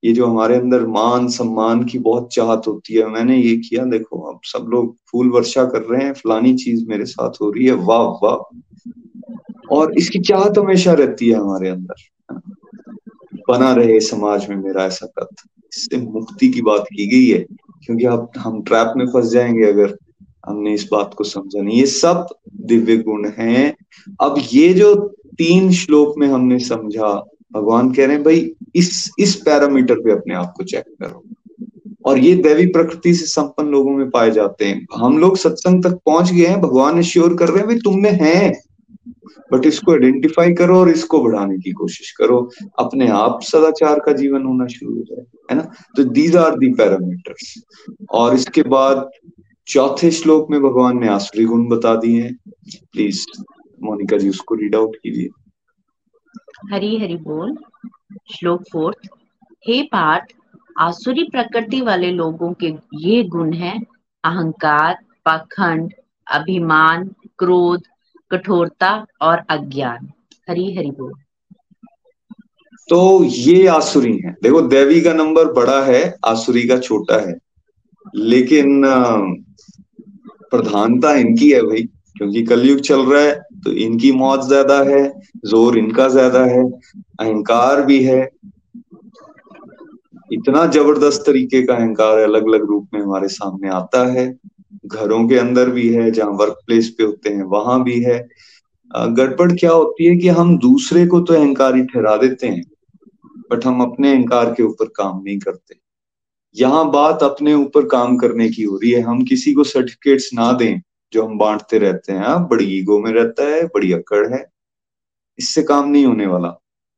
ये 0.03 0.12
जो 0.12 0.26
हमारे 0.26 0.57
अंदर 0.57 0.86
मान 0.86 1.28
सम्मान 1.28 1.84
की 1.84 1.99
बहुत 1.99 2.32
चाहत 2.34 2.66
होती 2.66 2.95
है, 2.95 3.07
मैंने 3.07 3.36
ये 3.36 3.57
किया। 3.59 3.84
देखो, 3.84 4.20
अब 4.22 4.41
सब 4.45 4.66
लोग 4.68 4.97
फूल 5.11 5.30
वर्षा 5.30 5.64
कर 5.64 5.82
रहे 5.82 6.05
हैं, 6.05 6.12
फलानी 6.12 6.55
चीज़ 6.55 6.86
मेरे 6.89 7.05
साथ 7.05 7.41
हो 7.41 7.51
रही 7.51 7.66
है, 7.66 7.72
वाह 7.72 8.07
वाह। 8.22 8.36
और 9.71 9.99
इसकी 9.99 10.19
चाहत 10.19 10.59
हमेशा 10.59 10.93
रहती 10.93 11.29
है 11.29 11.35
हमारे 11.35 11.69
अंदर। 11.69 11.95
बना 13.51 13.73
रहे 13.73 14.01
समाज 14.01 14.49
में 14.49 14.57
मेरा 14.57 14.85
ऐसा 14.85 15.07
कद। 15.07 15.27
इससे 15.75 15.97
मुक्ति 15.97 16.49
की 16.49 16.62
बात 16.62 16.81
की 16.81 17.07
गई 17.07 17.39
है, 17.39 17.47
क्योंकि 17.87 18.05
अब 18.05 18.31
हम 18.39 18.62
ट्रैप 18.62 18.93
में 18.97 19.07
फंस 19.07 19.31
जाएँगे 19.31 19.64
अगर 19.64 19.97
हमने 20.47 20.75
इस 20.75 20.89
बात 20.93 21.14
को 21.14 21.25
समझा 21.25 21.62
नहीं। 21.62 21.81
ये 21.81 21.87
सब 21.87 22.27
दिव्य 22.55 22.97
गुण 22.97 23.31
हैं। 23.39 23.77
अब 24.21 24.35
ये 24.53 24.75
जो 24.75 24.95
तीन 25.39 25.73
श्लोक 25.73 26.14
में 26.19 26.29
हमने 26.29 26.59
समझा, 26.59 27.25
भगवान 27.53 27.93
कह 27.93 28.07
रहे 28.07 28.14
हैं, 28.14 28.25
भाई, 28.25 28.53
इस 28.75 29.11
इस 29.19 29.35
पैरामीटर 29.35 29.95
पे 29.95 30.12
अपने 30.12 30.35
आप 30.35 30.55
को 30.57 30.64
चेक 30.64 30.85
करो। 31.03 31.25
और 32.05 32.19
ये 32.19 32.35
दैवी 32.35 32.66
प्रकृति 32.66 33.14
से 33.14 33.27
संपन्न 33.27 33.69
लोगों 33.69 33.91
में 33.91 34.11
पाए 34.11 34.31
जाते 34.31 34.64
हैं। 34.64 34.87
हम 34.97 35.19
लोग 35.19 35.37
सत्संग 35.37 35.85
तक 35.85 35.93
पहुँच 35.93 36.33
गए 36.33 36.47
हैं, 36.47 36.61
भगवान 36.61 37.03
श्योर 37.03 37.37
कर 37.37 37.49
रहे 37.49 37.59
हैं, 37.59 37.66
भाई, 37.66 37.77
तुम 37.77 38.03
में 38.03 38.12
है। 38.12 38.68
बट 39.53 39.66
इसको 39.66 39.93
आइडेंटिफाई 39.93 40.55
करो 40.55 40.79
और 40.81 40.89
इसको 40.89 41.22
बढ़ाने 41.22 41.59
की 41.59 41.72
कोशिश 41.72 42.11
करो। 42.11 42.51
अपने 42.79 43.09
आप 43.09 43.39
सदाचार 43.43 44.01
का 44.01 44.12
जीवन 44.12 44.45
होना 44.45 44.66
शुरू 44.66 44.95
हो 44.95 45.03
जाए, 45.03 45.24
है 45.51 45.57
ना? 45.57 45.70
तो 45.97 46.05
दीज 46.05 46.37
आर 46.37 46.59
दी 46.59 46.72
पैरामीटर्स 46.74 47.62
और 48.11 48.35
इसके 48.35 48.62
बाद 48.62 49.11
चौथे 49.68 50.11
श्लोक 50.11 50.51
में 50.51 50.61
भगवान 50.62 50.99
ने 50.99 51.09
आसुरी 51.09 51.45
गुण 51.45 51.68
बता 51.68 51.95
दिए 51.97 52.22
हैं। 52.22 52.37
प्लीज़ 52.93 53.26
मोनिका 53.83 54.16
जी, 54.16 54.29
उसको 54.29 54.55
रीड 54.55 54.76
आउट 54.76 54.97
कीजिए। 54.97 55.29
हरी 56.74 56.99
हरि 56.99 57.16
बोल। 57.16 57.57
श्लोक 58.33 58.62
फोर्थ 58.72 59.09
हे 59.68 59.83
पार्थ 59.83 60.33
आसुरी 60.81 61.22
प्रकृति 61.24 61.81
वाले 61.81 62.11
लोगों 62.11 62.53
के 62.53 62.74
ये 62.95 63.22
गुण 63.24 63.53
हैं, 63.53 63.81
अहंकार, 64.24 64.99
पाखंड, 65.24 65.93
अभिमान, 66.31 67.09
क्रोध 67.39 67.83
कठोरता 68.31 68.91
और 69.22 69.43
अज्ञान। 69.51 70.09
हरी, 70.51 70.74
हरि 70.76 70.91
बोल। 70.91 71.12
तो 72.89 73.24
ये 73.24 73.66
आसुरी 73.68 74.16
है। 74.16 74.33
देखो, 74.43 74.61
देवी 74.62 75.01
का 75.01 75.12
नंबर 75.12 75.53
बड़ा 75.53 75.81
है, 75.85 76.03
आसुरी 76.24 76.66
का 76.68 76.79
छोटा 76.79 77.20
है। 77.20 77.35
लेकिन 78.14 78.83
प्रधानता 80.51 81.12
इनकी 81.14 81.51
है 81.51 81.61
भाई, 81.62 81.83
क्योंकि 82.16 82.43
कलयुग 82.45 82.81
चल 82.81 83.01
रहा 83.03 83.22
है 83.22 83.35
तो 83.64 83.72
इनकी 83.79 84.12
मौत 84.12 84.47
ज़्यादा 84.47 84.79
है, 84.85 85.03
ज़ोर 85.47 85.79
इनका 85.79 86.09
ज़्यादा 86.09 86.45
है, 86.45 86.62
अहंकार 87.20 87.83
भी 87.83 88.03
है। 88.05 88.29
इतना 90.33 90.64
ज़बरदस्त 90.68 91.22
तरीके 91.26 91.62
का 91.62 91.74
अहंकार 91.74 92.18
अलग 92.18 92.47
अलग 92.49 92.64
रूप 92.66 92.89
में 92.95 93.01
हमारे 93.01 93.29
सामने 93.29 93.68
आता 93.70 94.05
है। 94.12 94.26
घरों 94.89 95.26
के 95.28 95.39
अंदर 95.39 95.70
भी 95.70 95.89
है 95.95 96.11
जहाँ 96.11 96.30
वर्क 96.41 96.59
प्लेस 96.66 96.89
पे 96.99 97.05
होते 97.05 97.30
हैं 97.30 97.43
वहाँ 97.47 97.82
भी 97.84 98.01
है। 98.03 98.18
गड़बड़ 98.91 99.53
क्या 99.53 99.70
होती 99.70 100.07
है 100.07 100.16
कि 100.16 100.28
हम 100.30 100.57
दूसरे 100.59 101.07
को 101.07 101.20
तो 101.20 101.34
अहंकारी 101.34 101.82
ठहरा 101.86 102.16
देते 102.16 102.49
हैं 102.49 102.62
बट 103.51 103.64
हम 103.66 103.82
अपने 103.82 104.12
अहंकार 104.12 104.53
के 104.55 104.62
ऊपर 104.62 104.89
काम 104.97 105.22
नहीं 105.22 105.39
करते। 105.39 105.76
यहाँ 106.57 106.91
बात 106.91 107.22
अपने 107.22 107.55
ऊपर 107.55 107.86
काम 107.89 108.16
करने 108.16 108.49
की 108.49 108.62
हो 108.62 108.76
रही 108.76 108.91
है। 108.91 109.01
हम 109.01 109.24
किसी 109.24 109.53
को 109.53 109.64
सर्टिफिकेट्स 109.64 110.30
ना 110.34 110.53
दें 110.53 110.80
जो 111.12 111.24
हम 111.26 111.39
बांटते 111.39 111.78
रहते 111.78 112.12
हैं। 112.12 112.20
हाँ, 112.20 112.49
बड़ी 112.49 112.64
ईगो 112.78 112.99
में 112.99 113.11
रहता 113.12 113.45
है 113.45 113.64
बड़ी 113.66 113.93
अकड़ 113.93 114.26
है। 114.34 114.45
इससे 115.39 115.62
काम 115.62 115.89
नहीं 115.91 116.05
होने 116.07 116.26
वाला। 116.26 116.49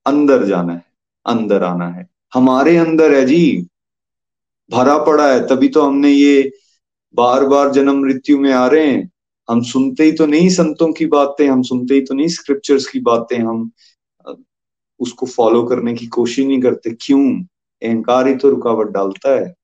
अंदर 0.07 0.45
जाना 0.47 0.72
है 0.72 0.84
अंदर 1.26 1.62
आना 1.62 1.88
है। 1.88 2.09
हमारे 2.32 2.76
अंदर 2.76 3.14
है 3.14 3.24
जी 3.26 3.66
भरा 4.70 4.97
पड़ा 5.05 5.26
है 5.26 5.47
तभी 5.49 5.68
तो 5.68 5.82
हमने 5.82 6.11
ये 6.11 6.51
बार 7.15 7.45
बार 7.45 7.71
जन्म 7.73 8.01
मृत्यु 8.03 8.39
में 8.41 8.53
आ 8.53 8.67
रहे 8.67 8.87
हैं। 8.87 9.11
हम 9.49 9.63
सुनते 9.63 10.05
ही 10.05 10.13
तो 10.13 10.27
नहीं 10.27 10.49
संतों 10.49 10.93
की 10.93 11.07
बातें, 11.07 11.49
हम 11.49 11.63
सुनते 11.63 11.95
ही 11.95 12.01
तो 12.01 12.15
नहीं 12.15 12.29
स्क्रिप्चर्स 12.29 12.87
की 12.87 13.01
बातें, 13.01 13.39
हम 13.39 13.71
उसको 15.01 15.27
फॉलो 15.27 15.63
करने 15.65 15.95
की 15.95 16.07
कोशिश 16.07 16.47
नहीं 16.47 16.61
करते। 16.61 16.91
क्यों? 16.91 17.45
अहंकार 17.83 18.29
ही 18.29 18.35
तो 18.35 18.51
रुकावट 18.51 18.89
डालता 18.89 19.41
है। 19.41 19.55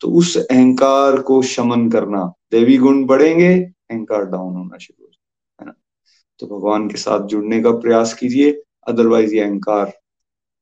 तो 0.00 0.08
उस 0.08 0.36
अहंकार 0.36 1.20
को 1.20 1.42
शमन 1.42 1.88
करना। 1.90 2.24
देवी 2.52 2.76
गुण 2.76 3.04
बढ़ेंगे, 3.04 3.54
अहंकार 3.90 4.24
डाउन 4.24 4.54
होना 4.56 4.78
शुरू 4.78 5.04
हो 5.04 5.10
है 5.60 5.66
ना? 5.66 5.74
तो 6.38 6.46
भगवान 6.46 6.88
के 6.88 6.96
साथ 6.96 7.26
जुड़ने 7.26 7.62
का 7.62 7.70
प्रयास 7.70 8.14
कीजिए 8.14 8.62
अदरवाइज़ 8.86 9.34
ये 9.34 9.40
अहंकार 9.40 9.92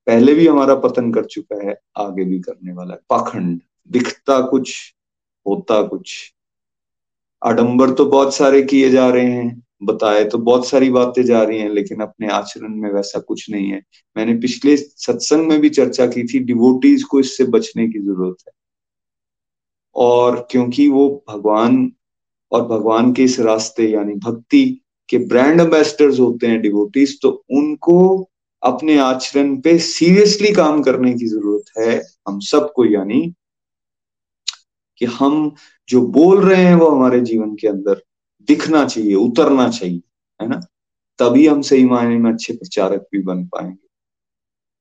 पहले 0.07 0.35
भी 0.35 0.47
हमारा 0.47 0.75
पतन 0.75 1.13
कर 1.13 1.25
चुका 1.25 1.67
है, 1.69 1.77
आगे 1.97 2.25
भी 2.25 2.41
करने 2.41 2.73
वाला 2.73 2.95
है। 2.95 3.01
पाखंड, 3.11 3.61
दिखता 3.91 4.41
कुछ 4.41 4.95
होता 5.47 5.83
कुछ। 5.83 6.15
आडंबर 7.43 7.91
तो 7.91 8.05
बहुत 8.07 8.35
सारे 8.35 8.63
किए 8.63 8.91
जा 8.91 9.09
रहे 9.09 9.27
हैं, 9.27 9.63
बताए 9.83 10.25
तो 10.25 10.39
बहुत 10.39 10.67
सारी 10.67 10.91
बातें 10.91 11.23
जा 11.25 11.43
रही 11.43 11.59
हैं, 11.59 11.71
लेकिन 11.71 12.01
अपने 12.01 12.29
आचरण 12.29 12.75
में 12.75 12.91
वैसा 12.93 13.21
कुछ 13.21 13.49
नहीं 13.51 13.71
है। 13.71 13.83
मैंने 14.17 14.35
पिछले 14.35 14.77
सत्संग 14.77 15.49
में 15.49 15.61
भी 15.61 15.69
चर्चा 15.71 16.07
की 16.07 16.25
थी 16.25 16.39
डिवोटीज 16.45 17.03
को 17.05 17.21
इससे 17.21 17.45
बचने 17.47 17.89
की 17.89 17.99
ज़रूरत 17.99 18.37
है। 18.49 18.53
और 19.97 20.47
क्योंकि 20.51 20.89
वो 20.89 21.09
भगवान 21.29 21.93
और 22.53 22.67
भगवान 22.69 23.13
के 23.13 23.25
इस 23.25 23.39
रास्ते, 23.41 23.89
यानी 23.89 24.15
भक्ति 24.15 24.65
के 25.09 25.19
ब्रांड 25.19 25.61
एम्बेसडर्स 25.61 26.19
होते 26.21 26.47
हैं 26.47 26.61
डिवोटीज 26.63 27.19
तो 27.23 27.31
उनको 27.51 28.29
अपने 28.63 28.99
आचरण 28.99 29.57
पे 29.61 29.79
सीरियसली 29.79 30.53
काम 30.55 30.83
करने 30.83 31.13
की 31.15 31.27
ज़रूरत 31.27 31.79
है। 31.79 32.03
हम 32.29 32.39
सबको, 32.41 32.85
यानी 32.87 33.33
कि 35.03 35.07
हम 35.07 35.55
जो 35.89 36.07
बोल 36.07 36.41
रहे 36.41 36.65
हैं 36.65 36.75
वो 36.75 36.91
हमारे 36.91 37.21
जीवन 37.21 37.57
के 37.57 37.69
अंदर 37.69 38.03
दिखना 38.41 38.85
चाहिए, 38.85 39.15
उतरना 39.15 39.69
चाहिए, 39.69 40.03
है 40.43 40.49
ना? 40.49 40.61
तभी 41.19 41.47
हम 41.47 41.63
सही 41.63 41.85
मायने 41.85 42.19
में 42.19 42.33
अच्छे 42.33 42.53
प्रचारक 42.53 43.01
भी 43.13 43.23
बन 43.23 43.45
पाएँगे। 43.45 43.89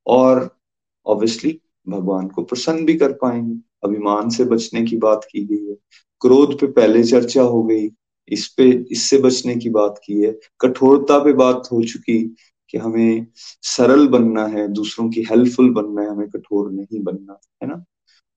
और 0.07 0.57
ऑब्वियसली 1.05 1.61
भगवान 1.89 2.27
को 2.27 2.43
प्रसन्न 2.43 2.85
भी 2.85 2.95
कर 2.95 3.11
पाएँगे। 3.11 3.59
अभिमान 3.83 4.29
से 4.29 4.43
बचने 4.43 4.83
की 4.83 4.97
बात 4.97 5.27
की 5.31 5.45
गई 5.45 5.69
है। 5.69 5.75
क्रोध 6.21 6.59
पे 6.59 6.67
पहले 6.67 7.03
चर्चा 7.03 7.41
हो 7.41 7.63
गई, 7.63 7.89
इस 8.29 8.47
पे, 8.47 8.85
इससे 8.91 9.17
बचने 9.17 9.55
की 9.55 9.69
बात 9.69 10.01
की 10.05 10.13
है। 10.13 10.39
कठोरता 10.61 11.23
पे 11.23 11.33
बात 11.33 11.69
हो 11.71 11.83
चुकी 11.83 12.35
कि 12.69 12.77
हमें 12.77 13.27
सरल 13.61 14.07
बनना 14.07 14.47
है, 14.47 14.67
दूसरों 14.67 15.09
की 15.09 15.21
हेल्पफुल 15.21 15.69
बनना 15.69 16.01
है, 16.01 16.09
हमें 16.09 16.29
कठोर 16.29 16.71
नहीं 16.71 17.03
बनना, 17.03 17.39
है 17.63 17.69
ना? 17.69 17.85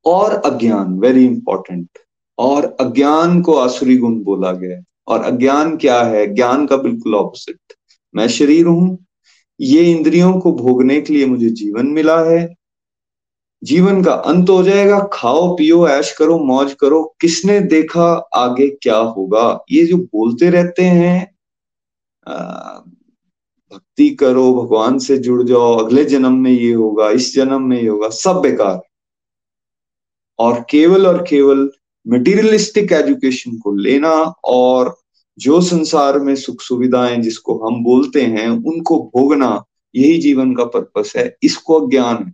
और 0.07 0.33
अज्ञान 0.33 0.99
वेरी 0.99 1.25
इंपॉर्टेंट 1.25 1.99
और 2.39 2.65
अज्ञान 2.81 3.41
को 3.43 3.55
आसुरी 3.55 3.97
गुण 3.97 4.19
बोला 4.23 4.53
गया 4.53 4.77
है। 4.77 4.85
और 5.09 5.23
अज्ञान 5.23 5.77
क्या 5.77 6.01
है? 6.03 6.27
ज्ञान 6.35 6.67
का 6.67 6.77
बिल्कुल 6.77 7.15
ऑपोजिट 7.15 7.75
मैं 8.15 8.29
शरीर 8.29 8.67
हूँ, 8.67 8.99
ये 9.61 9.83
इंद्रियों 9.93 10.33
को 10.41 10.53
भोगने 10.53 11.01
के 11.01 11.13
लिए 11.13 11.27
मुझे 11.27 11.49
जीवन 11.51 11.87
मिला 11.87 12.19
है। 12.25 12.55
जीवन 13.63 14.03
का 14.03 14.13
अंत 14.13 14.51
हो 14.51 14.63
जाएगा, 14.63 14.99
खाओ, 15.13 15.57
पियो, 15.57 15.87
ऐश 15.89 16.13
करो, 16.13 16.39
मौज 16.39 16.73
करो, 16.73 17.03
किसने 17.21 17.61
देखा, 17.61 18.07
आगे 18.35 18.69
क्या 18.83 18.97
होगा? 18.97 19.65
ये 19.71 19.85
जो 19.87 19.97
बोलते 19.97 20.51
रहते 20.51 20.83
हैं 20.83 21.35
भक्ति 23.73 24.09
करो, 24.11 24.53
भगवान 24.55 24.99
से 24.99 25.17
जुड़ 25.19 25.43
जाओ, 25.43 25.75
अगले 25.77 26.05
जन्म 26.05 26.35
में 26.35 26.51
ये 26.51 26.73
होगा, 26.73 27.11
इस 27.11 27.35
जन्म 27.35 27.63
में 27.63 27.81
ये 27.83 27.89
होगा, 27.89 28.09
सब 28.09 28.41
बेकार। 28.41 28.81
और 30.39 30.66
केवल 30.70 31.07
और 31.07 31.22
केवल 31.22 31.70
मटेरियलिस्टिक 32.09 32.93
एजुकेशन 32.93 33.59
को 33.59 33.74
लेना 33.74 34.35
और 34.45 34.99
जो 35.39 35.61
संसार 35.61 36.18
में 36.18 36.37
सुख 36.37 36.61
सुविधाएँ 36.61 37.16
जिसको 37.16 37.68
हम 37.68 37.85
बोलते 37.85 38.22
हैं, 38.22 38.49
उनको 38.49 39.12
भोगना 39.16 39.64
यही 39.95 40.18
जीवन 40.18 40.55
का 40.55 40.64
पर्पस 40.64 41.12
है। 41.16 41.37
इसको 41.43 41.87
अज्ञान, 41.87 42.32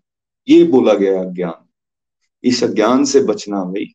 ये 0.48 0.64
बोला 0.64 0.94
गया 0.94 1.20
अज्ञान। 1.20 1.68
इस 2.44 2.64
अज्ञान 2.64 3.04
से 3.04 3.20
बचना 3.20 3.64
भाई। 3.64 3.86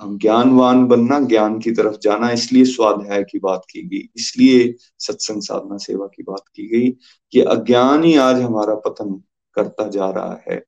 हम 0.00 0.18
ज्ञानवान 0.18 0.86
बनना, 0.86 1.20
ज्ञान 1.20 1.58
की 1.58 1.70
तरफ़ 1.70 1.96
जाना, 2.02 2.30
इसलिए 2.30 2.64
स्वाध्याय 2.64 3.22
की 3.22 3.38
बात 3.38 3.62
की 3.70 3.82
गई, 3.82 4.08
इसलिए 4.16 4.74
सत्संग 4.98 5.42
साधना 5.42 5.76
सेवा 5.76 6.06
की 6.06 6.22
बात 6.22 6.42
की 6.54 6.68
गई 6.68 6.90
कि 7.32 7.40
अज्ञान 7.40 8.04
ही 8.04 8.16
आज 8.16 8.40
हमारा 8.42 8.74
पतन 8.74 9.22
करता 9.54 9.88
जा 9.88 10.10
रहा 10.10 10.42
है। 10.50 10.64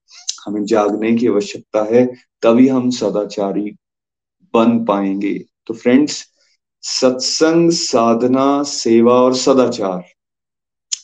हमें 0.47 0.65
जागने 0.65 1.17
की 1.17 1.27
आवश्यकता 1.27 1.83
है, 1.95 2.07
तभी 2.43 2.69
हम 2.69 2.91
सदाचारी 2.91 3.77
बन 4.55 4.85
पाएँगे। 4.85 5.45
तो 5.67 5.75
फ्रेंड्स 5.75 6.27
सत्संग, 6.83 7.71
साधना, 7.71 8.63
सेवा 8.63 9.13
और 9.13 9.35
सदाचार, 9.35 10.05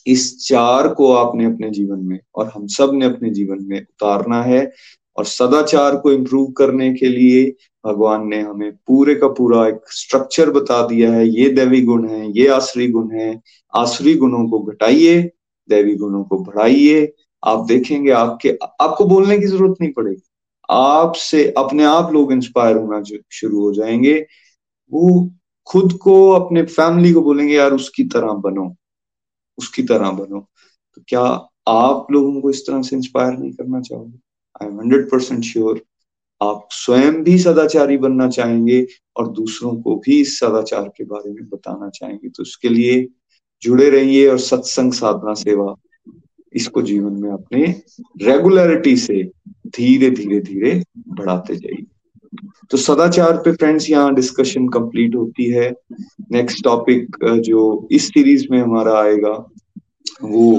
इस 0.07 0.47
चार 0.47 0.87
को 0.93 1.13
आपने 1.13 1.45
अपने 1.45 1.69
जीवन 1.69 1.99
में 1.99 2.19
और 2.35 2.51
हम 2.55 2.67
सबने 2.67 3.05
अपने 3.05 3.29
जीवन 3.29 3.57
में 3.61 3.81
उतारना 3.81 4.43
है 4.43 4.71
और 5.15 5.25
सदाचार 5.25 5.95
को 5.97 6.11
इम्प्रूव 6.11 6.51
करने 6.51 6.93
के 6.93 7.07
लिए 7.07 7.55
भगवान 7.85 8.27
ने 8.27 8.41
हमें 8.41 8.71
पूरे 8.71 9.15
का 9.15 9.27
पूरा 9.27 9.67
एक 9.67 9.79
स्ट्रक्चर 9.87 10.49
बता 10.49 10.87
दिया 10.87 11.13
है। 11.13 11.27
ये 11.29 11.49
दैवी 11.49 11.81
गुण 11.81 12.09
है, 12.09 12.31
ये 12.31 12.47
आसरी 12.47 12.87
गुण 12.87 13.11
है। 13.11 13.41
आसरी 13.75 14.13
गुणों 14.15 14.49
को 14.49 14.59
घटाइए, 14.59 15.31
दैवी 15.69 15.95
गुणों 15.95 16.23
को 16.23 16.39
बढ़ाइए 16.39 17.13
आप 17.47 17.65
देखेंगे 17.65 18.11
आपके, 18.11 18.57
आपको 18.81 19.05
बोलने 19.05 19.39
की 19.39 19.45
ज़रूरत 19.45 19.75
नहीं 19.81 19.93
पड़ेगी। 19.93 20.21
आपसे 20.69 21.53
अपने 21.57 21.83
आप 21.83 22.13
लोग 22.13 22.31
इंस्पायर 22.31 22.77
होना 22.77 23.03
शुरू 23.31 23.61
हो 23.61 23.73
जाएँगे। 23.73 24.27
वो 24.91 25.31
खुद 25.67 25.93
को, 25.93 26.29
अपने 26.29 26.63
फैमिली 26.63 27.13
को 27.13 27.21
बोलेंगे, 27.21 27.55
यार, 27.55 27.73
उसकी 27.73 28.03
तरह 28.03 28.33
बनो। 28.33 28.75
उसकी 29.57 29.83
तरह 29.83 30.11
बनो। 30.11 30.49
तो 30.95 31.01
क्या 31.07 31.49
आप 31.67 32.07
लोगों 32.11 32.41
को 32.41 32.49
इस 32.49 32.67
तरह 32.67 32.81
से 32.81 32.95
इंस्पायर 32.95 33.37
नहीं 33.37 33.51
करना 33.51 33.81
चाहोगे? 33.81 34.19
I 34.61 34.67
am 34.67 34.79
hundred 34.79 35.11
percent 35.11 35.43
sure 35.43 35.81
आप 36.43 36.67
स्वयं 36.71 37.23
भी 37.23 37.39
सदाचारी 37.39 37.97
बनना 37.97 38.29
चाहेंगे 38.29 38.87
और 39.17 39.31
दूसरों 39.31 39.81
को 39.81 39.95
भी 39.95 40.21
इस 40.21 40.39
सदाचार 40.39 40.89
के 40.97 41.03
बारे 41.03 41.31
में 41.31 41.49
बताना 41.49 41.89
चाहेंगे। 41.89 42.29
तो 42.29 42.43
उसके 42.43 42.69
लिए 42.69 43.07
जुड़े 43.61 43.89
रहिए 43.89 44.27
और 44.27 44.39
सत्संग 44.39 44.93
साधना 44.93 45.33
सेवा 45.33 45.75
इसको 46.53 46.81
जीवन 46.81 47.13
में 47.13 47.31
अपने 47.31 47.63
रेगुलरिटी 48.23 48.95
से 48.97 49.23
धीरे 49.67 50.09
धीरे 50.09 50.39
धीरे 50.39 50.83
बढ़ाते 51.07 51.55
जाइए। 51.55 51.85
तो 52.69 52.77
सदाचार 52.77 53.37
पे 53.37 53.51
फ्रेंड्स 53.51 53.89
यहाँ 53.89 54.15
डिस्कशन 54.15 54.67
कंप्लीट 54.67 55.15
होती 55.15 55.45
है। 55.45 55.73
नेक्स्ट 56.31 56.63
टॉपिक 56.63 57.17
जो 57.23 57.87
इस 57.91 58.07
सीरीज़ 58.07 58.47
में 58.51 58.61
हमारा 58.61 58.99
आएगा, 58.99 59.31
वो 60.23 60.57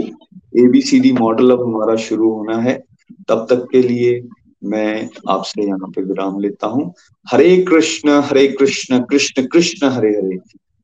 एबीसीडी 0.56 1.12
मॉडल 1.12 1.50
अब 1.50 1.62
हमारा 1.62 1.96
शुरू 1.96 2.32
होना 2.32 2.56
है। 2.56 2.84
तब 3.28 3.46
तक 3.50 3.66
के 3.72 3.82
लिए 3.82 4.28
मैं 4.64 5.08
आपसे 5.28 5.66
यहाँ 5.66 5.88
पे 5.88 6.02
विराम 6.02 6.38
लेता 6.40 6.66
हूँ। 6.66 6.92
हरे 7.32 7.56
कृष्ण 7.62 8.10
हरे 8.10 8.46
कृष्ण 8.48 8.98
कृष्ण 9.00 9.46
कृष्ण, 9.46 9.88
हरे 9.88 10.08
हरे। 10.08 10.38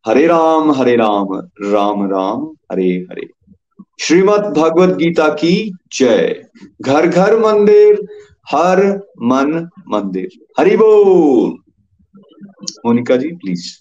हरे 0.07 0.27
राम 0.27 0.71
हरे 0.73 0.97
राम 0.97 1.35
राम 1.63 2.11
राम, 2.11 2.55
हरे 2.73 3.07
हरे। 3.11 3.29
श्रीमद 3.99 4.45
भगवत 4.59 4.97
गीता 4.97 5.29
की 5.35 5.55
जय। 5.93 6.45
घर 6.83 7.07
घर 7.07 7.39
मंदिर, 7.39 8.01
हर 8.47 8.81
मन 9.23 9.69
मंदिर। 9.89 10.29
हरि 10.59 10.77
बोल। 10.77 11.53
मोनिका 12.87 13.17
जी 13.17 13.29
प्लीज़ 13.35 13.73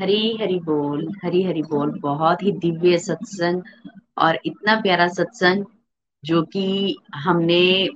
हरी 0.00 0.36
हरि 0.40 0.58
बोल, 0.64 1.08
हरी 1.24 1.42
हरि 1.42 1.62
बोल। 1.62 1.90
बहुत 2.00 2.42
ही 2.42 2.52
दिव्य 2.52 2.98
सत्संग 2.98 3.62
और 4.18 4.38
इतना 4.44 4.74
प्यारा 4.80 5.06
सत्संग 5.08 5.64
जो 6.24 6.42
कि 6.42 6.96
हमने 7.14 7.88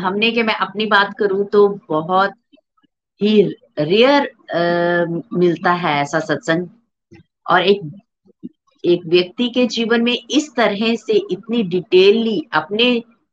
हमने 0.00 0.30
के 0.30 0.42
मैं 0.42 0.54
अपनी 0.56 0.86
बात 0.86 1.14
करूँ 1.18 1.44
तो 1.46 1.68
बहुत 1.88 2.32
ही 3.20 3.42
रेयर 3.78 4.30
मिलता 5.34 5.72
है 5.74 5.94
ऐसा 6.02 6.20
सत्संग। 6.20 6.68
और 7.50 7.62
एक 7.62 7.80
एक 8.86 9.06
व्यक्ति 9.06 9.48
के 9.48 9.66
जीवन 9.66 10.02
में 10.02 10.16
इस 10.30 10.54
तरह 10.56 10.94
से 10.96 11.12
इतनी 11.30 11.62
डिटेलली 11.62 12.40
अपने 12.52 12.90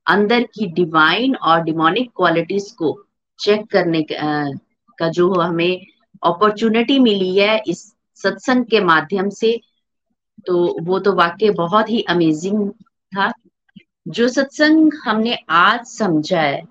अंदर 0.08 0.43
की 0.56 0.68
डिवाइन 0.74 1.36
और 1.36 1.62
डिमोनिक 1.64 2.10
क्वालिटीज 2.16 2.72
को 2.72 2.95
चेक 3.39 3.66
करने 3.72 4.06
का 4.12 5.10
जो 5.10 5.34
हमें 5.34 5.86
अपॉर्चुनिटी 6.24 6.99
मिली 6.99 7.36
है 7.38 7.62
इस 7.68 7.84
सत्संग 8.20 8.66
के 8.66 8.80
माध्यम 8.80 9.30
से 9.32 9.60
तो 10.45 10.76
वो 10.84 10.99
तो 10.99 11.14
वाक्य 11.16 11.49
बहुत 11.51 11.89
ही 11.89 12.01
अमेजिंग 12.10 12.70
था। 13.12 13.32
जो 14.08 14.28
सत्संग 14.28 14.93
हमने 15.04 15.38
आज 15.49 15.86
समझा 15.88 16.41
है, 16.41 16.62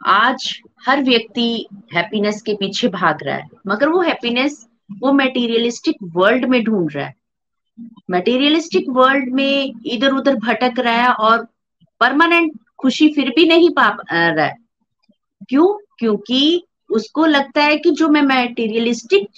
आज 0.00 0.60
हर 0.86 1.02
व्यक्ति 1.04 1.66
हैप्पीनेस 1.94 2.42
के 2.42 2.54
पीछे 2.54 2.88
भाग 2.88 3.22
रहा 3.22 3.36
है, 3.36 3.48
मगर 3.66 3.88
वो 3.88 4.00
हैप्पीनेस 4.02 4.66
वो 5.02 5.12
मेटीरियलिस्टिक 5.12 5.96
वर्ल्ड 6.14 6.44
में 6.44 6.62
ढूंढ 6.64 6.92
रहा 6.92 7.06
है। 7.06 7.14
मटेरियलिस्टिक 8.10 8.84
वर्ल्ड 8.88 9.32
में 9.32 9.72
इधर 9.86 10.12
उधर 10.12 10.36
भटक 10.36 10.78
रहा 10.78 10.94
है 10.94 11.08
और 11.08 11.46
परमानेंट 12.00 12.52
खुशी 12.78 13.08
फिर 13.08 13.28
भी 13.30 13.46
नहीं 13.48 13.70
पा 13.70 13.96
रहा 14.12 14.44
है। 14.44 14.56
क्यों? 15.48 15.78
क्योंकि 15.98 16.64
उसको 16.90 17.26
लगता 17.26 17.62
है 17.62 17.76
कि 17.76 17.90
जो 17.90 18.08
मैं 18.08 18.22
मटेरियलिस्टिक 18.22 19.28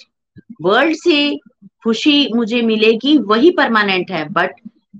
वर्ल्ड 0.61 0.95
से 0.95 1.39
खुशी 1.83 2.29
मुझे 2.35 2.61
मिलेगी, 2.61 3.17
वही 3.17 3.51
परमानेंट 3.51 4.11
है। 4.11 4.29
बट 4.29 4.51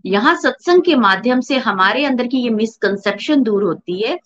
यहाँ 0.06 0.36
सत्संग 0.36 0.82
के 0.82 0.96
माध्यम 0.96 1.40
से 1.42 1.58
हमारे 1.58 2.06
अंदर 2.06 2.28
की 2.28 2.38
ये 2.38 2.50
मिसकंसेप्शन 2.50 3.44
दूर 3.44 3.64
होती 3.64 4.02
है 4.02 4.20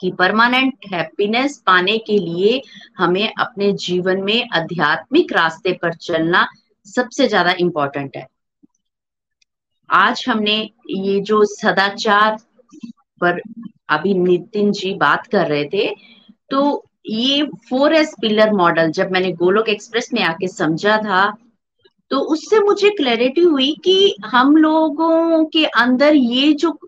कि 0.00 0.10
परमानेंट 0.10 0.74
हैप्पीनेस 0.92 1.62
पाने 1.66 1.98
के 1.98 2.18
लिए 2.18 2.62
हमें 2.98 3.32
अपने 3.38 3.72
जीवन 3.72 4.22
में 4.22 4.48
आध्यात्मिक 4.54 5.32
रास्ते 5.32 5.72
पर 5.72 5.94
चलना 5.94 6.48
सबसे 6.86 7.26
ज़्यादा 7.28 7.52
इंपॉर्टेंट 7.60 8.16
है। 8.16 8.26
आज 9.88 10.24
हमने 10.28 10.56
ये 10.90 11.18
जो 11.22 11.44
सदाचार 11.46 12.36
पर 13.20 13.40
अभी 13.88 14.14
नितिन 14.16 14.70
जी 14.72 14.92
बात 14.96 15.26
कर 15.26 15.46
रहे 15.48 15.64
थे 15.64 15.88
तो 16.50 16.62
ये 17.06 17.42
फोर 17.68 17.94
एस 17.94 18.14
पिलर 18.20 18.52
मॉडल 18.54 18.90
जब 18.92 19.10
मैंने 19.12 19.32
गोलोक 19.34 19.68
एक्सप्रेस 19.68 20.10
में 20.14 20.22
आके 20.24 20.48
समझा 20.48 20.96
था 20.98 21.30
तो 22.10 22.18
उससे 22.32 22.58
मुझे 22.60 22.90
क्लैरिटी 22.90 23.40
हुई 23.42 23.72
कि 23.84 24.14
हम 24.26 24.56
लोगों 24.56 25.44
के 25.46 25.64
अंदर 25.66 26.14
ये 26.14 26.52
जो 26.54 26.78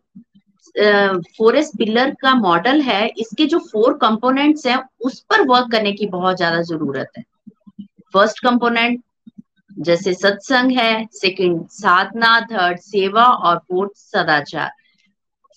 फोर 0.74 1.57
एस 1.57 1.70
पिलर 1.78 2.11
का 2.22 2.34
मॉडल 2.34 2.80
है, 2.80 3.07
इसके 3.09 3.47
जो 3.47 3.59
फोर 3.62 3.97
कंपोनेंट्स 3.99 4.66
हैं, 4.66 4.78
उस 5.01 5.20
पर 5.30 5.43
वर्क 5.49 5.70
करने 5.72 5.93
की 5.93 6.07
बहुत 6.09 6.36
ज़्यादा 6.36 6.61
ज़रूरत 6.62 7.11
है। 7.18 7.24
फ़र्स्ट 8.14 8.43
कंपोनेंट 8.45 9.03
जैसे 9.83 10.14
सत्संग 10.14 10.72
है, 10.72 11.09
सेकंड 11.12 11.66
साधना 11.68 12.41
थर्ड 12.41 12.78
सेवा 12.78 13.24
और 13.24 13.59
फोर्थ 13.59 13.91
सदाचार। 13.97 14.70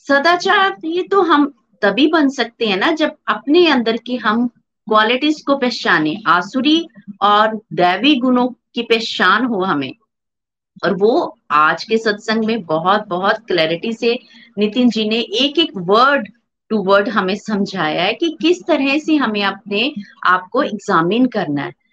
सदाचार 0.08 0.76
ये 0.86 1.04
तो 1.04 1.22
हम 1.22 1.54
तभी 1.82 2.08
बन 2.08 2.30
सकते 2.30 2.66
हैं 2.66 2.78
ना 2.78 2.92
जब 2.92 3.16
अपने 3.28 3.68
अंदर 3.68 3.98
की 3.98 4.16
हम 4.16 4.48
क्वालिटीज 4.88 5.42
को 5.42 5.58
पहचाने, 5.58 6.18
आसुरी 6.28 6.88
और 7.22 7.56
दैवी 7.74 8.16
गुणों 8.16 8.48
की 8.48 8.82
पहचान 8.82 9.46
हो 9.46 9.64
हमें। 9.64 9.94
और 10.84 10.94
वो 10.94 11.38
आज 11.52 11.84
के 11.84 11.98
सत्संग 11.98 12.46
में 12.46 12.64
बहुत 12.64 13.08
बहुत 13.08 13.36
क्लैरिटी 13.48 13.94
से 13.94 14.20
नितिन 14.58 14.90
जी 14.90 15.10
ने 15.10 15.16
एक 15.16 15.60
एक 15.60 15.72
वर्ड 15.78 16.28
टू 16.70 16.84
वर्ड 16.84 17.10
हमें 17.10 17.36
समझाया 17.36 18.04
है 18.04 18.14
कि 18.14 18.38
किस 18.42 18.64
तरह 18.68 18.98
से 18.98 19.16
हमें 19.16 19.44
अपने 19.44 19.94
आप 20.28 20.48
को 20.52 20.64
एग्जामिन 20.64 21.26
करना 21.26 21.62
है। 21.62 21.85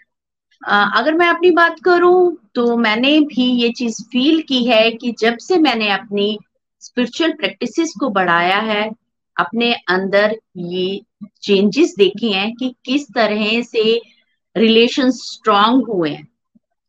अगर 0.62 1.14
मैं 1.14 1.26
अपनी 1.28 1.50
बात 1.50 1.80
करूँ 1.80 2.36
तो 2.54 2.76
मैंने 2.76 3.18
भी 3.20 3.44
ये 3.62 3.70
चीज़ 3.70 4.02
फील 4.04 4.40
की 4.42 4.62
है 4.64 4.90
कि 4.90 5.14
जब 5.18 5.36
से 5.38 5.58
मैंने 5.58 5.90
अपनी 5.90 6.38
स्पिरिचुअल 6.82 7.32
प्रैक्टिसेस 7.32 7.94
को 8.00 8.08
बढ़ाया 8.10 8.58
है, 8.58 8.90
अपने 9.36 9.72
अंदर 9.88 10.36
ये 10.56 11.00
चेंजेस 11.42 11.94
देखे 11.98 12.30
हैं 12.30 12.52
कि 12.54 12.74
किस 12.84 13.06
तरह 13.14 13.62
से 13.62 14.00
रिलेशन 14.56 15.10
स्ट्रांग 15.10 15.82
हुए 15.88 16.10
हैं 16.10 16.26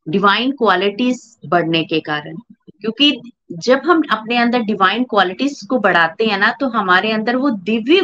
डिवाइन 0.08 0.52
क्वालिटीज 0.52 1.22
बढ़ने 1.48 1.84
के 1.84 2.00
कारण। 2.00 2.36
क्योंकि 2.82 3.12
जब 3.60 3.82
हम 3.86 4.02
अपने 4.12 4.38
अंदर 4.38 4.62
डिवाइन 4.62 5.04
क्वालिटीज 5.04 5.62
को 5.70 5.80
बढ़ाते 5.80 6.26
हैं 6.26 6.38
ना 6.38 6.52
तो 6.60 6.70
हमारे 6.70 7.12
अंदर 7.12 7.36
वो 7.36 7.50
दिव्य 7.50 8.02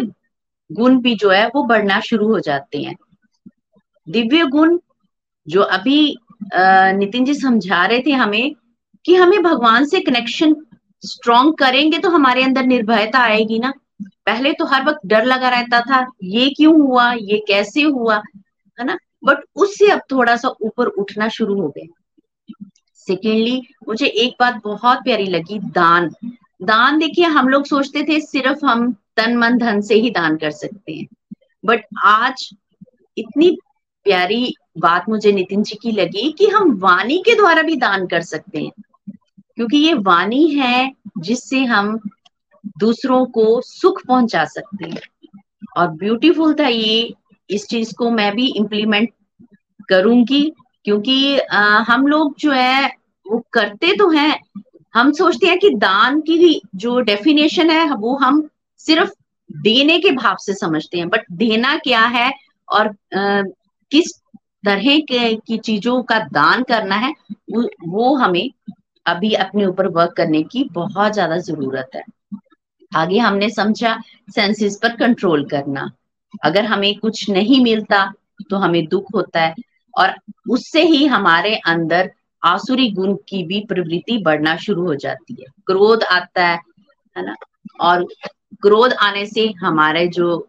गुण 0.70 1.00
भी 1.02 1.16
जो 1.16 1.30
है, 1.30 1.48
वो 1.48 1.64
बढ़ना 1.64 2.00
शुरू 2.00 2.28
हो 2.28 2.40
जाते 2.40 2.78
हैं। 2.78 2.96
दिव्य 4.08 4.46
गुण 4.46 4.78
जो 5.50 5.62
अभी 5.62 6.00
नितिन 6.54 7.26
जी 7.26 7.34
समझा 7.34 7.86
रहे 7.86 8.02
थे 8.06 8.12
हमें 8.14 8.56
कि 9.06 9.16
हमें 9.16 9.42
भगवान 9.44 9.86
से 9.86 10.00
कनेक्शन 10.00 10.56
स्ट्रॉन्ग 11.04 11.54
करेंगे 11.58 11.98
तो 11.98 12.10
हमारे 12.10 12.44
अंदर 12.44 12.66
निर्भयता 12.66 13.20
आएगी 13.20 13.60
ना। 13.60 13.74
पहले 14.26 14.52
तो 14.54 14.66
हर 14.66 14.84
वक्त 14.86 15.00
डर 15.06 15.26
लगा 15.26 15.50
रहता 15.50 15.80
था, 15.82 16.06
ये 16.24 16.50
क्यों 16.50 16.74
हुआ, 16.82 17.12
ये 17.14 17.38
कैसे 17.48 17.82
हुआ, 17.84 18.16
है 18.78 18.86
ना? 18.86 18.98
बट 19.24 19.44
उससे 19.56 19.90
अब 19.92 20.02
थोड़ा 20.12 20.36
सा 20.36 20.50
ऊपर 20.62 20.88
उठना 20.88 21.28
शुरू 21.30 21.60
हो 21.62 21.68
गया। 21.78 22.66
सेकेंडली 23.08 23.62
मुझे 23.88 24.06
एक 24.06 24.36
बात 24.40 24.62
बहुत 24.64 25.04
प्यारी 25.04 25.26
लगी, 25.26 25.60
दान। 25.60 26.10
दान 26.62 27.00
देखिए, 27.00 27.26
हम 27.26 27.48
लोग 27.50 27.66
सोचते 27.66 28.04
थे 28.04 28.20
सिर्फ़ 28.22 28.66
हम 28.66 28.92
तन, 29.18 29.38
मन, 29.38 29.58
धन 29.58 29.82
से 29.82 29.96
ही 29.96 30.10
दान 30.12 30.38
कर 30.38 30.52
सकते 30.52 30.94
हैं। 30.94 31.08
बट 31.64 31.86
आज 32.04 32.50
इतनी 33.18 33.58
प्यारी 34.06 34.54
बात 34.80 35.10
मुझे 35.10 35.32
नितिन 35.32 35.64
जी 35.64 35.76
की 35.82 35.92
लगी 35.92 36.32
कि 36.32 36.46
हम 36.48 36.72
वाणी 36.80 37.18
के 37.18 37.36
द्वारा 37.36 37.62
भी 37.62 37.76
दान 37.76 38.08
कर 38.08 38.22
सकते 38.22 38.60
हैं। 38.60 38.72
क्योंकि 39.56 39.78
ये 39.78 39.94
वाणी 39.94 40.48
है 40.48 40.92
जिससे 41.18 41.64
हम 41.66 42.00
दूसरों 42.80 43.26
को 43.26 43.62
सुख 43.62 44.02
पहुँचा 44.08 44.46
सकते 44.46 44.86
हैं। 44.86 45.02
और 45.78 45.88
ब्यूटीफुल 45.88 46.54
था 46.54 46.68
ये 46.68 47.14
इस 47.50 47.68
चीज़ 47.68 47.94
को 47.96 48.10
मैं 48.12 48.36
भी 48.36 48.48
इम्प्लीमेंट 48.48 49.10
करूँगी 49.90 50.54
क्योंकि 50.86 51.38
आ, 51.40 51.62
हम 51.80 52.08
लोग 52.08 52.36
जो 52.40 52.52
है 52.52 52.88
वो 53.26 53.44
करते 53.54 53.96
तो 53.98 54.10
हैं। 54.10 54.40
हम 54.94 55.12
सोचते 55.12 55.48
हैं 55.48 55.58
कि 55.60 55.70
दान 55.70 56.20
की 56.22 56.62
जो 56.76 57.00
डेफिनेशन 57.00 57.70
है 57.70 57.94
वो 57.96 58.16
हम 58.16 58.48
सिर्फ़ 58.80 59.12
देने 59.50 60.00
के 60.00 60.12
भाव 60.12 60.36
से 60.40 60.54
समझते 60.54 60.98
हैं। 60.98 61.10
बट 61.10 61.26
देना 61.32 61.76
क्या 61.78 62.02
है 62.02 62.32
और 62.70 62.88
आ, 62.88 63.42
किस 63.92 64.12
तरह 64.64 65.00
के 65.12 65.58
चीज़ों 65.58 66.02
का 66.04 66.20
दान 66.32 66.64
करना 66.64 66.96
है, 66.96 67.14
वो 67.52 68.16
हमें 68.16 68.50
अभी 69.06 69.34
अपने 69.36 69.66
ऊपर 69.66 69.88
वर्क 69.90 70.14
करने 70.18 70.42
की 70.44 70.64
बहुत 70.74 71.14
ज़्यादा 71.14 71.38
ज़रूरत 71.40 71.90
है। 71.96 72.04
आगे 72.92 73.18
हमने 73.20 73.50
समझा 73.50 73.98
सेंसेस 74.36 74.80
पर 74.84 74.96
कंट्रोल 74.96 75.46
करना। 75.46 75.90
अगर 76.44 76.66
हमें 76.66 76.94
कुछ 77.00 77.30
नहीं 77.30 77.64
मिलता 77.64 78.06
तो 78.50 78.58
हमें 78.58 78.86
दुख 78.88 79.14
होता 79.16 79.42
है 79.42 79.56
और 79.94 80.14
उससे 80.50 80.82
ही 80.84 81.06
हमारे 81.08 81.56
अंदर 81.68 82.12
आसुरी 82.44 82.90
गुण 82.92 83.14
की 83.30 83.44
भी 83.44 83.60
प्रवृत्ति 83.70 84.18
बढ़ना 84.18 84.56
शुरू 84.58 84.86
हो 84.86 84.96
जाती 84.96 85.34
है। 85.34 85.48
क्रोध 85.68 86.04
आता 86.04 86.46
है 86.46 86.60
है 87.16 87.26
ना? 87.26 87.36
और 87.82 88.06
क्रोध 88.62 88.94
आने 88.94 89.26
से 89.26 89.48
हमारे 89.60 90.08
जो 90.10 90.48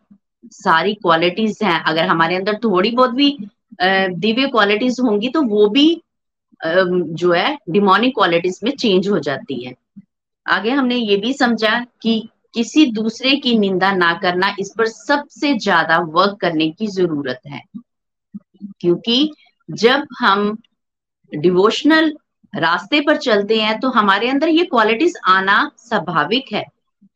सारी 0.52 0.94
क्वालिटीज 0.96 1.58
हैं, 1.62 1.82
अगर 1.82 2.06
हमारे 2.06 2.36
अंदर 2.36 2.58
थोड़ी 2.64 2.90
बहुत 2.90 3.10
भी 3.10 3.36
दिव्य 3.72 4.46
क्वालिटीज 4.48 4.96
होंगी 5.00 5.28
तो 5.28 5.42
वो 5.42 5.68
भी 5.68 5.86
जो 6.60 7.32
है 7.32 7.56
डिमोनिक 7.70 8.14
क्वालिटीज 8.14 8.58
में 8.64 8.70
चेंज 8.72 9.08
हो 9.08 9.18
जाती 9.18 9.64
है। 9.64 9.74
आगे 10.46 10.70
हमने 10.70 10.96
ये 10.96 11.16
भी 11.16 11.32
समझा 11.32 11.78
कि 12.02 12.20
किसी 12.54 12.84
दूसरे 12.86 13.34
की 13.36 13.58
निंदा 13.58 13.92
ना 13.92 14.12
करना 14.22 14.54
इस 14.60 14.72
पर 14.78 14.86
सबसे 14.86 15.52
ज़्यादा 15.58 15.98
वर्क 16.08 16.36
करने 16.40 16.68
की 16.70 16.86
ज़रूरत 16.86 17.40
है। 17.46 17.62
क्योंकि 18.80 19.30
जब 19.68 20.06
हम 20.18 20.56
डिवोशनल 21.32 22.12
रास्ते 22.54 23.00
पर 23.00 23.16
चलते 23.16 23.60
हैं 23.60 23.78
तो 23.80 23.88
हमारे 23.88 24.28
अंदर 24.28 24.48
ये 24.48 24.64
क्वालिटीज 24.64 25.16
आना 25.28 25.70
स्वाभाविक 25.78 26.52
है। 26.52 26.64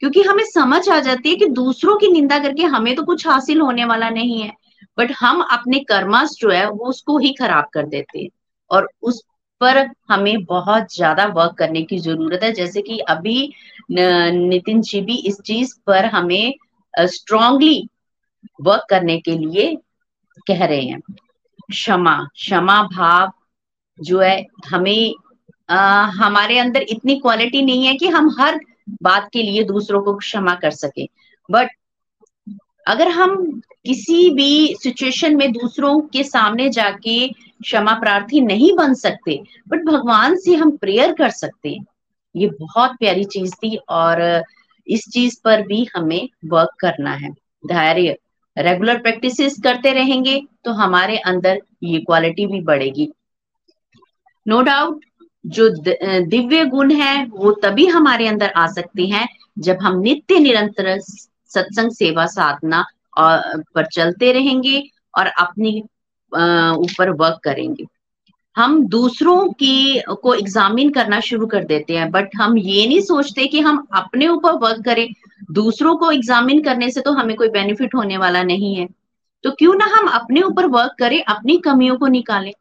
क्योंकि 0.02 0.22
हमें 0.22 0.44
समझ 0.44 0.88
आ 0.88 0.98
जाती 1.00 1.30
है 1.30 1.36
कि 1.36 1.46
दूसरों 1.52 1.96
की 1.96 2.08
निंदा 2.08 2.38
करके 2.38 2.62
हमें 2.68 2.94
तो 2.96 3.04
कुछ 3.04 3.26
हासिल 3.26 3.60
होने 3.60 3.84
वाला 3.84 4.08
नहीं 4.10 4.40
है। 4.42 4.52
बट 4.98 5.12
हम 5.20 5.40
अपने 5.52 5.78
कर्मास 5.84 6.36
जो 6.40 6.50
है 6.50 6.68
वो 6.70 6.88
उसको 6.88 7.18
ही 7.18 7.32
खराब 7.34 7.68
कर 7.74 7.86
देते 7.86 8.18
हैं। 8.18 8.28
और 8.70 8.88
उस 9.02 9.22
पर 9.60 9.78
हमें 10.10 10.44
बहुत 10.44 10.94
ज़्यादा 10.94 11.24
वर्क 11.34 11.54
करने 11.58 11.82
की 11.82 11.98
ज़रूरत 11.98 12.42
है। 12.42 12.52
जैसे 12.52 12.82
कि 12.82 12.98
अभी 13.08 13.52
नितिन 13.90 14.80
जी 14.82 15.00
भी 15.00 15.16
इस 15.28 15.40
चीज़ 15.46 15.74
पर 15.86 16.04
हमें 16.06 16.54
स्ट्रांगली 16.94 17.88
वर्क 18.62 18.86
करने 18.90 19.18
के 19.20 19.36
लिए 19.38 19.74
कह 20.46 20.64
रहे 20.64 20.80
हैं। 20.80 21.00
क्षमा 21.70 22.16
क्षमा 22.34 22.82
भाव 22.88 23.32
जो 23.98 24.20
है 24.20 24.44
हमें 24.70 25.14
आ, 25.68 26.04
हमारे 26.06 26.58
अंदर 26.58 26.82
इतनी 26.88 27.14
क्वालिटी 27.20 27.62
नहीं 27.62 27.84
है 27.86 27.94
कि 27.94 28.08
हम 28.08 28.28
हर 28.40 28.58
बात 29.02 29.28
के 29.32 29.42
लिए 29.42 29.62
दूसरों 29.64 30.02
को 30.02 30.14
क्षमा 30.16 30.54
कर 30.54 30.70
सके। 30.72 31.08
बट 31.48 31.70
अगर 32.86 33.08
हम 33.08 33.36
किसी 33.84 34.28
भी 34.30 34.74
सिचुएशन 34.82 35.36
में 35.36 35.50
दूसरों 35.52 35.98
के 36.08 36.22
सामने 36.24 36.68
जाके 36.70 37.26
क्षमा 37.28 37.92
प्रार्थी 37.94 38.40
नहीं 38.40 38.72
बन 38.76 38.94
सकते 38.94 39.40
बट 39.68 39.84
भगवान 39.84 40.36
से 40.36 40.54
हम 40.54 40.76
प्रेयर 40.76 41.12
कर 41.12 41.30
सकते 41.30 41.68
हैं, 41.68 41.84
ये 42.34 42.46
बहुत 42.50 42.96
प्यारी 42.98 43.24
चीज़ 43.26 43.54
थी 43.54 43.76
और 43.76 44.22
इस 44.86 45.08
चीज़ 45.12 45.40
पर 45.44 45.62
भी 45.62 45.86
हमें 45.96 46.28
वर्क 46.44 46.76
करना 46.80 47.14
है। 47.14 47.30
धैर्य 47.64 48.16
रेगुलर 48.56 48.98
प्रैक्टिसेस 48.98 49.56
करते 49.64 49.92
रहेंगे 49.92 50.40
तो 50.64 50.72
हमारे 50.72 51.16
अंदर 51.18 51.60
ये 51.82 51.98
क्वालिटी 52.00 52.46
भी 52.46 52.60
बढ़ेगी। 52.62 53.08
नो 54.46 54.56
no 54.56 54.64
डाउट 54.66 55.04
जो 55.44 55.68
दिव्य 55.68 56.64
गुण 56.64 56.92
है, 56.92 57.24
वो 57.26 57.50
तभी 57.52 57.86
हमारे 57.86 58.26
अंदर 58.28 58.50
आ 58.50 58.66
सकते 58.66 59.06
हैं 59.06 59.26
जब 59.58 59.78
हम 59.82 59.98
नित्य 60.00 60.38
निरंतर 60.38 60.98
सत्संग 61.54 61.90
सेवा 61.92 62.26
साधना 62.28 62.84
पर 63.18 63.86
चलते 63.86 64.32
रहेंगे 64.32 64.82
और 65.14 65.26
अपनी 65.26 65.78
ऊपर 66.32 67.10
वर्क 67.12 67.40
करेंगे। 67.44 67.86
हम 68.56 68.84
दूसरों 68.86 69.48
की, 69.50 70.00
को 70.12 70.34
एग्जामिन 70.34 70.90
करना 70.92 71.20
शुरू 71.20 71.46
कर 71.46 71.64
देते 71.64 71.96
हैं 71.96 72.10
बट 72.10 72.36
हम 72.36 72.58
ये 72.58 72.86
नहीं 72.86 73.00
सोचते 73.02 73.46
कि 73.46 73.60
हम 73.60 73.86
अपने 73.94 74.28
ऊपर 74.28 74.52
वर्क 74.58 74.84
करें। 74.84 75.08
दूसरों 75.52 75.96
को 75.96 76.10
एग्जामिन 76.12 76.62
करने 76.62 76.90
से 76.90 77.00
तो 77.00 77.12
हमें 77.12 77.34
कोई 77.36 77.48
बेनिफिट 77.50 77.94
होने 77.94 78.16
वाला 78.16 78.42
नहीं 78.42 78.74
है। 78.74 78.86
तो 79.44 79.50
क्यों 79.50 79.74
ना 79.74 79.86
हम 79.94 80.06
अपने 80.10 80.42
ऊपर 80.42 80.66
वर्क 80.68 80.94
करें, 80.98 81.22
अपनी 81.22 81.56
कमियों 81.58 81.96
को 81.98 82.06
निकालें 82.08 82.52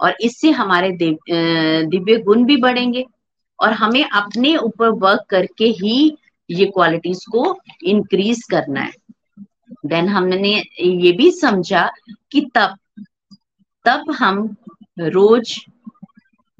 और 0.00 0.16
इससे 0.20 0.50
हमारे 0.52 0.90
दिव्य 0.92 2.16
गुण 2.18 2.44
भी 2.44 2.56
बढ़ेंगे 2.58 3.04
और 3.58 3.72
हमें 3.74 4.04
अपने 4.04 4.56
ऊपर 4.56 4.88
वर्क 4.98 5.24
करके 5.30 5.66
ही 5.80 6.16
ये 6.50 6.64
क्वालिटीज 6.64 7.24
को 7.24 7.58
इंक्रीज 7.84 8.42
करना 8.50 8.80
है। 8.80 8.92
देन 9.86 10.08
हमने 10.08 10.62
ये 10.80 11.12
भी 11.12 11.30
समझा 11.30 11.90
कि 12.32 12.50
तब 12.54 12.76
तब 13.84 14.04
हम 14.10 14.56
रोज 14.98 15.64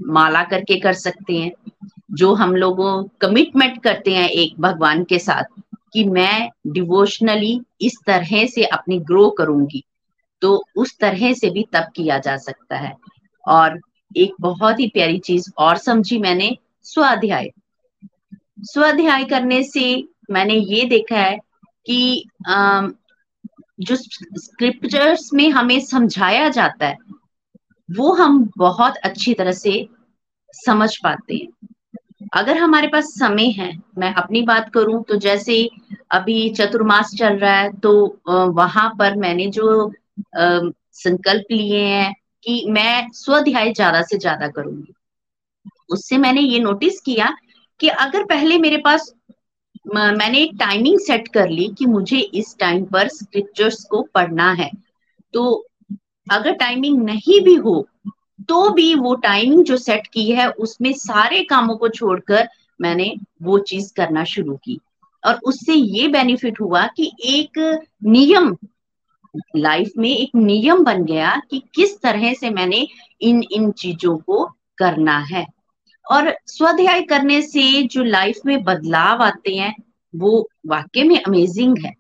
माला 0.03 0.43
करके 0.43 0.81
कर 0.81 0.93
सकते 0.93 1.37
हैं, 1.37 1.53
जो 2.13 2.35
हम 2.35 2.57
लोगों 2.57 3.05
कमिटमेंट 3.21 3.83
करते 3.83 4.15
हैं 4.15 4.29
एक 4.29 4.61
भगवान 4.61 5.05
के 5.05 5.19
साथ 5.19 5.61
कि 5.93 6.05
मैं 6.05 6.51
डिवोशनली 6.67 7.63
इस 7.81 7.97
तरह 8.07 8.47
से 8.47 8.65
अपनी 8.65 8.99
ग्रो 8.99 9.31
करूँगी। 9.31 9.85
तो 10.41 10.65
उस 10.77 10.99
तरह 10.99 11.33
से 11.33 11.51
भी 11.51 11.67
तब 11.73 11.87
किया 11.97 12.19
जा 12.19 12.37
सकता 12.37 12.77
है। 12.77 12.97
और 13.49 13.81
एक 14.17 14.35
बहुत 14.41 14.81
ही 14.81 14.87
प्यारी 14.87 15.19
चीज़ 15.19 15.51
और 15.59 15.77
समझी 15.77 16.19
मैंने, 16.19 16.57
स्वाध्याय। 16.83 17.51
स्वाध्याय 18.59 19.25
करने 19.25 19.63
से 19.65 19.85
मैंने 20.31 20.55
ये 20.55 20.85
देखा 20.87 21.17
है 21.19 21.37
कि 21.87 22.25
जो 23.81 23.97
स्क्रिप्चर्स 23.97 25.29
में 25.35 25.49
हमें 25.51 25.79
समझाया 25.81 26.49
जाता 26.49 26.87
है, 26.87 26.97
वो 27.89 28.13
हम 28.15 28.45
बहुत 28.59 28.97
अच्छी 29.05 29.35
तरह 29.35 29.53
से 29.55 29.87
समझ 30.55 30.97
पाते 30.97 31.35
हैं। 31.35 32.29
अगर 32.35 32.59
हमारे 32.59 32.89
पास 32.89 33.05
समय 33.15 33.49
है, 33.51 33.71
मैं 33.99 34.13
अपनी 34.15 34.43
बात 34.43 34.71
करूँ 34.75 35.03
तो 35.05 35.17
जैसे 35.19 35.63
अभी 36.13 36.49
चतुर्मास 36.51 37.15
चल 37.19 37.39
रहा 37.39 37.55
है 37.55 37.71
तो 37.81 37.93
वहाँ 38.53 38.89
पर 38.99 39.17
मैंने 39.17 39.47
जो 39.51 39.91
संकल्प 40.37 41.53
लिए 41.53 41.85
हैं 41.87 42.13
कि 42.45 42.65
मैं 42.71 43.09
स्वाध्याय 43.15 43.73
ज़्यादा 43.73 44.03
से 44.03 44.19
ज़्यादा 44.19 44.49
करूँगी। 44.49 44.93
उससे 45.91 46.19
मैंने 46.19 46.41
ये 46.41 46.59
नोटिस 46.59 47.01
किया 47.01 47.27
कि 47.81 47.89
अगर 47.89 48.25
पहले 48.25 48.59
मेरे 48.59 48.77
पास 48.77 49.13
मैंने 49.95 50.39
एक 50.39 50.55
टाइमिंग 50.59 50.99
सेट 50.99 51.29
कर 51.29 51.49
ली 51.49 51.69
कि 51.79 51.87
मुझे 51.87 52.19
इस 52.35 52.57
टाइम 52.59 52.85
पर 52.85 53.09
स्क्रिप्चर्स 53.09 53.85
को 53.85 54.03
पढ़ना 54.15 54.53
है 54.53 54.71
तो 55.35 55.67
अगर 56.27 56.53
टाइमिंग 56.53 57.03
नहीं 57.05 57.41
भी 57.41 57.55
हो 57.55 57.87
तो 58.49 58.69
भी 58.71 58.95
वो 58.95 59.15
टाइमिंग 59.15 59.65
जो 59.65 59.77
सेट 59.77 60.07
की 60.07 60.31
है, 60.31 60.49
उसमें 60.49 60.93
सारे 60.93 61.43
कामों 61.45 61.77
को 61.77 61.89
छोड़कर 61.89 62.49
मैंने 62.81 63.15
वो 63.43 63.59
चीज़ 63.59 63.93
करना 63.95 64.25
शुरू 64.25 64.57
की। 64.57 64.79
और 65.23 65.41
उससे 65.45 65.75
ये 65.75 66.09
बेनिफिट 66.09 66.61
हुआ 66.61 66.87
कि 66.87 67.11
एक 67.25 67.59
नियम 68.05 68.57
लाइफ 69.57 69.93
में 69.99 70.11
एक 70.11 70.31
नियम 70.37 70.85
बन 70.85 71.05
गया 71.05 71.35
कि 71.51 71.63
किस 71.75 72.01
तरह 72.01 72.33
से 72.35 72.51
मैंने 72.51 72.87
इन 73.21 73.43
इन 73.53 73.71
चीज़ों 73.73 74.17
को 74.19 74.45
करना 74.79 75.19
है। 75.19 75.47
और 76.11 76.35
स्वाध्याय 76.47 77.03
करने 77.03 77.41
से 77.43 77.83
जो 77.83 78.03
लाइफ 78.03 78.39
में 78.47 78.63
बदलाव 78.65 79.23
आते 79.23 79.55
हैं, 79.57 79.75
वो 80.15 80.49
वाक्य 80.67 81.03
में 81.05 81.21
अमेजिंग 81.23 81.79
है। 81.85 81.95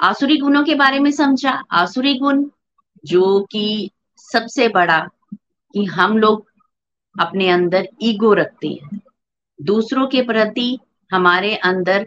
आसुरी 0.00 0.36
गुणों 0.36 0.64
के 0.64 0.74
बारे 0.74 0.98
में 0.98 1.10
समझा। 1.10 1.50
आसुरी 1.70 2.14
गुण 2.18 2.44
जो 3.04 3.40
कि 3.52 3.90
सबसे 4.18 4.68
बड़ा 4.68 4.98
कि 5.74 5.84
हम 5.84 6.18
लोग 6.18 6.46
अपने 7.20 7.48
अंदर 7.48 7.88
ईगो 8.02 8.32
रखते 8.34 8.68
हैं। 8.68 9.00
दूसरों 9.58 10.06
के 10.06 10.22
प्रति 10.22 10.78
हमारे 11.10 11.54
अंदर 11.56 12.06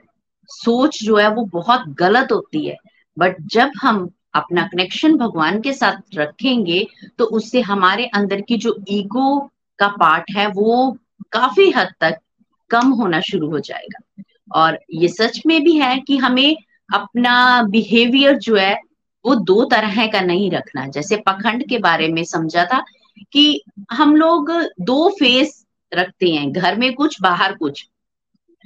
सोच 0.49 1.03
जो 1.03 1.15
है 1.15 1.27
वो 1.29 1.45
बहुत 1.45 1.87
गलत 1.89 2.31
होती 2.31 2.65
है। 2.67 2.77
बट 3.17 3.41
जब 3.41 3.71
हम 3.81 4.09
अपना 4.33 4.63
कनेक्शन 4.67 5.15
भगवान 5.17 5.61
के 5.61 5.73
साथ 5.73 6.15
रखेंगे 6.15 6.87
तो 7.17 7.25
उससे 7.25 7.61
हमारे 7.61 8.05
अंदर 8.05 8.41
की 8.41 8.57
जो 8.57 8.75
ईगो 8.89 9.39
का 9.79 9.87
पार्ट 9.87 10.31
है, 10.31 10.47
वो 10.47 10.97
काफ़ी 11.31 11.71
हद 11.71 11.87
तक 12.01 12.17
कम 12.69 12.87
होना 12.87 13.19
शुरू 13.19 13.49
हो 13.49 13.59
जाएगा। 13.59 14.23
और 14.51 14.79
ये 14.93 15.07
सच 15.07 15.41
में 15.45 15.63
भी 15.63 15.77
है 15.79 15.99
कि 15.99 16.17
हमें 16.17 16.57
अपना 16.93 17.63
बिहेवियर 17.63 18.37
जो 18.37 18.55
है, 18.55 18.79
वो 19.25 19.35
दो 19.35 19.63
तरह 19.65 20.07
का 20.07 20.21
नहीं 20.21 20.51
रखना। 20.51 20.87
जैसे 20.87 21.17
पखंड 21.17 21.69
के 21.69 21.77
बारे 21.77 22.07
में 22.07 22.23
समझा 22.23 22.65
था 22.65 22.83
कि 23.31 23.61
हम 23.91 24.15
लोग 24.15 24.51
दो 24.81 25.09
फेस 25.09 25.65
रखते 25.93 26.29
हैं, 26.29 26.51
घर 26.51 26.75
में 26.75 26.93
कुछ, 26.93 27.21
बाहर 27.21 27.53
कुछ। 27.53 27.89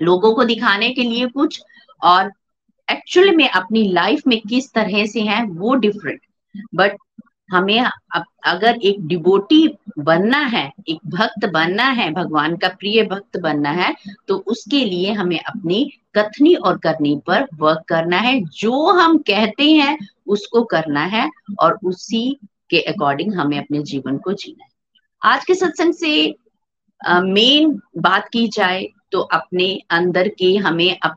लोगों 0.02 0.34
को 0.34 0.44
दिखाने 0.44 0.90
के 0.90 1.04
लिए 1.04 1.28
कुछ 1.28 1.62
और 2.04 2.32
एक्चुअल 2.92 3.36
में 3.36 3.50
अपनी 3.50 3.92
लाइफ 3.92 4.22
में 4.28 4.42
किस 4.42 4.74
तरह 4.74 5.06
से 5.06 5.22
हैं, 5.22 5.44
वो 5.44 5.76
डिफरेंट 5.76 6.22
बट 6.76 6.98
हमें 7.52 7.80
अगर 8.46 8.80
एक 8.84 9.06
डिबोटी 9.08 9.68
बनना 10.00 10.38
है 10.48 10.72
एक 10.90 11.00
भक्त 11.08 11.46
बनना 11.46 11.84
है 11.92 12.10
भगवान 12.14 12.56
का 12.58 12.68
प्रिय 12.70 13.04
भक्त 13.04 13.40
बनना 13.40 13.70
है 13.72 13.94
तो 14.28 14.38
उसके 14.48 14.84
लिए 14.86 15.12
हमें 15.14 15.40
अपनी 15.40 15.84
कथनी 16.16 16.54
और 16.56 16.78
करनी 16.78 17.16
पर 17.28 17.48
वर्क 17.60 17.84
करना 17.88 18.18
है। 18.18 18.40
जो 18.42 18.86
हम 18.92 19.18
कहते 19.28 19.72
हैं 19.72 19.98
उसको 20.28 20.64
करना 20.66 21.04
है 21.08 21.30
और 21.60 21.78
उसी 21.84 22.38
के 22.70 22.82
अकॉर्डिंग 22.84 23.34
हमें 23.34 23.58
अपने 23.58 23.82
जीवन 23.84 24.18
को 24.18 24.34
जीना 24.34 24.64
है। 24.64 24.70
आज 25.22 25.46
के 25.46 25.56
सत्संग 25.56 25.94
से 25.94 26.36
मेन 27.02 27.80
बात 27.98 28.28
की 28.30 28.48
जाए 28.48 28.88
तो 29.12 29.20
अपने 29.34 29.68
अंदर 29.90 30.28
के 30.30 30.56
हमें 30.58 30.98
अप, 31.00 31.16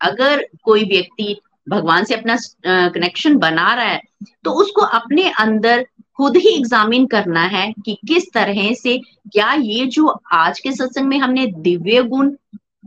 अगर 0.00 0.46
कोई 0.64 0.84
व्यक्ति 0.84 1.40
भगवान 1.68 2.04
से 2.04 2.14
अपना 2.14 2.36
कनेक्शन 2.66 3.36
बना 3.36 3.74
रहा 3.74 3.84
है 3.84 4.00
तो 4.44 4.50
उसको 4.50 4.80
अपने 4.80 5.28
अंदर 5.30 5.86
खुद 6.16 6.36
ही 6.36 6.48
एग्जामिन 6.48 7.06
करना 7.06 7.42
है 7.42 7.72
कि 7.84 7.98
किस 8.08 8.32
तरह 8.32 8.72
से 8.74 8.98
क्या 9.32 9.52
ये 9.52 9.86
जो 9.86 10.06
आज 10.32 10.60
के 10.60 10.72
सत्संग 10.72 11.08
में 11.08 11.18
हमने 11.18 11.46
दिव्य 11.46 12.02
गुण, 12.02 12.32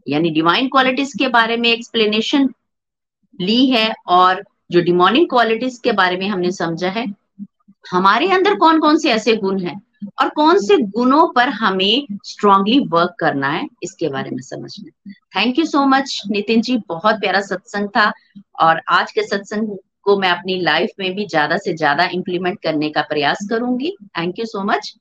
यानी 0.10 0.30
डिवाइन 0.30 0.68
क्वालिटीज 0.68 1.14
के 1.20 1.28
बारे 1.28 1.58
में 1.58 1.70
एक्सप्लेनेशन 1.70 2.50
ली 3.42 3.66
है 3.66 3.94
और 4.08 4.44
जो 4.72 4.82
डिमोनिक 4.82 5.30
क्वालिटीज 5.30 5.80
के 5.84 5.92
बारे 5.92 6.18
में 6.18 6.28
हमने 6.28 6.52
समझा 6.52 6.90
है, 6.90 7.06
हमारे 7.92 8.32
अंदर 8.32 8.56
कौन 8.56 8.80
कौन 8.80 8.98
से 8.98 9.12
ऐसे 9.12 9.36
गुण 9.36 9.60
हैं? 9.60 9.82
और 10.22 10.30
कौन 10.30 10.60
से 10.60 10.78
गुणों 10.78 11.28
पर 11.36 11.50
हमें 11.52 12.06
स्ट्रांगली 12.26 12.80
वर्क 12.92 13.16
करना 13.20 13.50
है, 13.50 13.68
इसके 13.84 14.10
बारे 14.10 14.30
में 14.30 14.42
समझना 14.42 15.12
thank 15.36 15.60
you 15.60 15.66
so 15.66 15.86
much 15.88 16.22
Nitin 16.32 16.62
ji, 16.62 16.78
बहुत 16.90 17.20
प्यारा 17.20 17.42
सत्संग 17.44 17.90
था 17.90 18.12
और 18.62 18.82
आज 18.90 19.12
के 19.12 19.28
सत्संग 19.28 19.78
को 20.04 20.18
मैं 20.20 20.30
अपनी 20.30 20.60
लाइफ 20.62 20.90
में 21.00 21.14
भी 21.16 21.26
ज़्यादा 21.26 21.58
से 21.58 21.74
ज़्यादा 21.76 22.06
इम्प्लीमेंट 22.14 22.60
करने 22.64 22.90
का 22.90 23.02
प्रयास 23.02 23.48
करूँगी। 23.50 23.96
थैंक 24.18 24.40
यू 24.40 24.46
सो 24.46 24.64
मच 24.64 24.94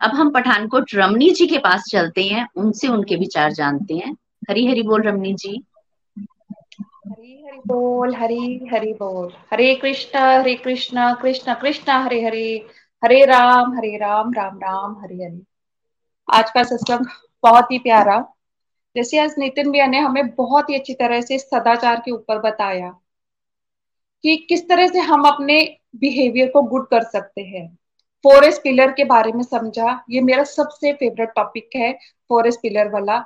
अब 0.00 0.10
हम 0.10 0.30
पठानकोट 0.30 0.94
रमनी 0.94 1.30
जी 1.30 1.46
के 1.46 1.58
पास 1.58 1.84
चलते 1.90 2.22
हैं, 2.24 2.46
उनसे 2.56 2.88
उनके 2.88 3.16
विचार 3.16 3.52
जानते 3.52 3.94
हैं। 3.94 4.12
हरी 4.50 4.66
हरी 4.66 4.82
बोल 4.82 5.02
रमनी 5.02 5.34
जी। 5.34 5.62
हरी 6.16 7.42
हरि 7.46 7.60
बोल 7.66 8.14
हरी 8.14 8.68
हरि 8.72 8.92
बोल। 8.92 9.30
हरे 9.52 9.74
कृष्ण 9.74 10.18
हरे 10.18 10.54
कृष्ण 10.56 11.12
कृष्ण 11.22 11.54
कृष्ण, 11.54 11.92
हरे 11.92 12.22
हरे। 12.24 12.66
हरे 13.02 13.24
राम 13.24 13.76
हरे 13.76 13.96
राम 13.96 14.32
राम 14.32 14.58
राम, 14.58 15.00
हरे 15.02 15.14
हरे। 15.14 15.40
आज 16.28 16.50
का 16.50 16.62
सत्संग 16.62 17.06
बहुत 17.42 17.72
ही 17.72 17.78
प्यारा। 17.78 18.18
जैसे 18.96 19.18
आज 19.18 19.34
नितिन 19.38 19.70
भैया 19.70 19.86
ने 19.86 19.98
हमें 19.98 20.34
बहुत 20.34 20.70
ही 20.70 20.74
अच्छी 20.74 20.94
तरह 20.94 21.20
से 21.20 21.38
सदाचार 21.38 22.00
के 22.04 22.10
ऊपर 22.10 22.38
बताया 22.38 22.88
कि 24.24 24.36
किस 24.48 24.68
तरह 24.68 24.88
से 24.88 24.98
हम 24.98 25.22
अपने 25.22 25.78
बिहेवियर 25.96 26.48
को 26.48 26.62
गुड 26.62 26.88
कर 26.88 27.02
सकते 27.02 27.42
हैं। 27.42 27.78
फॉरेस्ट 28.24 28.62
पिलर 28.62 28.92
के 28.92 29.04
बारे 29.04 29.32
में 29.32 29.42
समझा। 29.42 30.04
ये 30.10 30.20
मेरा 30.20 30.44
सबसे 30.44 30.92
फेवरेट 30.92 31.32
टॉपिक 31.36 31.70
है 31.76 31.92
फॉरेस्ट 32.28 32.60
पिलर 32.60 32.88
वाला। 32.88 33.18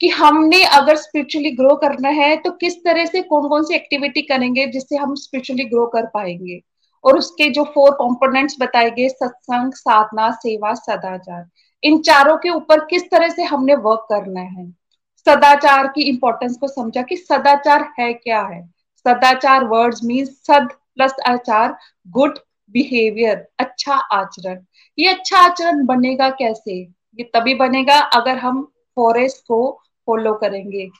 कि 0.00 0.08
हमने 0.08 0.64
अगर 0.64 0.96
स्पिरिचुअली 0.96 1.50
ग्रो 1.50 1.76
करना 1.76 2.08
है 2.08 2.36
तो 2.36 2.50
किस 2.50 2.84
तरह 2.84 3.04
से 3.04 3.22
कौन 3.22 3.48
कौन 3.48 3.64
सी 3.64 3.74
एक्टिविटी 3.74 4.22
करेंगे 4.22 4.66
जिससे 4.66 4.96
हम 4.96 5.14
स्पिरिचुअली 5.14 5.64
ग्रो 5.64 5.86
कर 5.86 6.06
पाएँगे? 6.06 6.60
और 7.04 7.18
उसके 7.18 7.50
जो 7.50 7.64
फोर 7.64 7.90
कंपोनेंट्स 7.90 8.56
बताए 8.60 8.90
गए, 8.90 9.08
सत्संग, 9.08 9.72
साधना, 9.72 10.30
सेवा, 10.30 10.74
सदाचार, 10.74 11.48
इन 11.84 11.98
चारों 11.98 12.36
के 12.36 12.50
ऊपर 12.50 12.84
किस 12.84 13.10
तरह 13.10 13.28
से 13.28 13.42
हमने 13.42 13.74
वर्क 13.74 14.06
करना 14.12 14.40
है? 14.40 14.70
सदाचार 15.16 15.86
की 15.86 16.02
इंपॉर्टेंस 16.02 16.56
को 16.56 16.68
समझा 16.68 17.02
कि 17.02 17.16
सदाचार 17.16 17.92
है 17.98 18.12
क्या 18.12 18.42
है? 18.42 18.70
सदाचार 18.98 19.64
वर्ड्स 19.64 20.00
मीन 20.04 20.24
सद 20.24 20.68
प्लस 20.96 21.14
आचार 21.26 21.76
गुड 22.08 22.38
बिहेवियर 22.70 23.48
अच्छा 23.58 23.94
आचरण। 23.94 24.64
ये 24.98 25.08
अच्छा 25.08 25.38
आचरण 25.38 25.86
बनेगा 25.86 26.30
कैसे? 26.30 26.80
ये 27.18 27.22
तभी 27.22 27.54
बनेगा 27.54 27.98
अगर 27.98 28.38
हम 28.38 28.72
फॉरेस्ट 28.96 29.44
को 29.48 29.80
फॉलो 30.06 30.34
करेंगे। 30.34 30.90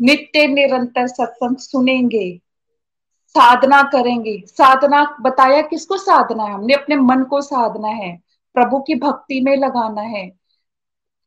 नित्य 0.00 0.46
निरंतर 0.46 1.06
सत्संग 1.06 1.56
सुनेंगे। 1.56 2.40
साधना 3.28 3.82
करेंगे। 3.82 4.42
साधना, 4.46 5.16
बताया 5.20 5.62
किसको 5.62 5.96
साधना 5.96 6.44
है? 6.44 6.52
हमने 6.52 6.74
अपने 6.74 6.96
मन 6.96 7.24
को 7.24 7.40
साधना 7.40 7.88
है। 7.88 8.20
प्रभु 8.54 8.80
की 8.80 8.94
भक्ति 8.94 9.40
में 9.40 9.56
लगाना 9.56 10.00
है। 10.00 10.32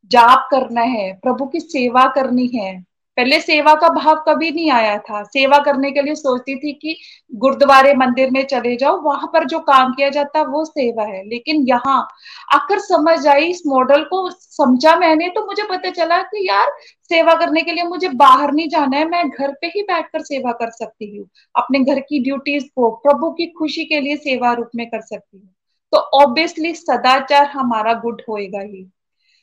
जाप 0.06 0.48
करना 0.50 0.80
है। 0.80 1.12
प्रभु 1.12 1.46
की 1.46 1.60
सेवा 1.60 2.06
करनी 2.06 2.46
है। 2.46 2.91
पहले 3.16 3.40
सेवा 3.40 3.74
का 3.74 3.88
भाव 3.88 4.16
कभी 4.28 4.50
नहीं 4.50 4.70
आया 4.70 4.96
था। 4.98 5.22
सेवा 5.22 5.58
करने 5.58 5.90
के 5.90 6.02
लिए 6.02 6.14
सोचती 6.14 6.54
थी 6.56 6.72
कि 6.72 6.96
गुरुद्वारे 7.34 7.94
मंदिर 7.94 8.30
में 8.30 8.44
चले 8.44 8.76
जाओ, 8.76 9.00
वहाँ 9.00 9.30
पर 9.32 9.44
जो 9.44 9.58
काम 9.58 9.92
किया 9.92 10.08
जाता 10.08 10.42
वो 10.42 10.64
सेवा 10.64 11.04
है। 11.04 11.22
लेकिन 11.28 11.64
यहाँ 11.68 12.08
आकर 12.54 12.78
समझ 12.78 13.26
आई 13.26 13.46
इस 13.46 13.62
मॉडल 13.66 14.02
को, 14.04 14.30
समझा 14.30 14.96
मैंने 14.96 15.28
तो 15.28 15.46
मुझे 15.46 15.62
पता 15.62 15.90
चला 15.90 16.22
कि 16.22 16.48
यार, 16.48 16.70
सेवा 17.08 17.34
करने 17.34 17.62
के 17.62 17.72
लिए 17.72 17.84
मुझे 17.84 18.08
बाहर 18.08 18.52
नहीं 18.52 18.68
जाना 18.68 18.96
है, 18.96 19.08
मैं 19.08 19.28
घर 19.30 19.52
पे 19.52 19.66
ही 19.66 19.82
बैठकर 19.82 20.22
सेवा 20.22 20.52
कर 20.52 20.70
सकती 20.70 21.16
हूँ। 21.16 21.28
अपने 21.56 21.80
घर 21.80 22.00
की 22.00 22.22
ड्यूटीज़ 22.24 22.64
को, 22.64 22.90
प्रभु 22.90 23.30
की 23.30 23.46
खुशी 23.46 23.84
के 23.84 24.00
लिए 24.00 24.16
सेवा 24.16 24.52
रूप 24.52 24.70
में 24.74 24.86
कर 24.90 25.00
सकती 25.00 25.38
हूँ। 25.38 25.54
तो 25.92 25.98
ऑब्वियसली 25.98 26.74
सदाचार 26.74 27.46
हमारा 27.46 27.94
गुड 27.94 28.22
होएगा 28.28 28.60
ही। 28.60 28.90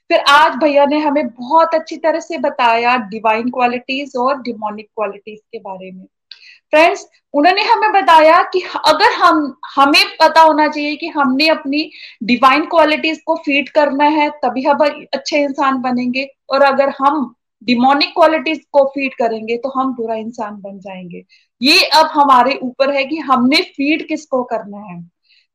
फिर 0.10 0.20
आज 0.30 0.56
भैया 0.56 0.86
ने 0.86 1.00
हमें 1.00 1.28
बहुत 1.30 1.74
अच्छी 1.76 1.98
तरह 1.98 2.20
से 2.20 2.38
बताया 2.38 2.96
डिवाइन 3.10 3.50
क्वालिटीज 3.50 4.16
और 4.18 4.42
डिमोनिक 4.42 4.88
क्वालिटीज 4.88 5.40
के 5.42 5.60
बारे 5.60 5.92
में। 5.92 6.06
फ्रेंड्स 6.74 7.08
उन्होंने 7.34 7.64
हमें 7.64 7.92
बताया 7.92 8.42
कि 8.54 8.62
अगर 8.88 9.12
हम, 9.14 9.56
हमें 9.76 10.04
पता 10.22 10.42
होना 10.42 10.68
चाहिए 10.68 10.96
कि 10.96 11.08
हमने 11.08 11.48
अपनी 11.50 11.90
डिवाइन 12.24 12.66
क्वालिटीज 12.66 13.22
को 13.26 13.36
फ़ीड 13.36 13.70
करना 13.70 14.06
है, 14.06 14.30
तभी 14.30 14.64
हम 14.64 14.80
अच्छे 15.14 15.42
इंसान 15.44 15.82
बनेंगे 15.82 16.28
और 16.50 16.62
अगर 16.64 16.94
हम 17.00 17.34
डिमोनिक 17.62 18.10
क्वालिटीज 18.10 18.60
को 18.72 18.84
फ़ीड 18.86 19.14
करेंगे 19.14 19.58
तो 19.58 19.70
हम 19.70 19.94
बुरा 19.96 20.16
इंसान 20.16 20.56
बन 20.56 20.80
जाएँगे। 20.80 21.24
ये 21.62 21.84
अब 21.94 22.10
हमारे 22.14 22.60
ऊपर 22.64 22.94
है 22.96 23.04
कि 23.06 23.18
हमने 23.22 23.58
फ़ीड 23.78 24.08
किसको 24.08 24.44
करना 24.44 24.78
है। 24.84 25.02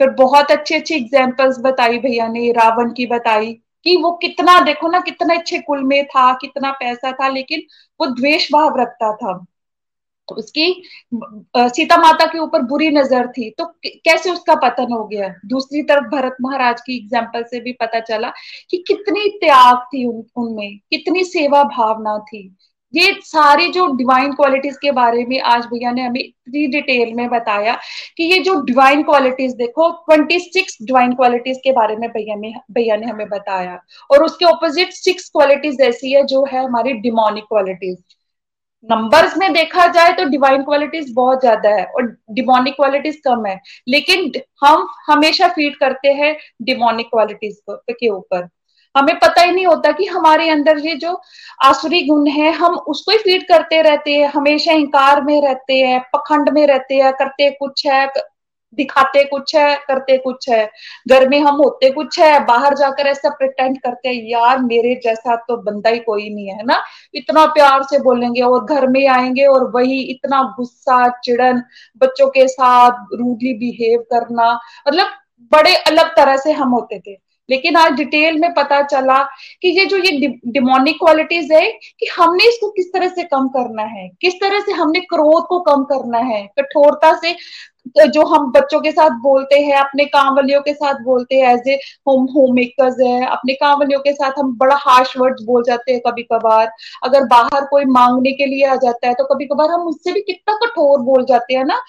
फिर 0.01 0.11
बहुत 0.11 0.51
अच्छी 0.51 0.75
अच्छी 0.75 0.95
एग्जाम्पल्स 0.95 1.59
बताई, 1.61 1.99
भैया 1.99 2.29
ने 2.29 2.51
रावण 2.53 2.93
की 2.93 3.07
बताई 3.07 3.53
कि 3.87 3.97
वो 3.97 4.11
कितना 4.23 4.59
देखो 4.61 4.89
ना 4.89 5.01
कितने 5.01 5.37
अच्छे 5.39 5.59
कुल 5.61 5.83
में 5.85 6.05
था 6.07 6.33
कितना 6.35 6.71
पैसा 6.73 7.13
था 7.13 7.29
लेकिन 7.29 7.63
वो 8.01 8.07
द्वेष 8.15 8.53
भाव 8.53 8.81
रखता 8.81 9.13
था। 9.17 9.45
तो 10.29 10.35
उसकी 10.35 10.83
सीता 11.57 11.97
माता 11.97 12.27
के 12.27 12.39
ऊपर 12.39 12.63
बुरी 12.63 12.89
नज़र 12.91 13.27
थी। 13.29 13.49
तो 13.51 13.65
कैसे 13.87 14.31
उसका 14.31 14.55
पतन 14.59 14.93
हो 14.93 15.05
गया? 15.05 15.29
दूसरी 15.47 15.83
तरफ़ 15.83 16.05
भरत 16.11 16.37
महाराज 16.43 16.81
की 16.81 16.97
एग्ज़ाम्पल 16.99 17.43
से 17.45 17.61
भी 17.61 17.73
पता 17.73 18.01
चला 18.01 18.33
कि 18.71 18.85
कितनी 18.89 19.29
त्याग 19.41 19.85
थी 19.87 20.05
उन, 20.07 20.25
उनमें 20.37 20.79
कितनी 20.91 21.25
सेवा 21.25 21.63
भावना 21.67 22.19
थी। 22.21 22.49
ये 22.95 23.13
सारी 23.25 23.69
जो 23.73 23.87
डिवाइन 23.97 24.33
क्वालिटीज 24.33 24.77
के 24.77 24.91
बारे 24.93 25.25
में 25.25 25.41
आज 25.43 25.67
भैया 25.67 25.91
ने 25.93 26.03
हमें 26.03 26.21
इतनी 26.21 26.67
डिटेल 26.69 27.13
में 27.15 27.29
बताया 27.31 27.79
कि 28.17 28.25
ये 28.25 28.39
जो 28.43 28.55
डिवाइन 28.65 29.03
क्वालिटीज 29.03 29.55
देखो 29.57 29.91
26 30.11 30.77
डिवाइन 30.83 31.15
क्वालिटीज 31.15 31.61
के 31.65 31.73
बारे 31.73 31.97
में 31.97 32.09
भैया 32.11 32.35
ने 32.37 32.53
भैया 32.73 32.97
ने 32.97 33.07
हमें 33.07 33.29
बताया। 33.29 33.79
और 34.11 34.25
उसके 34.25 34.45
ऑपोजिट 34.45 34.93
सिक्स 34.95 35.29
क्वालिटीज 35.31 35.81
ऐसी 35.83 36.13
है 36.13 36.25
जो 36.27 36.45
है 36.45 36.65
हमारी 36.65 36.93
डिमोनिक 37.01 37.45
क्वालिटीज 37.45 37.97
नंबर्स 38.89 39.37
में 39.39 39.53
देखा 39.53 39.87
जाए 39.93 40.13
तो 40.13 40.25
डिवाइन 40.31 40.63
क्वालिटीज 40.63 41.13
बहुत 41.15 41.41
ज़्यादा 41.41 41.69
है 41.71 41.85
और 41.87 42.07
डिमोनिक 42.33 42.75
क्वालिटीज 42.75 43.21
कम 43.25 43.47
है। 43.47 43.59
लेकिन 43.89 44.31
हम 44.63 44.87
हमेशा 45.07 45.49
फ़ीड 45.51 45.77
करते 45.79 46.13
हैं 46.15 46.37
डिमोनिक 46.63 47.07
क्वालिटीज 47.07 47.61
के 47.71 48.09
ऊपर। 48.09 48.49
हमें 48.97 49.19
पता 49.19 49.43
ही 49.43 49.53
नहीं 49.53 49.67
होता 49.67 49.93
कि 49.93 50.05
हमारे 50.05 50.51
अंदर 50.51 50.79
ये 50.79 50.95
जो 50.95 51.21
आसुरी 51.65 52.03
गुण 52.03 52.27
है, 52.27 52.53
हम 52.53 52.75
उसको 52.75 53.13
ही 53.13 53.19
फ़ीड 53.19 53.49
करते 53.49 53.83
रहते 53.83 54.15
हैं, 54.15 54.29
हमेशा 54.29 54.73
इंकार 54.73 55.23
में 55.23 55.43
रहते 55.43 55.75
हैं, 55.75 56.01
पखंड 56.01 56.49
में 56.49 56.67
रहते 56.67 56.95
हैं, 56.95 57.13
करते 57.13 57.51
कुछ 57.51 57.87
है, 57.87 58.13
दिखाते 58.75 59.25
कुछ 59.25 59.57
है, 59.57 59.77
करते 59.77 60.19
कुछ 60.19 60.49
है। 60.49 60.71
घर 61.09 61.29
में 61.29 61.41
हम 61.41 61.55
होते 61.55 61.91
कुछ 61.91 62.19
है, 62.19 62.45
बाहर 62.45 62.75
जाकर 62.75 63.07
ऐसा 63.07 63.29
प्रिटेंड 63.29 63.79
करते 63.79 64.09
हैं, 64.09 64.23
यार, 64.25 64.59
मेरे 64.59 65.01
जैसा 65.05 65.37
तो 65.37 65.57
बंदा 65.57 65.91
ही 65.91 65.99
कोई 65.99 66.35
नहीं 66.35 66.49
है 66.49 66.65
ना? 66.65 66.83
इतना 67.15 67.47
प्यार 67.47 67.83
से 67.83 67.99
बोलेंगे 67.99 68.41
और 68.41 68.65
घर 68.65 68.87
में 68.87 69.09
आएँगे 69.09 69.47
और 69.47 69.71
वही 69.71 70.01
इतना 70.01 70.43
गुस्सा 70.43 71.09
चिड़न 71.09 71.63
बच्चों 71.97 72.27
के 72.27 72.49
साथ 72.49 72.91
रूडली 72.91 73.55
बिहेव 73.55 74.01
करना। 74.01 74.61
मतलब 74.89 75.07
बड़े 75.53 75.75
अलग 75.75 76.17
तरह 76.17 76.37
से 76.37 76.53
हम 76.53 76.69
होते 76.69 76.99
थे। 76.99 77.24
लेकिन 77.49 77.77
आज 77.77 77.93
डिटेल 77.93 78.39
में 78.41 78.53
पता 78.55 78.81
चला 78.85 79.23
कि 79.63 79.69
ये 79.79 79.85
जो 79.87 79.97
ये 79.99 80.29
डिमोनिक 80.47 80.97
क्वालिटीज 80.97 81.53
है, 81.53 81.71
कि 81.71 82.07
हमने 82.17 82.49
इसको 82.49 82.71
किस 82.71 82.93
तरह 82.93 83.09
से 83.09 83.23
कम 83.25 83.49
करना 83.49 83.83
है, 83.83 84.09
किस 84.21 84.35
तरह 84.41 84.61
से 84.61 84.73
हमने 84.73 85.01
क्रोध 85.13 85.47
को 85.49 85.61
कम 85.63 85.85
करना 85.85 86.19
है, 86.27 86.47
कठोरता 86.59 87.15
से 87.21 87.37
जो 88.09 88.25
हम 88.27 88.51
बच्चों 88.53 88.81
के 88.81 88.91
साथ 88.93 89.11
बोलते 89.23 89.59
हैं, 89.61 89.75
अपने 89.77 90.05
काम 90.07 90.35
वालियों 90.35 90.61
के 90.63 90.73
साथ 90.75 91.01
बोलते 91.05 91.37
हैं 91.37 91.53
as 91.55 91.69
a 91.69 91.75
home 92.09 92.25
home 92.35 92.55
makers 92.55 92.97
है, 93.01 93.27
अपने 93.27 93.55
काम 93.55 93.79
वालियों 93.79 94.01
के 94.01 94.13
साथ 94.13 94.39
हम 94.39 94.57
बड़ा 94.59 94.77
हार्श 94.81 95.17
वर्ड्स 95.19 95.43
बोल 95.47 95.63
जाते 95.67 95.93
हैं 95.93 96.01
कभी 96.07 96.23
कभार 96.33 96.71
अगर 97.05 97.25
बाहर 97.27 97.65
कोई 97.71 97.85
मांगने 97.91 98.33
के 98.33 98.47
लिए 98.47 98.65
आ 98.67 98.75
जाता 98.85 99.09
है 99.09 99.15
तो 99.15 99.25
कभी 99.35 99.47
कभार 99.47 99.71
हम 99.71 99.87
उससे 99.89 100.13
भी 100.13 100.21
कितना 100.23 100.55
कठोर 100.65 100.99
बोल 101.03 101.25
जाते 101.25 101.55
हैं 101.55 101.65
ना? 101.65 101.81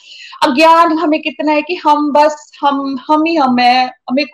अज्ञान 0.43 0.97
हमें 0.99 1.21
कितना 1.21 1.51
है 1.51 1.61
कि 1.61 1.75
हम 1.85 2.11
बस, 2.13 2.51
हम 2.61 2.97
हम 3.09 3.23
ही 3.27 3.35
हम 3.35 3.59
है, 3.59 3.85
हमें 4.09 4.25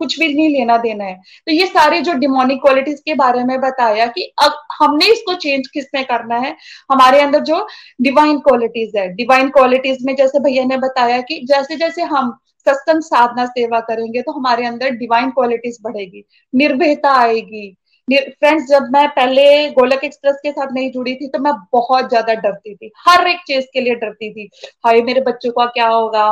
कुछ 0.00 0.18
भी 0.20 0.28
नहीं 0.28 0.48
लेना 0.50 0.76
देना 0.78 1.04
है। 1.04 1.14
तो 1.46 1.52
ये 1.52 1.66
सारे 1.68 2.00
जो 2.00 2.12
डिमोनिक 2.16 2.60
क्वालिटीज 2.60 3.00
के 3.00 3.14
बारे 3.16 3.44
में 3.44 3.60
बताया 3.60 4.06
कि 4.08 4.22
अब 4.42 4.52
हमने 4.74 5.06
इसको 5.12 5.34
चेंज 5.36 5.66
किसमें 5.68 6.04
करना 6.04 6.36
है? 6.38 6.56
हमारे 6.90 7.20
अंदर 7.20 7.40
जो 7.42 7.66
डिवाइन 8.02 8.38
क्वालिटीज 8.40 8.96
है 8.96 9.08
डिवाइन 9.16 9.50
क्वालिटीज 9.50 10.04
में 10.06 10.14
जैसे 10.16 10.38
भैया 10.40 10.64
ने 10.66 10.76
बताया 10.78 11.20
कि 11.22 11.40
जैसे 11.48 11.76
जैसे 11.78 12.02
हम 12.04 12.38
सत्संग 12.66 13.02
साधना 13.02 13.44
सेवा 13.48 13.80
करेंगे 13.82 14.22
तो 14.22 14.32
हमारे 14.32 14.66
अंदर 14.66 14.90
डिवाइन 14.92 15.30
क्वालिटीज 15.30 15.78
बढ़ेगी, 15.82 16.24
निर्भयता 16.52 17.12
आएगी। 17.18 17.76
फ्रेंड्स 18.08 18.64
जब 18.68 18.88
मैं 18.92 19.06
पहले 19.10 19.68
गोलक 19.70 20.04
एक्सप्रेस 20.04 20.36
के 20.42 20.50
साथ 20.50 20.72
नहीं 20.74 20.90
जुड़ी 20.92 21.14
थी 21.14 21.28
तो 21.28 21.38
मैं 21.38 21.52
बहुत 21.72 22.08
ज़्यादा 22.08 22.34
डरती 22.36 22.74
थी, 22.74 22.90
हर 22.98 23.26
एक 23.28 23.40
चीज़ 23.46 23.66
के 23.72 23.80
लिए 23.80 23.94
डरती 23.96 24.30
थी। 24.32 24.48
हाय, 24.84 25.02
मेरे 25.02 25.20
बच्चों 25.22 25.50
का 25.52 25.66
क्या 25.68 25.88
होगा? 25.88 26.30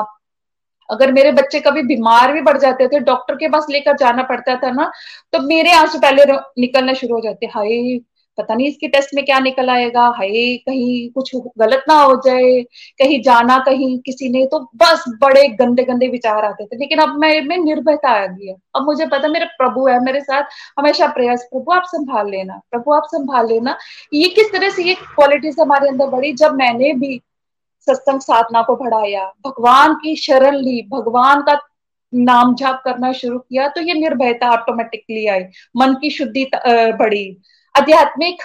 अगर 0.91 1.13
मेरे 1.13 1.33
बच्चे 1.33 1.61
कभी 1.61 1.83
बीमार 1.85 2.33
भी 2.33 2.43
पड़ 2.43 2.57
जाते 2.59 2.89
थे 2.89 3.01
डॉक्टर 3.03 3.35
के 3.35 3.49
पास 3.49 3.67
लेकर 3.71 3.97
जाना 3.97 4.23
पड़ता 4.25 4.57
था 4.57 4.71
ना 4.73 4.91
तो 5.33 5.43
मेरे 5.47 5.73
आँसू 5.75 5.99
पहले 5.99 6.25
निकलना 6.61 6.93
शुरू 6.95 7.15
हो 7.15 7.21
जाते, 7.21 7.47
हाय, 7.47 7.99
पता 8.39 8.55
नहीं 8.55 8.67
इसके 8.69 8.89
टेस्ट 8.89 9.15
में 9.15 9.25
क्या 9.25 9.39
निकल 9.41 9.71
आएगा, 9.71 10.03
हाय, 10.17 10.57
कहीं 10.67 11.11
कुछ 11.11 11.31
गलत 11.59 11.85
ना 11.89 11.95
हो 11.95 12.15
जाए, 12.27 12.61
कहीं 12.99 13.21
जाना 13.23 13.59
कहीं 13.59 13.99
किसी 13.99 14.29
ने 14.29 14.45
तो 14.47 14.59
बस 14.77 15.05
बड़े 15.23 15.47
गंदे 15.59 15.85
गंदे 15.85 16.09
विचार 16.09 16.45
आते 16.45 16.65
थे। 16.65 16.77
लेकिन 16.77 16.99
अब 16.99 17.17
मैं, 17.19 17.41
में 17.43 17.57
निर्भयता 17.57 18.11
आ 18.13 18.27
गई 18.27 18.47
है। 18.49 18.55
अब 18.77 18.85
मुझे 18.85 19.07
पता, 19.07 19.29
मेरे 19.29 19.45
प्रभु 19.59 19.87
है, 19.89 19.99
मेरे 20.05 20.21
साथ 20.21 20.43
हमेशा 20.79 21.07
प्रयास, 21.09 21.49
प्रभु, 21.53 21.73
आप 21.73 21.83
संभाल 21.87 22.31
लेना, 22.31 22.61
प्रभु, 22.71 22.93
आप 22.93 23.07
संभाल 23.07 23.49
लेना। 23.49 23.77
ये 24.13 24.29
किस 24.29 24.53
तरह 24.53 24.71
से 24.71 24.85
ये 24.85 24.95
क्वालिटीज 24.95 25.57
हमारे 25.61 25.89
अंदर 25.89 26.07
बढ़ी, 26.07 26.33
जब 26.35 26.55
मैंने 26.55 26.93
भी 26.95 27.21
सत्संग 27.89 28.21
साधना 28.23 28.63
को 28.63 28.77
बढ़ाया, 28.77 29.25
भगवान 29.47 29.95
की 29.95 30.15
शरण 30.19 30.57
ली, 30.57 30.81
भगवान 30.91 31.43
का 31.43 31.59
नाम 32.13 32.55
जाप 32.55 32.81
करना 32.85 33.13
शुरू 33.15 33.39
किया 33.39 33.69
तो 33.69 33.81
ये 33.81 33.95
निर्भयता 33.95 34.51
ऑटोमेटिकली 34.53 35.27
आई, 35.27 35.41
मन 35.77 35.95
की 35.95 36.11
शुद्धि 36.11 36.45
बढ़ी। 36.57 37.27
आध्यात्मिक 37.75 38.43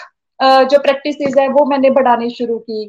जो 0.69 0.79
प्रैक्टिस 0.79 1.15
है, 1.37 1.47
वो 1.49 1.65
मैंने 1.65 1.89
बढ़ानी 1.91 2.29
शुरू 2.31 2.57
की, 2.59 2.87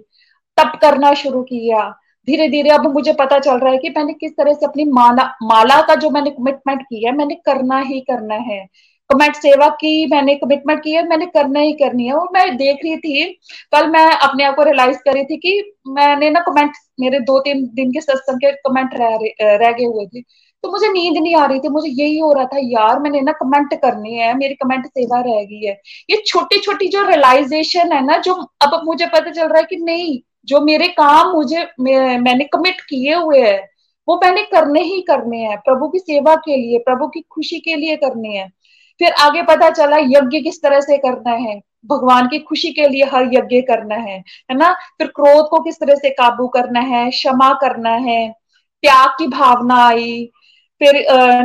तप 0.58 0.78
करना 0.82 1.12
शुरू 1.14 1.42
किया। 1.44 1.88
धीरे 2.28 2.48
धीरे 2.48 2.70
अब 2.70 2.86
मुझे 2.92 3.12
पता 3.12 3.38
चल 3.38 3.58
रहा 3.58 3.72
है 3.72 3.78
कि 3.78 3.88
मैंने 3.96 4.12
किस 4.14 4.32
तरह 4.32 4.52
से 4.54 4.66
अपनी 4.66 4.84
माला 4.86 5.24
माला 5.42 5.80
का 5.86 5.94
जो 5.96 6.10
मैंने 6.10 6.30
कमिटमेंट 6.30 6.82
किया 6.82 7.10
है, 7.10 7.16
मैंने 7.16 7.34
करना 7.46 7.78
ही 7.80 8.00
करना 8.02 8.34
है। 8.34 8.66
कमेंट 9.14 9.36
सेवा 9.36 9.68
की, 9.80 10.06
मैंने 10.06 10.34
कमिटमेंट 10.34 10.82
की 10.82 10.92
है, 10.92 11.06
मैंने 11.08 11.26
करना 11.26 11.60
ही 11.60 11.72
करनी 11.72 12.06
है। 12.06 12.12
और 12.12 12.28
मैं 12.34 12.56
देख 12.56 12.78
रही 12.84 12.96
थी, 12.96 13.24
कल 13.72 13.88
मैं 13.88 14.06
अपने 14.06 14.44
आप 14.44 14.56
को 14.56 14.62
रियलाइज़ 14.62 14.98
कर 14.98 15.12
रही 15.12 15.24
थी 15.24 15.36
कि 15.36 15.72
मैंने 15.88 16.30
ना 16.30 16.40
कमेंट 16.40 16.72
मेरे 17.00 17.20
दो 17.20 17.38
तीन 17.40 17.64
दिन 17.74 17.90
के 17.90 18.00
सत्संग 18.00 18.38
के 18.38 18.52
कमेंट 18.52 18.94
रह 18.94 19.18
रह 19.56 19.72
गए 19.72 19.84
हुए 19.84 20.06
थे। 20.06 20.20
तो 20.64 20.70
मुझे 20.70 20.88
नींद 20.88 21.16
नहीं 21.22 21.34
आ 21.36 21.44
रही 21.46 21.58
थी, 21.60 21.68
मुझे 21.68 21.88
यही 21.90 22.18
हो 22.18 22.32
रहा 22.32 22.44
था, 22.44 22.58
यार, 22.58 22.98
मैंने 22.98 23.20
ना 23.20 23.32
कमेंट 23.32 23.74
करनी 23.74 24.14
है, 24.14 24.34
मेरी 24.34 24.54
कमेंट 24.54 24.86
सेवा 24.86 25.20
रह 25.20 25.42
गई 25.44 25.66
है। 25.66 25.72
ये 26.10 26.22
छोटी 26.26 26.58
छोटी 26.60 26.88
जो 26.88 27.02
रियलाइजेशन 27.08 27.92
है 27.92 28.04
ना, 28.04 28.16
जो 28.18 28.34
अब 28.34 28.80
मुझे 28.84 29.06
पता 29.06 29.30
चल 29.30 29.48
रहा 29.48 29.58
है 29.58 29.64
कि 29.64 29.76
नहीं, 29.76 30.18
जो 30.44 30.60
मेरे 30.60 30.88
काम 30.88 31.32
मुझे 31.32 31.66
मैंने 31.80 32.44
कमिट 32.44 32.80
किए 32.80 33.14
हुए 33.14 33.40
हैं, 33.40 33.60
वो 34.08 34.16
मैंने 34.24 34.42
करने 34.42 34.80
ही 34.80 35.00
करने 35.00 35.38
हैं, 35.38 35.58
प्रभु 35.58 35.88
की 35.88 35.98
सेवा 35.98 36.34
के 36.36 36.56
लिए, 36.56 36.78
प्रभु 36.78 37.06
की 37.06 37.20
खुशी 37.30 37.58
के 37.60 37.76
लिए 37.76 37.96
करने 37.96 38.28
हैं। 38.28 38.52
फिर 39.00 39.12
आगे 39.20 39.42
पता 39.44 39.70
चला 39.70 39.96
यज्ञ 39.98 40.40
किस 40.40 40.62
तरह 40.62 40.80
से 40.80 40.96
करना 40.98 41.30
है। 41.32 41.60
भगवान 41.86 42.28
की 42.28 42.38
खुशी 42.40 42.72
के 42.72 42.86
लिए 42.88 43.04
हर 43.06 43.30
यज्ञ 43.32 43.60
करना 43.62 43.94
है 43.96 44.16
है 44.50 44.56
ना? 44.56 44.72
फिर 44.98 45.06
क्रोध 45.08 45.48
को 45.48 45.60
किस 45.62 45.80
तरह 45.80 45.94
से 45.96 46.10
काबू 46.12 46.46
करना 46.48 46.80
है? 46.82 47.10
क्षमा 47.10 47.52
करना 47.60 47.90
है, 47.90 48.28
त्याग 48.82 49.10
की 49.18 49.26
भावना 49.28 49.76
आई। 49.86 50.30
फिर 50.80 50.96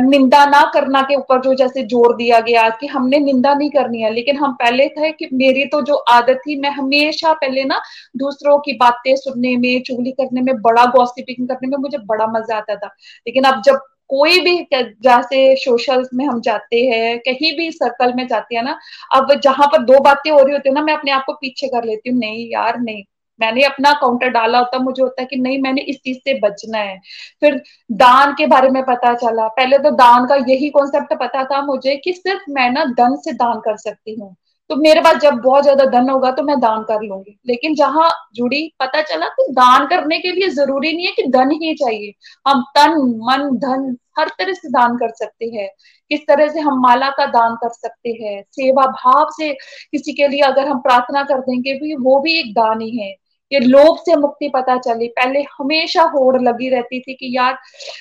निंदा 0.02 0.44
ना 0.46 0.60
करना 0.74 1.00
के 1.02 1.14
ऊपर 1.16 1.40
जो 1.40 1.52
जैसे 1.54 1.82
ज़ोर 1.84 2.14
दिया 2.16 2.38
गया 2.40 2.68
कि 2.70 2.86
हमने 2.86 3.18
निंदा 3.18 3.52
नहीं 3.54 3.70
करनी 3.70 4.00
है, 4.02 4.10
लेकिन 4.12 4.36
हम 4.36 4.52
पहले 4.54 4.86
थे 4.88 5.10
कि 5.12 5.28
मेरी 5.32 5.64
तो 5.66 5.80
जो 5.82 5.94
आदत 6.10 6.40
थी, 6.46 6.58
मैं 6.60 6.70
हमेशा 6.70 7.32
पहले 7.34 7.64
ना 7.64 7.80
दूसरों 8.16 8.58
की 8.58 8.72
बातें 8.76 9.14
सुनने 9.16 9.56
में, 9.56 9.82
चुगली 9.82 10.10
करने 10.12 10.42
में, 10.42 10.54
बड़ा 10.62 10.84
गॉसिपिंग 10.88 11.48
करने 11.48 11.68
में 11.68 11.76
मुझे 11.78 11.98
बड़ा 12.00 12.26
मज़ा 12.28 12.56
आता 12.56 12.76
था। 12.76 12.86
लेकिन 13.26 13.44
अब 13.44 13.62
जब 13.62 13.80
कोई 14.10 14.40
भी 14.40 14.56
जैसे 15.02 15.54
सोशल 15.56 16.04
में 16.14 16.24
हम 16.26 16.40
जाते 16.40 16.76
हैं, 16.84 17.18
कहीं 17.18 17.56
भी 17.58 17.70
सर्कल 17.72 18.12
में 18.14 18.26
जाते 18.26 18.56
हैं 18.56 18.62
ना, 18.62 18.78
अब 19.14 19.34
जहाँ 19.40 19.66
पर 19.66 19.82
दो 19.84 20.00
बातें 20.00 20.30
हो 20.30 20.38
रही 20.42 20.52
होती 20.52 20.68
है 20.68 20.74
ना, 20.74 20.82
मैं 20.82 20.94
अपने 20.94 21.10
आप 21.10 21.24
को 21.26 21.32
पीछे 21.34 21.68
कर 21.68 21.84
लेती 21.84 22.10
हूँ, 22.10 22.18
नहीं 22.18 22.48
यार, 22.52 22.78
नहीं, 22.80 23.02
मैंने 23.40 23.62
अपना 23.64 23.92
काउंटर 23.92 24.28
डाला 24.28 24.58
होता, 24.58 24.78
मुझे 24.78 25.02
होता 25.02 25.22
है 25.22 25.26
कि 25.26 25.36
नहीं, 25.36 25.60
मैंने 25.62 25.82
इस 25.82 25.96
चीज़ 25.96 26.18
से 26.18 26.38
बचना 26.40 26.78
है। 26.78 26.98
फिर 27.40 27.62
दान 27.94 28.32
के 28.32 28.46
बारे 28.46 28.70
में 28.70 28.82
पता 28.84 29.14
चला, 29.14 29.48
पहले 29.50 29.78
तो 29.78 29.90
दान 29.96 30.26
का 30.26 30.34
यही 30.48 30.70
कॉन्सेप्ट 30.70 31.14
पता 31.20 31.44
था 31.44 31.62
मुझे 31.66 31.96
कि 31.96 32.12
सिर्फ़ 32.12 32.50
मैं 32.50 32.70
ना 32.70 32.84
धन 32.98 33.16
से 33.16 33.32
दान 33.34 33.60
कर 33.60 33.76
सकती 33.78 34.14
हूँ। 34.20 34.34
तो 34.70 34.76
मेरे 34.76 35.00
पास 35.00 35.16
जब 35.16 35.34
बहुत 35.34 35.62
ज़्यादा 35.62 35.84
धन 35.90 36.08
होगा 36.10 36.30
तो 36.30 36.42
मैं 36.42 36.58
दान 36.60 36.82
कर 36.82 37.02
लूँगी। 37.02 37.38
लेकिन 37.46 37.74
जहाँ 37.74 38.08
जुड़ी, 38.34 38.72
पता 38.80 39.00
चला 39.02 39.28
कि 39.28 39.46
दान 39.52 39.86
करने 39.86 40.18
के 40.18 40.32
लिए 40.32 40.48
ज़रूरी 40.48 40.92
नहीं 40.92 41.06
है 41.06 41.12
कि 41.12 41.22
धन 41.28 41.50
ही 41.52 41.74
चाहिए। 41.74 42.12
हम 42.46 42.62
तन, 42.76 42.94
मन, 43.22 43.48
धन, 43.58 43.96
हर 44.18 44.28
तरह 44.28 44.52
से 44.52 44.68
दान 44.68 44.96
कर 44.96 45.10
सकते 45.14 45.46
हैं। 45.46 45.68
किस 46.10 46.20
तरह 46.20 46.48
से 46.48 46.60
हम 46.60 46.80
माला 46.80 47.08
का 47.10 47.26
दान 47.26 47.54
कर 47.54 47.68
सकते 47.68 48.10
हैं, 48.22 48.42
सेवा 48.52 48.86
भाव 48.86 49.26
से 49.32 49.52
किसी 49.52 50.12
के 50.12 50.28
लिए 50.28 50.40
अगर 50.40 50.68
हम 50.68 50.78
प्रार्थना 50.80 51.22
कर 51.22 51.40
देंगे 51.40 51.74
भी, 51.74 51.94
वो 51.96 52.20
भी 52.20 52.38
एक 52.38 52.52
दान 52.54 52.80
ही 52.80 52.96
है। 52.98 53.10
ये 53.52 53.60
लोभ 53.60 53.96
से 53.98 54.16
मुक्ति 54.16 54.48
पता 54.48 54.76
चली। 54.78 55.08
पहले 55.08 55.40
हमेशा 55.58 56.02
होड़ 56.02 56.42
लगी 56.42 56.68
रहती 56.68 57.00
थी 57.00 57.14
कि 57.14 57.36
यार, 57.36 57.58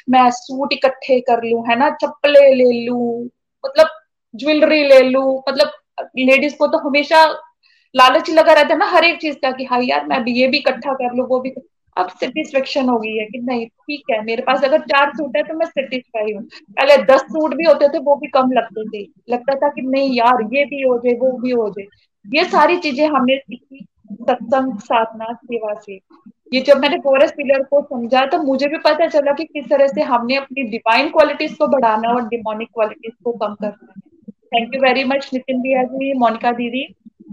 मैं 0.09 0.30
सूट 0.32 0.74
इकट्ठे 0.74 1.20
कर 1.20 1.43
लू, 1.43 1.63
है 1.70 1.80
ना? 1.80 1.89
चप्पले 1.89 2.53
ले 2.55 2.72
लू 2.86 3.24
मतलब 3.63 3.88
ज्वेलरी 4.34 4.84
ले 4.88 4.99
लू 5.01 5.43
मतलब 5.49 5.72
लेडीज़ 6.20 6.56
को 6.58 6.68
तो 6.68 6.78
हमेशा 6.80 7.26
लालच 7.95 8.30
लगा 8.30 8.54
रहता 8.54 8.74
है 8.74 8.78
ना 8.80 8.86
हर 8.88 9.04
एक 9.04 9.20
चीज़ 9.22 9.36
का 9.36 9.52
कि 9.52 9.66
हाँ 9.66 9.82
यार, 9.84 10.06
मैं 10.08 10.24
ये 10.28 10.47
भी 10.47 10.58
इकट्ठा 10.58 10.93
कर 10.93 11.16
लू, 11.16 11.26
वो 11.26 11.39
भी 11.39 11.54
अब 11.97 12.10
सेटिस्फेक्शन 12.10 12.89
हो 12.89 12.97
गई 12.97 13.16
है 13.18 13.26
कि 13.26 13.39
नहीं, 13.39 13.66
ठीक 13.68 14.04
है, 14.12 14.22
मेरे 14.26 14.41
पास 14.41 14.64
अगर 14.64 14.82
चार 14.82 15.12
सूट 15.16 15.38
है 15.38 15.43
तो 15.43 15.54
मैं 15.54 15.66
सेटिस्फाई 15.66 16.34
हूँ। 16.34 16.43
पहले 16.43 16.97
दस 17.06 17.22
सूट 17.24 17.56
भी 17.56 17.64
होते 17.64 17.88
थे, 17.88 18.00
वो 18.00 18.16
भी 18.16 18.28
कम 18.28 18.52
लगते 18.52 18.84
थे। 18.89 19.02
लगता 19.30 19.56
था 19.56 19.70
कि 19.70 19.82
नहीं 19.82 20.16
यार, 20.16 20.41
ये 20.54 20.66
भी 20.66 20.82
हो 20.82 20.97
जाए, 20.97 21.14
वो 21.14 21.32
भी 21.39 21.52
हो 21.52 21.70
जाए। 21.70 21.86
ये 22.26 22.43
सारी 22.50 22.78
चीज़ें 22.78 23.08
हमने 23.08 23.38
सीखी 23.38 23.86
सत्संग, 24.22 24.78
साधना, 24.80 25.34
सेवा 25.36 25.74
से। 25.82 26.00
ये 26.54 26.62
जब 26.62 26.78
मैंने 26.78 26.97
फोरेस्ट 26.97 27.36
पिलर 27.36 27.64
को 27.64 27.82
समझा 27.82 28.26
तो 28.26 28.38
मुझे 28.43 28.68
भी 28.68 28.78
पता 28.78 29.08
चला 29.08 29.32
कि 29.32 29.43
किस 29.43 29.70
तरह 29.70 29.88
से 29.88 30.02
हमने 30.04 30.36
अपनी 30.36 30.64
डिवाइन 30.70 31.10
क्वालिटीज 31.10 31.54
को 31.54 31.68
बढ़ाना 31.68 32.10
और 32.10 32.28
डिमोनिक 32.28 32.70
क्वालिटीज 32.74 33.14
को 33.24 33.32
कम 33.34 33.54
करना। 33.56 33.93
है 33.95 34.09
thank 34.52 34.76
you 34.76 34.82
very 34.82 35.04
much 35.04 35.30
Nitin 35.34 35.62
भैया 35.62 35.84
जी 35.84 36.14
मोनिका 36.20 36.52
दीदी 36.52 36.84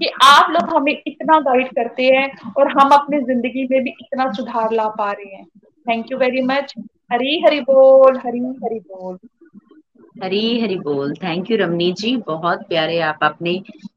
कि 0.01 0.11
आप 0.23 0.51
लोग 0.51 0.75
हमें 0.75 0.93
इतना 0.93 1.39
गाइड 1.41 1.69
करते 1.69 2.07
हैं 2.07 2.53
और 2.59 2.71
हम 2.71 2.91
अपनी 2.93 3.21
ज़िंदगी 3.23 3.67
में 3.71 3.83
भी 3.85 3.91
इतना 3.91 4.31
सुधार 4.33 4.73
ला 4.73 4.89
पा 4.99 5.11
रहे 5.13 5.35
हैं। 5.35 5.47
Thank 5.87 6.13
you 6.13 6.19
very 6.19 6.43
much 6.43 6.75
Hari 7.13 7.41
Hari 7.41 7.61
बोल, 7.61 8.17
हरी 8.17 8.39
हरी 8.65 8.79
बोल। 8.81 9.19
हरी 10.23 10.61
हरी 10.61 10.77
बोल। 10.79 11.15
Thank 11.15 11.51
you 11.51 11.57
Ramani 11.57 11.91
ji. 11.93 12.17
बहुत 12.27 12.67
प्यारे 12.69 12.99
आप 13.01 13.19
अपने 13.23 13.51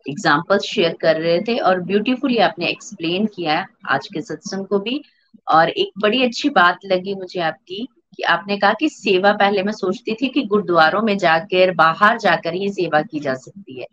एग्जाम्पल्स 0.10 0.64
शेयर 0.64 0.96
कर 1.02 1.16
रहे 1.16 1.40
थे 1.42 1.58
और 1.60 1.80
ब्यूटीफुली 1.82 2.38
आपने 2.48 2.68
एक्सप्लेन 2.68 3.26
किया 3.26 3.66
आज 3.90 4.08
के 4.08 4.22
सत्संग 4.22 4.66
को 4.66 4.80
भी। 4.80 5.02
और 5.48 5.70
एक 5.70 5.92
बड़ी 6.02 6.24
अच्छी 6.24 6.50
बात 6.50 6.80
लगी 6.86 7.16
मुझे 7.16 7.40
आपकी। 7.42 7.88
कि 8.20 8.24
आपने 8.26 8.58
कहा 8.58 8.74
कि 8.74 8.88
सेवा 8.90 9.32
पहले 9.34 9.64
मैं 9.64 9.72
सोचती 9.74 10.14
थी 10.14 10.28
कि 10.30 10.42
गुरुद्वारों 10.44 11.02
में 11.02 11.18
जाकर, 11.18 11.74
बाहर 11.74 12.18
जाकर 12.20 12.54
ही 12.54 12.70
सेवा 12.72 13.02
की 13.02 13.20
जा 13.20 13.34
सकती 13.36 13.80
है। 13.80 13.86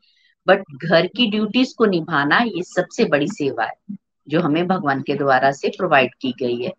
बट 0.46 0.62
घर 0.84 1.06
की 1.06 1.30
ड्यूटीज़ 1.30 1.74
को 1.78 1.86
निभाना 1.86 2.38
ये 2.38 2.62
सबसे 2.64 3.04
बड़ी 3.04 3.28
सेवा 3.28 3.64
है, 3.64 3.96
जो 4.26 4.40
हमें 4.40 4.66
भगवान 4.66 5.02
के 5.02 5.14
द्वारा 5.14 5.50
से 5.52 5.68
प्रोवाइड 5.68 6.14
की 6.20 6.34
गई 6.40 6.62
है। 6.62 6.72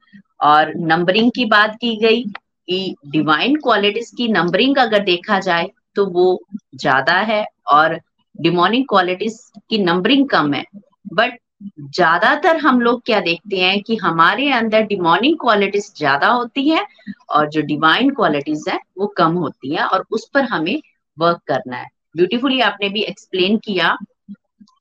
और 0.44 0.74
नंबरिंग 0.78 1.32
की 1.36 1.46
बात 1.46 1.76
की 1.76 1.96
गई 1.96 2.24
कि 2.24 2.96
डिवाइन 3.08 3.56
क्वालिटीज 3.56 4.12
की 4.18 4.28
नंबरिंग 4.28 4.78
अगर 4.78 5.04
देखा 5.04 5.40
जाए 5.40 5.70
तो 5.96 6.06
वो 6.06 6.28
ज़्यादा 6.76 7.14
है 7.24 7.44
और 7.72 8.00
डिमोनिक 8.40 8.86
क्वालिटीज 8.90 9.40
की 9.70 9.78
नंबरिंग 9.78 10.28
कम 10.30 10.54
है। 10.54 10.64
बट 11.14 11.40
ज़्यादातर 11.62 12.58
हम 12.58 12.80
लोग 12.82 13.02
क्या 13.06 13.20
देखते 13.20 13.58
हैं 13.58 13.82
कि 13.84 13.96
हमारे 13.96 14.52
अंदर 14.52 14.82
डिमोनिक 14.82 15.36
क्वालिटीज 15.42 15.92
ज़्यादा 15.98 16.28
होती 16.28 16.68
है 16.70 16.86
और 17.30 17.50
जो 17.50 17.62
डिवाइन 17.62 18.10
क्वालिटीज 18.10 18.64
है, 18.70 18.80
वो 18.98 19.08
कम 19.08 19.34
होती 19.34 19.74
है 19.76 19.84
और 19.84 20.06
उस 20.12 20.30
पर 20.34 20.44
हमें 20.44 20.82
वर्क 21.18 21.42
करना 21.48 21.78
है। 21.78 21.88
ब्यूटीफुली 22.18 22.60
आपने 22.62 22.90
भी 22.90 23.02
एक्सप्लेन 23.04 23.58
किया 23.58 23.98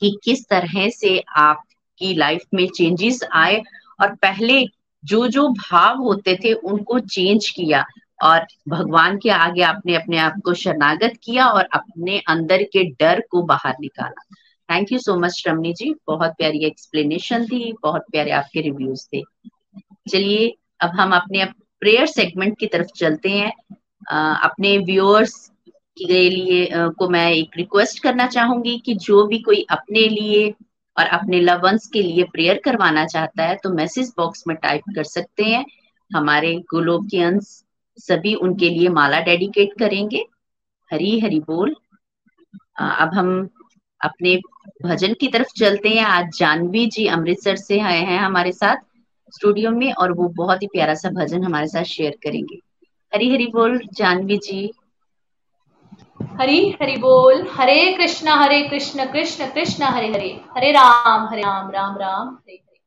कि 0.01 0.17
किस 0.25 0.45
तरह 0.49 0.89
से 0.91 1.19
आपकी 1.37 2.15
लाइफ 2.15 2.43
में 2.55 2.67
चेंजेस 2.69 3.21
आए 3.35 3.63
और 4.01 4.15
पहले 4.15 4.65
जो 5.05 5.27
जो 5.29 5.49
भाव 5.49 6.03
होते 6.03 6.39
थे, 6.45 6.53
उनको 6.53 6.99
चेंज 6.99 7.49
किया 7.51 7.85
और 8.21 8.47
भगवान 8.69 9.19
के 9.19 9.31
आगे 9.31 9.63
आपने 9.63 9.95
अपने 9.95 10.19
आप 10.19 10.41
को 10.45 10.55
शरणागत 10.55 11.13
किया 11.23 11.47
और 11.47 11.69
अपने 11.73 12.19
अंदर 12.29 12.63
के 12.63 12.85
डर 12.85 13.23
को 13.31 13.43
बाहर 13.43 13.75
निकाला। 13.81 14.25
Thank 14.69 14.93
you 14.93 14.99
so 14.99 15.17
much 15.17 15.43
Ramani 15.49 15.73
ji 15.73 15.95
बहुत 16.07 16.35
प्यारी 16.39 16.65
एक्सप्लेनेशन 16.67 17.45
थी 17.47 17.73
बहुत 17.83 18.05
प्यारे 18.13 18.31
आपके 18.33 18.61
रिव्यूज़ 18.61 19.07
थे। 19.07 19.23
चलिए, 20.11 20.53
अब 20.81 20.91
हम 20.91 21.15
अपने 21.17 21.45
प्रेयर 21.81 22.07
सेगमेंट 22.07 22.59
की 22.59 22.67
तरफ़ 22.67 22.89
चलते 22.97 23.31
हैं। 23.31 23.53
अपने 24.09 24.77
व्यूअर्स 24.81 25.35
के 25.99 26.29
लिए 26.31 26.69
को 26.99 27.09
मैं 27.09 27.31
एक 27.33 27.57
रिक्वेस्ट 27.57 28.03
करना 28.03 28.27
चाहूँगी 28.29 28.77
कि 28.79 28.95
जो 28.97 29.27
भी 29.27 29.39
कोई 29.39 29.65
अपने 29.71 30.01
लिए 30.09 30.51
और 30.97 31.07
अपने 31.09 31.41
लवंस 31.41 31.87
के 31.87 32.03
लिए 32.03 32.25
प्रेयर 32.25 32.61
करवाना 32.65 33.05
चाहता 33.07 33.45
है 33.45 33.57
तो 33.63 33.71
मैसेज 33.71 34.13
बॉक्स 34.17 34.45
में 34.49 34.57
टाइप 34.57 34.83
कर 34.97 35.05
सकते 35.05 35.45
हैं। 35.45 35.65
हमारे 36.11 36.55
गोलोकियंस 36.71 37.63
सभी 37.99 38.35
उनके 38.37 38.69
लिए 38.71 38.89
माला 38.91 39.21
डेडिकेट 39.23 39.79
करेंगे। 39.79 40.25
हरी 40.91 41.19
हरी 41.21 41.41
बोल 41.41 41.75
अब 42.79 43.15
हम 43.15 43.49
अपने 44.01 44.37
भजन 44.83 45.15
की 45.15 45.29
तरफ़ 45.29 45.49
चलते 45.59 45.89
हैं। 45.89 46.05
आज 46.05 46.39
जानवी 46.39 46.87
जी 46.87 47.07
अमृतसर 47.07 47.57
से 47.57 47.81
आए 47.81 48.01
हैं 48.01 48.19
हमारे 48.19 48.53
साथ 48.53 48.77
स्टूडियो 49.35 49.71
में 49.71 49.93
और 49.93 50.13
वो 50.13 50.29
बहुत 50.29 50.63
ही 50.63 50.67
प्यारा 50.67 50.95
सा 50.95 51.11
भजन 51.11 51.45
हमारे 51.45 51.67
साथ 51.67 51.83
शेयर 51.83 52.19
करेंगे। 52.23 52.57
हरी 53.15 53.33
हरी 53.35 53.47
बोल 53.47 53.81
जानवी 53.93 54.37
जी। 54.37 54.73
हरी 56.23 56.71
हरि 56.83 56.97
बोल। 56.97 57.47
हरे 57.51 57.93
कृष्णा, 57.93 58.35
हरे 58.35 58.63
कृष्ण 58.63 59.13
कृष्ण 59.13 59.47
कृष्ण, 59.47 59.85
हरे 59.85 60.09
हरे। 60.09 60.41
हरे 60.57 60.71
राम 60.71 61.29
हरे 61.29 61.43
राम 61.43 61.71
राम 61.71 61.97
राम, 61.97 62.29
हरे 62.29 62.55
हरे। 62.55 62.81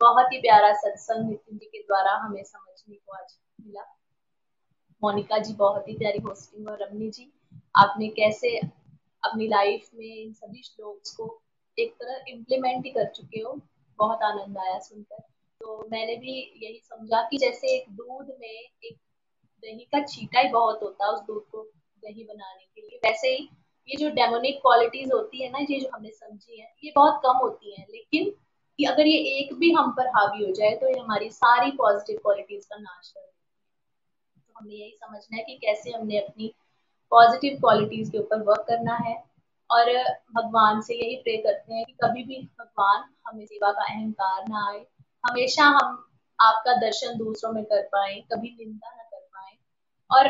बहुत 0.00 0.26
ही 0.32 0.38
प्यारा 0.38 0.72
सत्संग 0.72 1.28
नितिन 1.28 1.58
जी 1.58 1.66
के 1.66 1.78
द्वारा 1.78 2.12
हमें 2.12 2.42
समझने 2.42 2.94
को 2.94 3.12
आज 3.12 3.38
मिला। 3.66 3.82
मोनिका 5.02 5.38
जी 5.38 5.54
बहुत 5.54 5.88
ही 5.88 5.94
प्यारी 5.94 6.18
होस्टिंग 6.18 6.68
और 6.68 6.78
रमनी 6.82 7.10
जी, 7.10 7.32
आपने 7.76 8.08
कैसे 8.08 8.60
अपनी 9.22 9.46
लाइफ 9.48 9.88
में 9.94 10.14
इन 10.16 10.32
सभी 10.32 10.62
श्लोक्स 10.62 11.14
को 11.14 11.42
एक 11.78 11.92
तरह 11.92 12.24
इम्प्लीमेंट 12.28 12.84
ही 12.86 12.90
कर 12.90 13.08
चुके 13.10 13.40
हो। 13.40 13.60
बहुत 13.98 14.22
आनंद 14.22 14.58
आया 14.58 14.78
सुनकर। 14.78 15.20
तो 15.60 15.88
मैंने 15.90 16.16
भी 16.16 16.32
यही 16.62 16.80
समझा 16.84 17.22
कि 17.22 17.38
जैसे 17.38 17.76
एक 17.76 17.90
दूध 17.90 18.34
में 18.40 18.48
एक 18.48 18.94
दही 19.62 19.84
का 19.92 20.02
छीटा 20.04 20.40
ही 20.40 20.48
बहुत 20.48 20.82
होता 20.82 21.06
है 21.06 21.12
उस 21.12 21.20
दूध 21.20 21.46
को 21.48 21.62
दही 22.02 22.24
बनाने 22.24 22.64
के 22.64 22.80
लिए। 22.80 22.98
वैसे 23.04 23.28
ही 23.28 23.48
ये 23.88 23.96
जो 23.96 24.08
डेमोनिक 24.10 24.56
क्वालिटीज 24.56 25.12
होती 25.12 25.42
है 25.42 25.50
ना, 25.50 25.58
ये 25.58 25.80
जो 25.80 25.88
हमने 25.94 26.10
समझी 26.10 26.60
है, 26.60 26.74
ये 26.84 26.92
बहुत 26.96 27.20
कम 27.24 27.38
होती 27.38 27.74
है। 27.80 27.86
लेकिन 27.90 28.30
कि 28.78 28.84
अगर 28.84 29.06
ये 29.06 29.18
एक 29.38 29.52
भी 29.54 29.70
हम 29.72 29.90
पर 29.92 30.06
हावी 30.08 30.44
हो 30.44 30.52
जाए 30.52 30.74
तो 30.76 30.88
ये 30.88 30.98
हमारी 30.98 31.30
सारी 31.30 31.70
पॉजिटिव 31.70 32.18
क्वालिटीज 32.18 32.64
का 32.66 32.76
नाश 32.76 33.10
कर 33.10 33.20
तो 33.20 34.60
हमें 34.60 34.74
यही 34.74 34.90
समझना 34.90 35.36
है 35.36 35.42
कि 35.44 35.54
कैसे 35.56 35.90
हमने 35.90 36.18
अपनी 36.18 36.52
पॉजिटिव 37.12 37.58
क्वालिटीज 37.60 38.10
के 38.10 38.18
ऊपर 38.18 38.42
वर्क 38.42 38.64
करना 38.68 38.94
है। 38.96 39.16
और 39.70 39.92
भगवान 40.34 40.80
से 40.80 40.94
यही 40.94 41.16
प्रे 41.16 41.36
करते 41.36 41.74
हैं 41.74 41.84
कि 41.84 41.92
कभी 42.02 42.22
भी 42.24 42.40
भगवान 42.60 43.04
हमें 43.26 43.44
सेवा 43.46 43.70
का 43.72 43.84
अहंकार 43.84 44.44
ना 44.48 44.66
आए। 44.68 44.84
हमेशा 45.24 45.64
हम 45.66 46.02
आपका 46.38 46.74
दर्शन 46.76 47.16
दूसरों 47.18 47.52
में 47.52 47.64
कर 47.64 47.82
पाए, 47.84 48.14
कभी 48.32 48.54
निंदा 48.58 48.90
ना 48.90 49.02
कर 49.02 49.20
पाए। 49.20 49.56
और 50.10 50.28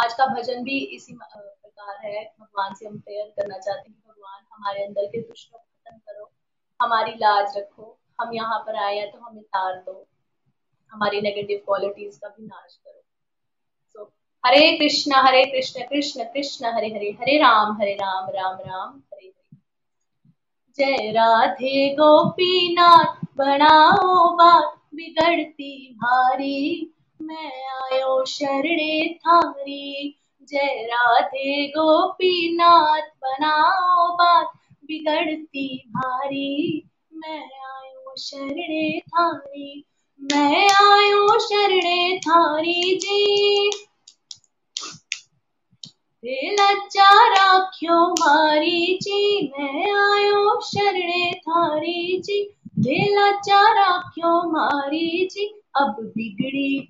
आज 0.00 0.14
का 0.14 0.26
भजन 0.26 0.62
भी 0.64 0.78
इसी 0.96 1.14
प्रकार 1.14 1.96
है। 2.04 2.24
भगवान 2.40 2.74
से 2.74 2.86
हम 2.86 2.98
प्रेयर 2.98 3.32
करना 3.36 3.58
चाहते 3.58 3.90
हैं 3.90 4.02
भगवान 4.08 4.44
हमारे 4.52 4.84
अंदर 4.84 5.06
के 5.06 5.20
दुष्टों 5.20 5.58
को 5.58 5.64
खत्म 5.64 5.98
करो, 5.98 6.30
हमारी 6.80 7.12
लाज 7.14 7.56
रखो, 7.56 7.96
हम 8.20 8.32
यहाँ 8.34 8.58
पर 8.58 8.76
आए 8.76 8.96
हैं 8.98 9.10
तो 9.12 9.18
हमें 9.20 9.42
तार 9.44 9.74
दो, 9.76 10.06
हमारी 10.92 11.20
नेगेटिव 11.20 11.62
क्वालिटीज 11.66 12.16
का 12.18 12.28
भी 12.28 12.46
नाश 12.46 12.76
करो। 12.76 13.02
हरे 14.46 14.72
कृष्णा, 14.76 15.20
हरे 15.20 15.44
कृष्ण 15.44 15.82
कृष्ण 15.82 16.24
कृष्ण, 16.24 16.66
हरे 16.66 16.86
हरे 16.86 17.16
हरे 17.20 17.38
राम 17.38 17.76
हरे 17.80 17.94
राम 17.94 18.26
राम 18.30 18.54
राम, 18.54 19.02
हरे 19.14 19.26
हरे। 19.26 19.58
जय 20.78 21.10
राधे 21.10 21.88
गोपीनाथ, 21.94 23.26
बनाओ 23.36 24.36
बात, 24.36 24.76
बिगड़ती 24.94 25.94
भारी। 25.94 26.94
मैं 27.22 27.52
आयो 27.68 28.24
शरणे 28.24 29.14
थारी 29.14 30.18
जय 30.42 30.88
राधे 30.92 31.66
गोपीनाथ, 31.68 33.02
बनाओ 33.02 34.12
बात, 34.12 34.52
बिगड़ती 34.84 35.84
भारी। 35.88 36.88
मैं 37.14 37.42
आयो 37.42 38.14
शरणे 38.18 39.00
थारी 39.00 39.84
मैं 40.20 40.68
आयो 40.68 41.38
शरणे 41.38 42.18
थारी 42.18 42.96
जी। 42.96 43.70
लज्जा 46.28 47.28
राख्यो 47.28 48.12
मारी 48.12 48.98
जी, 49.02 49.52
मैं 49.58 49.92
आयो 49.92 50.60
शरणे 50.60 51.32
थारी 51.32 52.20
जी। 52.20 52.42
लज्जा 53.18 53.72
राख्यो 53.72 54.50
मारी 54.50 55.28
जी, 55.32 55.62
अब 55.76 55.96
बिगड़ी 56.00 56.88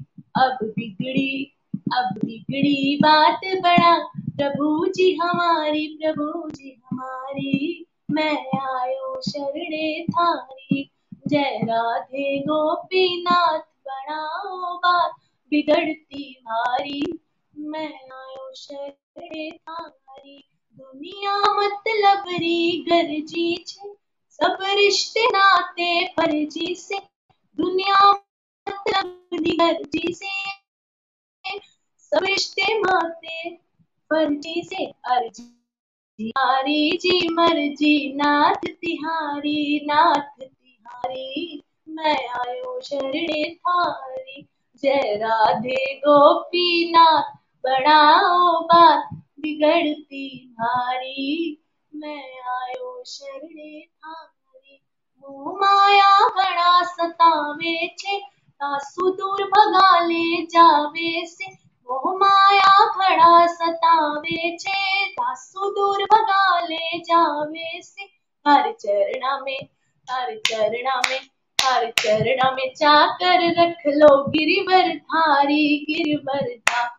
अब 1.96 2.08
बिगड़ी 2.24 2.96
बात 2.96 3.40
बड़ा। 3.44 3.98
प्रभु 4.08 4.86
जी 4.86 5.16
हमारी, 5.22 5.86
प्रभु 5.86 6.50
जी 6.50 6.82
हमारी, 6.90 7.86
मैं 8.10 8.38
आयो 8.70 9.20
शरणे 9.28 10.02
थारी। 10.02 10.90
जय 11.26 11.60
राधे 11.64 12.38
गोपीनाथ 12.38 13.58
बनाओ 13.58 14.76
बात। 14.76 15.12
बिगड़ती 15.50 16.36
भारी 16.42 17.18
मैं 17.56 17.88
आयो 17.88 18.52
शरणे 18.54 19.50
थारी 19.50 20.38
दुनिया 20.78 21.36
मतलब 21.52 22.28
री 22.28 22.84
गरजी 22.88 23.64
छे 23.68 23.88
सब 24.30 24.58
रिश्ते 24.76 25.24
नाते 25.26 26.06
फर्जी 26.06 26.74
से 26.74 26.98
दुनिया 27.56 28.12
मर्ज़ी 28.68 30.12
से 30.14 30.34
सब 31.98 32.24
रिश्ते 32.24 32.78
माते 32.78 33.54
फर्जी 34.10 34.62
से 34.66 34.84
अर्जी 34.84 35.44
तिहारी 36.18 36.96
जी 36.96 37.28
मर्ज़ी 37.34 38.12
नाथ 38.16 38.66
तिहारी 38.66 39.80
नाथ 39.86 40.42
तिहारी 40.42 41.62
मैं 41.88 42.18
आयो 42.40 42.80
शरणे 42.80 43.54
थारी 43.54 44.46
जय 44.82 45.16
राधे 45.16 45.94
गोपीनाथ। 45.98 47.34
बढ़ाओ 47.66 48.60
बात 48.62 49.08
बिगड़ती 49.40 50.54
भारी। 50.60 51.62
मैं 51.94 52.40
आयो 52.50 53.02
शरणे 53.06 53.80
थारी 53.80 54.82
मोह 55.20 55.52
माया 55.56 56.26
बड़ा 56.28 56.82
सतावे 56.82 57.88
छे 57.98 58.20
दूर 58.62 59.44
भगा 59.44 60.00
ले 60.00 60.42
जावे 60.46 61.26
से 61.26 61.52
मोह 61.88 62.14
माया 62.16 62.84
बड़ा 62.98 63.46
सतावे 63.46 64.56
छे 64.56 65.14
सुदूर 65.22 66.04
भगा 66.04 66.60
ले 66.60 66.98
जावे 66.98 67.82
से 67.82 68.02
हर 68.46 68.72
चरणा 68.72 69.38
में, 69.40 69.58
हर 70.10 70.36
चरणा 70.36 71.00
में, 71.10 71.20
हर 71.58 71.90
चरणा 71.90 72.50
में 72.50 72.74
चाकर 72.74 73.48
रख 73.60 73.76
लो 73.86 74.24
गिरिवर 74.28 74.88
धारी। 74.96 75.86
गिरवर 75.90 76.54
धा 76.58 76.95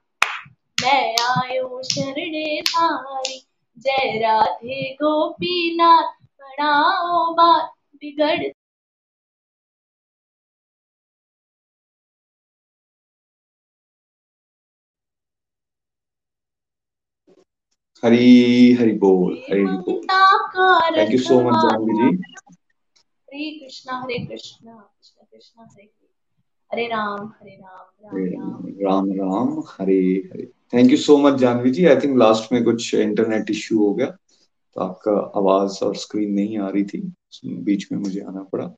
मैं 0.81 1.15
आयो 1.25 1.81
शरण 1.83 2.35
धारी 2.69 3.39
जय 3.77 4.19
राधे 4.19 4.81
गोपीनाथ 5.01 6.13
बनाओ 6.41 7.33
बात 7.35 7.71
बिगड़। 8.01 8.51
हरी 18.03 18.73
हरी 18.79 18.91
बोल 18.99 19.33
हरी 19.49 19.61
हरी 19.61 19.77
बोल 19.87 20.01
thank 20.97 21.11
you 21.11 21.17
so 21.19 21.39
much 21.43 21.55
Jahnavi 21.63 21.93
ji 22.01 22.09
Hare 23.29 23.49
Krishna 23.59 23.99
Hare 24.01 24.17
Krishna 24.25 24.73
Krishna 24.73 25.25
Krishna 25.31 25.67
Hare 25.71 25.89
Hare. 26.71 26.87
Ram 26.87 27.27
Hare 27.41 27.55
Ram 27.55 27.85
Ram. 28.05 28.67
Ram 28.83 29.11
Ram 29.19 29.59
Hare 29.71 29.99
Hare. 30.31 30.51
Thank 30.73 30.91
you 30.91 30.97
so 30.97 31.17
much 31.17 31.33
Jahnavi 31.33 31.71
ji 31.71 31.85
I 31.85 31.95
think 31.95 32.17
last 32.17 32.51
में 32.53 32.63
कुछ 32.63 32.93
internet 32.95 33.49
issue 33.49 33.77
हो 33.79 33.93
गया 33.93 34.07
तो 34.07 34.81
आपका 34.81 35.11
आवाज़ 35.35 35.79
और 35.85 35.95
screen 35.95 36.33
नहीं 36.33 36.57
आ 36.57 36.69
रही 36.69 36.83
थी 36.83 36.99
बीच 37.45 37.91
में 37.91 37.99
मुझे 37.99 38.19
आना 38.21 38.41
पड़ा। 38.51 38.69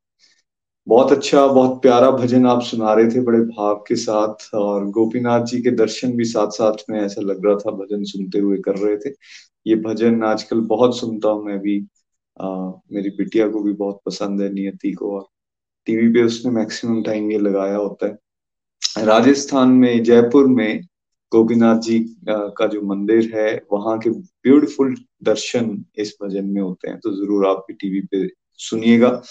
बहुत 0.87 1.11
अच्छा 1.11 1.45
बहुत 1.47 1.81
प्यारा 1.81 2.09
भजन 2.11 2.45
आप 2.45 2.61
सुना 2.61 2.93
रहे 2.93 3.09
थे 3.09 3.21
बड़े 3.21 3.39
भाव 3.39 3.83
के 3.87 3.95
साथ 3.95 4.53
और 4.55 4.85
गोपीनाथ 4.89 5.45
जी 5.45 5.61
के 5.61 5.71
दर्शन 5.71 6.11
भी 6.11 6.25
साथ 6.25 6.51
साथ 6.51 6.83
में 6.89 6.99
ऐसा 7.01 7.21
लग 7.21 7.45
रहा 7.45 7.55
था 7.55 7.71
भजन 7.71 8.03
सुनते 8.03 8.39
हुए 8.39 8.57
कर 8.57 8.77
रहे 8.77 8.97
थे। 8.97 9.13
ये 9.67 9.75
भजन 9.75 10.23
आजकल 10.23 10.61
बहुत 10.67 10.97
सुनता 10.99 11.29
हूँ 11.29 11.45
मैं 11.45 11.59
भी। 11.59 11.77
आ, 12.37 12.47
मेरी 12.91 13.09
बिटिया 13.09 13.47
को 13.49 13.59
भी 13.59 13.73
बहुत 13.73 13.99
पसंद 14.05 14.41
है 14.41 14.51
नियति 14.53 14.91
को 14.91 15.15
और 15.15 15.25
टीवी 15.87 16.07
पे 16.13 16.23
उसने 16.23 16.51
मैक्सिमम 16.51 17.01
टाइम 17.03 17.31
ये 17.31 17.39
लगाया 17.39 17.75
होता 17.75 18.07
है। 18.07 19.05
राजस्थान 19.05 19.69
में 19.69 20.03
जयपुर 20.03 20.47
में 20.47 20.81
गोपीनाथ 21.31 21.79
जी 21.79 21.99
का 22.29 22.67
जो 22.67 22.81
मंदिर 22.83 23.31
है, 23.35 23.61
वहाँ 23.71 23.97
के 23.99 24.09
ब्यूटीफुल 24.09 24.95
दर्शन 25.23 25.83
इस 25.97 26.15
भजन 26.23 26.45
में 26.45 26.61
होते 26.61 26.89
हैं 26.89 26.99
तो 26.99 27.11
ज़रूर 27.15 27.47
आप 27.47 27.65
भी 27.67 27.73
टीवी 27.75 28.01
पे 28.11 28.27
सुनिएगा। 28.59 29.21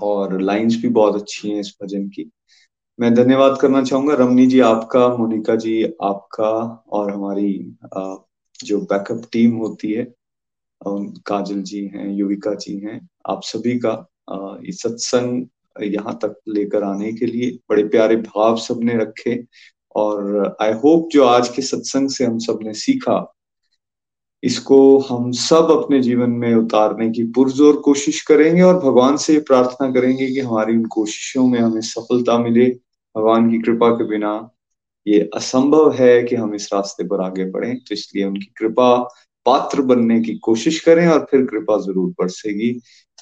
और 0.00 0.40
लाइंस 0.40 0.76
भी 0.82 0.88
बहुत 0.90 1.14
अच्छी 1.16 1.50
हैं 1.50 1.60
इस 1.60 1.76
भजन 1.82 2.08
की। 2.08 2.30
मैं 2.98 3.12
धन्यवाद 3.14 3.58
करना 3.60 3.82
चाहूँगा। 3.84 4.14
रमनी 4.14 4.46
जी, 4.46 4.60
आपका, 4.60 5.08
मोनिका 5.16 5.56
जी, 5.56 5.82
आपका 6.02 6.50
और 6.88 7.10
हमारी 7.10 7.76
जो 8.58 8.80
बैकअप 8.82 9.22
टीम 9.32 9.56
होती 9.56 9.92
है 9.92 10.04
काजल 10.80 11.62
जी 11.62 11.84
हैं, 11.86 12.08
युविका 12.10 12.54
जी 12.56 12.76
हैं, 12.78 13.00
आप 13.28 13.40
सभी 13.44 13.78
का 13.78 13.94
सत्संग 14.72 15.46
यहाँ 15.84 16.18
तक 16.22 16.36
लेकर 16.48 16.82
आने 16.84 17.12
के 17.12 17.26
लिए 17.26 17.50
बड़े 17.70 17.84
प्यारे 17.88 18.16
भाव 18.18 18.56
सबने 18.58 18.96
रखे। 18.98 19.34
और 19.96 20.56
आई 20.62 20.72
होप 20.74 21.08
जो 21.12 21.24
आज 21.24 21.48
के 21.48 21.62
सत्संग 21.62 22.08
से 22.10 22.24
हम 22.24 22.38
सबने 22.38 22.72
सीखा, 22.74 23.32
इसको 24.42 24.98
हम 25.00 25.30
सब 25.32 25.70
अपने 25.72 26.00
जीवन 26.00 26.30
में 26.30 26.54
उतारने 26.54 27.08
की 27.10 27.22
पुरजोर 27.32 27.76
कोशिश 27.76 28.20
करेंगे 28.22 28.62
और 28.62 28.78
भगवान 28.78 29.16
से 29.16 29.38
प्रार्थना 29.40 29.90
करेंगे 29.92 30.26
कि 30.26 30.40
हमारी 30.40 30.76
उन 30.76 30.84
कोशिशों 30.86 31.46
में 31.46 31.58
हमें 31.60 31.80
सफलता 31.82 32.38
मिले। 32.38 32.66
भगवान 33.14 33.50
की 33.50 33.58
कृपा 33.58 33.90
के 33.90 34.08
बिना 34.08 34.32
ये 35.06 35.18
असंभव 35.34 35.92
है 35.92 36.22
कि 36.22 36.36
हम 36.36 36.54
इस 36.54 36.68
रास्ते 36.74 37.04
पर 37.04 37.22
आगे 37.22 37.44
बढ़े। 37.50 37.74
तो 37.74 37.94
इसलिए 37.94 38.24
उनकी 38.24 38.52
कृपा 38.56 38.96
पात्र 39.46 39.82
बनने 39.82 40.20
की 40.20 40.34
कोशिश 40.38 40.80
करें 40.80 41.06
और 41.08 41.26
फिर 41.30 41.44
कृपा 41.46 41.78
ज़रूर 41.78 42.10
बरसेगी। 42.20 42.70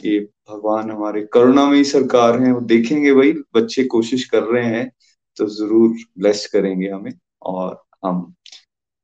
ये 0.05 0.19
भगवान 0.51 0.91
हमारे 0.91 1.23
करुणा 1.33 1.67
में 1.67 1.77
ही 1.77 1.85
सरकार 1.85 2.41
है, 2.43 2.53
वो 2.53 2.61
देखेंगे 2.61 3.13
भाई, 3.15 3.33
बच्चे 3.55 3.85
कोशिश 3.85 4.25
कर 4.25 4.43
रहे 4.43 4.65
हैं। 4.67 4.91
तो 5.37 5.47
ज़रूर 5.47 5.89
ब्लेस 6.19 6.47
करेंगे 6.47 6.89
हमें 6.89 7.13
और 7.43 7.85
हम 8.05 8.35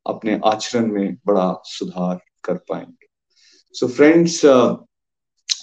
अपने 0.06 0.40
आचरण 0.44 0.86
में 0.86 1.16
बड़ा 1.26 1.62
सुधार 1.64 2.20
कर 2.44 2.54
पाएँगे। 2.54 3.06
सो 3.72 3.86
so 3.86 3.92
फ्रेंड्स 3.92 4.40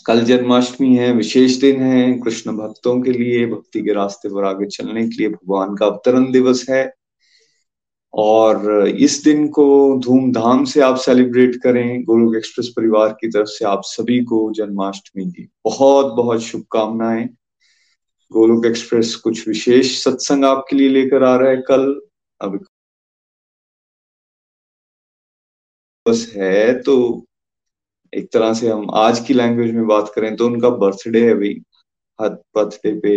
कल 0.06 0.22
जन्माष्टमी 0.22 0.96
है, 0.96 1.12
विशेष 1.12 1.56
दिन 1.56 1.82
है, 1.82 2.20
कृष्ण 2.20 2.52
भक्तों 2.52 3.02
के 3.02 3.12
लिए, 3.12 3.46
भक्ति 3.46 3.82
के 3.82 3.94
रास्ते 3.94 4.30
पर 4.30 4.44
आगे 4.44 4.66
चलने 4.66 5.04
के 5.04 5.16
लिए 5.18 5.30
भगवान 5.30 5.76
का 5.76 5.86
अवतरण 5.86 6.32
दिवस 6.32 6.66
है। 6.70 6.94
और 8.14 8.88
इस 8.88 9.24
दिन 9.24 9.48
को 9.48 10.00
धूमधाम 10.00 10.66
से 10.66 10.82
आप 10.82 10.96
सेलिब्रेट 10.96 11.56
करें। 11.56 12.04
गोलोक 12.04 12.36
एक्सप्रेस 12.36 12.68
परिवार 12.68 13.10
की 13.22 13.28
तरफ़ 13.28 13.48
से 13.48 13.66
आप 13.66 13.82
सभी 13.84 14.24
को 14.24 14.54
जन्माष्टमी 14.54 15.26
की 15.26 15.50
बहुत 15.66 16.06
बहुत 16.06 16.42
शुभकामनाएँ। 16.42 17.30
गोलोक 18.32 18.66
एक्सप्रेस 18.66 19.16
कुछ 19.16 19.48
विशेष 19.48 20.04
सत्संग 20.04 20.46
आपके 20.46 20.76
लिए 20.76 20.90
लेकर 20.90 21.24
आ 21.24 21.36
रहा 21.38 21.50
है 21.50 21.58
कल? 21.68 22.02
अब 22.42 22.60
बस 26.06 26.32
है 26.36 26.82
तो 26.84 26.96
एक 28.14 28.32
तरह 28.34 28.54
से 28.54 28.70
हम 28.70 28.90
आज 28.96 29.20
की 29.28 29.34
लैंग्वेज 29.34 29.74
में 29.76 29.86
बात 29.88 30.12
करें 30.16 30.36
तो 30.36 30.46
उनका 30.48 30.70
बर्थडे 30.70 31.26
है 31.28 31.34
भाई 31.36 31.54
हर 32.20 32.30
बर्थडे 32.56 32.92
पे 33.00 33.16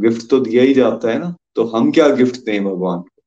गिफ्ट 0.00 0.28
तो 0.30 0.40
दिया 0.40 0.62
ही 0.62 0.74
जाता 0.74 1.10
है 1.10 1.18
ना? 1.18 1.34
तो 1.54 1.64
हम 1.64 1.90
क्या 1.92 2.08
गिफ्ट 2.08 2.36
दें 2.36 2.64
भगवान 2.64 3.00
को? 3.00 3.22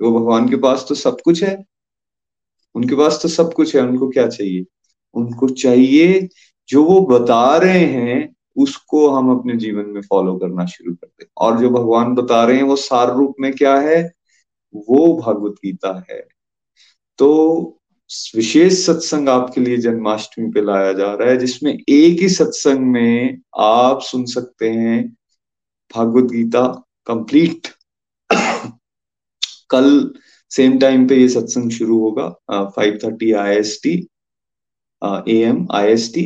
वो 0.00 0.18
भगवान 0.20 0.48
के 0.48 0.56
पास 0.56 0.86
तो 0.88 0.94
सब 0.94 1.20
कुछ 1.24 1.42
है। 1.42 1.56
उनके 2.74 2.96
पास 2.96 3.18
तो 3.22 3.28
सब 3.28 3.52
कुछ 3.54 3.74
है, 3.76 3.82
उनको 3.82 4.08
क्या 4.10 4.26
चाहिए? 4.28 4.64
उनको 5.14 5.48
चाहिए 5.48 6.28
जो 6.68 6.84
वो 6.84 7.00
बता 7.06 7.56
रहे 7.56 7.84
हैं 7.86 8.33
उसको 8.56 9.08
हम 9.10 9.30
अपने 9.30 9.56
जीवन 9.56 9.86
में 9.86 10.00
फॉलो 10.02 10.36
करना 10.38 10.64
शुरू 10.66 10.94
कर 10.94 11.06
दें। 11.06 11.26
और 11.38 11.58
जो 11.60 11.70
भगवान 11.70 12.14
बता 12.14 12.44
रहे 12.44 12.56
हैं 12.56 12.64
वो 12.64 12.76
सार 12.76 13.14
रूप 13.16 13.34
में 13.40 13.52
क्या 13.52 13.76
है? 13.78 14.02
वो 14.74 15.16
भगवत 15.18 15.54
गीता 15.64 16.04
है। 16.10 16.20
तो 17.18 17.80
विशेष 18.36 18.84
सत्संग 18.86 19.28
आपके 19.28 19.60
लिए 19.60 19.76
जन्माष्टमी 19.76 20.50
पे 20.50 20.60
लाया 20.60 20.92
जा 20.92 21.12
रहा 21.14 21.28
है, 21.28 21.36
जिसमें 21.36 21.72
एक 21.72 22.20
ही 22.20 22.28
सत्संग 22.28 22.86
में 22.92 23.40
आप 23.58 24.00
सुन 24.02 24.24
सकते 24.26 24.70
हैं 24.70 25.08
भागवत 25.94 26.30
गीता 26.32 26.66
कंप्लीट 27.06 27.66
कल 29.70 30.14
सेम 30.50 30.78
टाइम 30.78 31.06
पे 31.08 31.16
ये 31.16 31.28
सत्संग 31.28 31.70
शुरू 31.70 31.98
होगा 32.00 32.28
five 32.68 32.98
thirty 33.04 33.32
I 33.32 33.56
S 33.56 33.78
T 33.82 33.94
A 35.28 35.36
M 35.42 35.66
I 35.72 35.88
S 35.88 36.10
T 36.14 36.24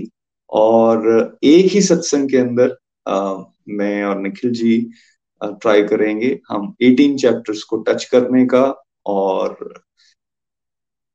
और 0.50 1.38
एक 1.44 1.72
ही 1.72 1.80
सत्संग 1.82 2.30
के 2.30 2.36
अंदर 2.36 2.76
आ, 3.08 3.42
मैं 3.68 4.04
और 4.04 4.18
निखिल 4.18 4.52
जी 4.52 4.90
ट्राई 5.42 5.82
करेंगे। 5.82 6.38
हम 6.48 6.74
18 6.82 7.16
चैप्टर्स 7.16 7.62
को 7.62 7.76
टच 7.76 8.04
करने 8.04 8.46
का 8.46 8.64
और 9.06 9.82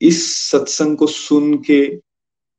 इस 0.01 0.51
सत्संग 0.51 0.97
को 0.97 1.07
सुन 1.07 1.57
के 1.57 1.85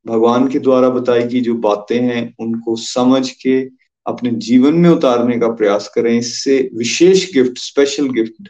भगवान 0.07 0.49
के 0.49 0.59
द्वारा 0.59 0.89
बताई 0.89 1.23
गई 1.23 1.41
जो 1.41 1.55
बातें 1.55 2.01
हैं 2.01 2.35
उनको 2.41 2.77
समझ 2.77 3.31
के 3.31 3.61
अपने 4.07 4.31
जीवन 4.31 4.75
में 4.75 4.89
उतारने 4.91 5.39
का 5.39 5.49
प्रयास 5.49 5.89
करें। 5.95 6.19
इससे 6.19 6.71
विशेष 6.75 7.33
गिफ्ट 7.35 7.59
स्पेशल 7.59 8.09
गिफ्ट 8.09 8.49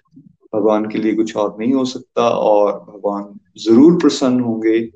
भगवान 0.54 0.88
के 0.88 0.98
लिए 0.98 1.14
कुछ 1.14 1.36
और 1.36 1.56
नहीं 1.58 1.72
हो 1.72 1.84
सकता 1.84 2.28
और 2.28 2.72
भगवान 2.72 3.40
ज़रूर 3.58 4.00
प्रसन्न 4.00 4.40
होंगे 4.40 4.88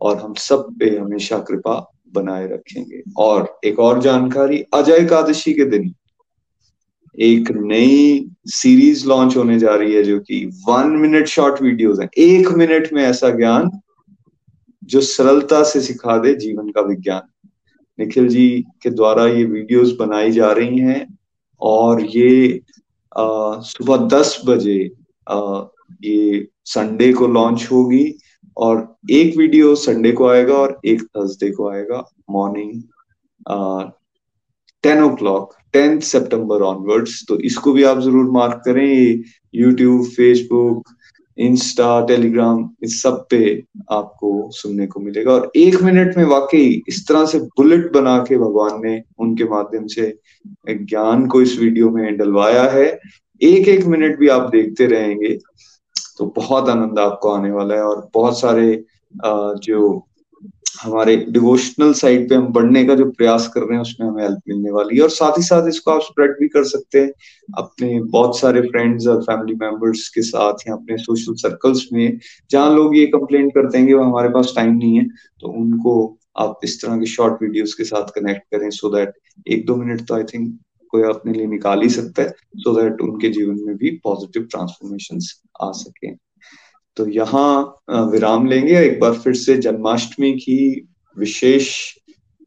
और 0.00 0.16
हम 0.16 0.34
सब 0.34 0.66
पे 0.80 0.96
हमेशा 0.98 1.38
कृपा 1.38 1.74
बनाए 2.14 2.46
रखेंगे। 2.46 3.02
और 3.16 3.58
एक 3.64 3.78
और 3.78 4.00
जानकारी 4.02 4.62
अजय 4.74 4.96
एकादशी 4.96 5.52
के 5.52 5.64
दिन 5.64 5.92
एक 7.18 7.50
नई 7.52 8.28
सीरीज़ 8.46 9.06
लॉन्च 9.08 9.36
होने 9.36 9.58
जा 9.58 9.74
रही 9.74 9.94
है 9.94 10.02
जो 10.02 10.18
कि 10.20 10.44
वन 10.68 10.90
मिनट 10.96 11.26
शॉर्ट 11.26 11.62
वीडियोस 11.62 11.98
हैं। 12.00 12.08
एक 12.18 12.48
मिनट 12.48 12.92
में 12.92 13.02
ऐसा 13.02 13.30
ज्ञान 13.30 13.70
जो 14.84 15.00
सरलता 15.00 15.62
से 15.62 15.80
सिखा 15.80 16.18
दे 16.18 16.34
जीवन 16.34 16.68
का 16.68 16.80
विज्ञान। 16.80 17.22
निखिल 17.98 18.28
जी 18.28 18.48
के 18.82 18.90
द्वारा 18.90 19.26
ये 19.26 19.44
वीडियोस 19.44 19.96
बनाई 20.00 20.30
जा 20.30 20.52
रही 20.52 20.78
हैं 20.78 21.18
और 21.60 22.04
ये 22.06 22.60
सुबह 23.16 23.96
दस 24.08 24.40
बजे 24.46 24.90
आ, 25.30 25.62
ये 26.04 26.48
संडे 26.64 27.12
को 27.12 27.26
लॉन्च 27.26 27.68
होगी। 27.72 28.04
और 28.58 28.86
एक 29.10 29.36
वीडियो 29.36 29.74
संडे 29.76 30.12
को 30.12 30.26
आएगा 30.28 30.54
और 30.54 30.78
एक 30.86 31.02
थर्सडे 31.06 31.50
को 31.50 31.68
आएगा 31.70 32.04
morning 32.30 32.82
ten 34.84 35.02
o'clock 35.16 35.54
tenth 35.72 36.00
September 36.02 36.62
onwards 36.64 37.24
तो 37.28 37.38
इसको 37.46 37.72
भी 37.72 37.82
आप 37.84 37.98
ज़रूर 38.00 38.30
मार्क 38.32 38.62
करें। 38.64 39.22
यूट्यूब 39.54 40.04
फेसबुक 40.06 40.88
इंस्टा 41.38 42.00
टेलीग्राम 42.06 42.68
इस 42.82 43.00
सब 43.02 43.26
पे 43.30 43.40
आपको 43.92 44.30
सुनने 44.52 44.86
को 44.86 45.00
मिलेगा। 45.00 45.32
और 45.32 45.50
एक 45.56 45.80
मिनट 45.82 46.16
में 46.16 46.24
वाकई 46.26 46.82
इस 46.88 47.06
तरह 47.08 47.24
से 47.26 47.38
बुलेट 47.58 47.92
बना 47.92 48.16
के 48.28 48.38
भगवान 48.38 48.80
ने 48.84 49.00
उनके 49.20 49.44
माध्यम 49.50 49.86
से 49.86 50.12
ज्ञान 50.68 51.26
को 51.26 51.42
इस 51.42 51.58
वीडियो 51.60 51.90
में 51.90 52.16
डलवाया 52.16 52.62
है। 52.70 52.86
एक 53.40 53.68
एक 53.68 53.84
मिनट 53.86 54.18
भी 54.18 54.28
आप 54.28 54.50
देखते 54.50 54.86
रहेंगे। 54.86 55.38
तो 56.18 56.26
बहुत 56.36 56.68
आनंद 56.68 56.98
आपको 56.98 57.30
आने 57.30 57.50
वाला 57.50 57.74
है 57.74 57.82
और 57.84 58.08
बहुत 58.14 58.40
सारे 58.40 58.84
जो 59.24 60.04
हमारे 60.82 61.16
डिवोशनल 61.28 61.92
साइड 61.92 62.28
पे 62.28 62.34
हम 62.34 62.46
बढ़ने 62.52 62.84
का 62.84 62.94
जो 62.94 63.04
प्रयास 63.10 63.46
कर 63.54 63.60
रहे 63.60 63.74
हैं, 63.74 63.80
उसमें 63.82 64.06
हमें 64.08 64.22
हेल्प 64.22 64.40
मिलने 64.48 64.70
वाली 64.70 64.96
है। 64.96 65.02
और 65.02 65.10
साथ 65.10 65.38
ही 65.38 65.42
साथ 65.42 65.68
इसको 65.68 65.90
आप 65.90 66.00
स्प्रेड 66.02 66.30
भी 66.40 66.48
कर 66.48 66.64
सकते 66.64 67.00
हैं। 67.00 67.10
अपने 67.58 68.00
बहुत 68.02 68.38
सारे 68.38 68.60
फ्रेंड्स 68.62 69.06
और 69.06 69.22
फैमिली 69.22 69.54
मेंबर्स 69.62 70.08
के 70.14 70.22
साथ 70.22 70.66
या 70.68 70.74
अपने 70.74 70.96
सोशल 70.98 71.34
सर्कल्स 71.38 71.88
में, 71.92 72.18
जहाँ 72.50 72.74
लोग 72.74 72.96
ये 72.96 73.06
कंप्लेन 73.06 73.48
करते 73.50 73.78
हैं 73.78 73.86
कि 73.86 73.92
हमारे 73.94 74.28
पास 74.28 74.52
टाइम 74.56 74.76
नहीं 74.76 74.96
है 74.98 75.06
तो 75.40 75.52
उनको 75.62 75.96
आप 76.38 76.60
इस 76.64 76.80
तरह 76.82 76.98
के 76.98 77.06
शॉर्ट 77.06 77.42
वीडियोस 77.42 77.74
के 77.74 77.84
साथ 77.84 78.10
कनेक्ट 78.14 78.42
करें 78.54 78.68
सो 78.70 78.88
दैट 78.96 79.12
एक 79.48 79.66
दो 79.66 79.76
मिनट 79.76 80.06
तो 80.08 80.14
आई 80.14 80.24
थिंक 80.24 80.58
कोई 80.90 81.02
अपने 81.04 81.32
लिए 81.32 81.46
निकाल 81.46 81.82
ही 81.82 81.88
सकता 81.90 82.22
है 82.22 82.30
सो 82.56 82.74
दैट 82.74 83.00
उनके 83.00 83.28
जीवन 83.30 83.60
में 83.66 83.76
भी 83.76 83.90
पॉजिटिव 84.04 84.42
ट्रांसफॉर्मेशन 84.50 85.18
आ 85.62 85.70
सके। 85.74 86.14
तो 86.96 87.06
यहाँ 87.08 88.08
विराम 88.10 88.46
लेंगे 88.46 88.78
एक 88.80 88.98
बार 89.00 89.12
फिर 89.14 89.34
से 89.34 89.56
जन्माष्टमी 89.58 90.32
की 90.38 90.88
विशेष 91.16 91.68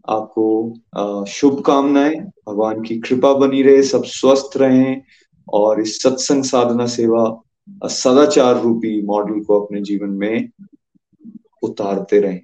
आपको 0.09 1.25
शुभकामनाएँ। 1.29 2.15
भगवान 2.15 2.81
की 2.83 2.99
कृपा 2.99 3.33
बनी 3.33 3.61
रहे, 3.63 3.81
सब 3.83 4.03
स्वस्थ 4.05 4.57
रहें 4.57 5.01
और 5.47 5.81
इस 5.81 6.01
सत्संग 6.03 6.43
साधना 6.43 6.85
सेवा 6.87 7.23
सदाचार 7.83 8.61
रूपी 8.61 9.01
मॉडल 9.01 9.43
को 9.43 9.59
अपने 9.59 9.81
जीवन 9.81 10.09
में 10.09 10.49
उतारते 11.63 12.19
रहें। 12.19 12.39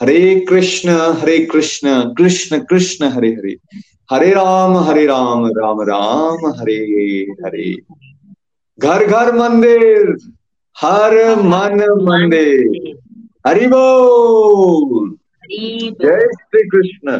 हरे 0.00 0.40
कृष्ण 0.48 0.90
हरे 1.20 1.38
कृष्ण 1.46 2.02
कृष्ण 2.14 2.58
कृष्ण, 2.60 3.04
हरे 3.04 3.30
हरे। 3.30 3.56
हरे 4.12 4.30
राम 4.30 4.76
हरे 4.76 5.06
राम 5.06 5.46
राम 5.46 5.80
राम, 5.80 6.52
हरे 6.60 6.76
हरे। 7.44 7.76
घर 8.78 9.04
घर 9.04 9.32
मंदिर, 9.32 10.16
हर 10.78 11.36
मन 11.36 11.80
मंदिर। 12.02 12.98
हरि 13.46 13.66
बोल। 13.66 15.10
जय 15.90 16.28
श्री 16.32 16.68
कृष्ण। 16.68 17.16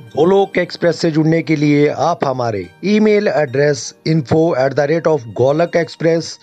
गोलोक 0.00 0.58
एक्सप्रेस 0.58 0.96
से 0.96 1.10
जुड़ने 1.10 1.42
के 1.42 1.56
लिए 1.56 1.88
आप 1.88 2.18
हमारे 2.24 2.66
email 2.84 3.28
address 3.28 3.94
info 4.06 4.54
at 4.58 4.72
the 4.72 4.80
rate 4.80 5.06
of 5.06 5.28
Golok 5.28 5.76
express 5.76 6.38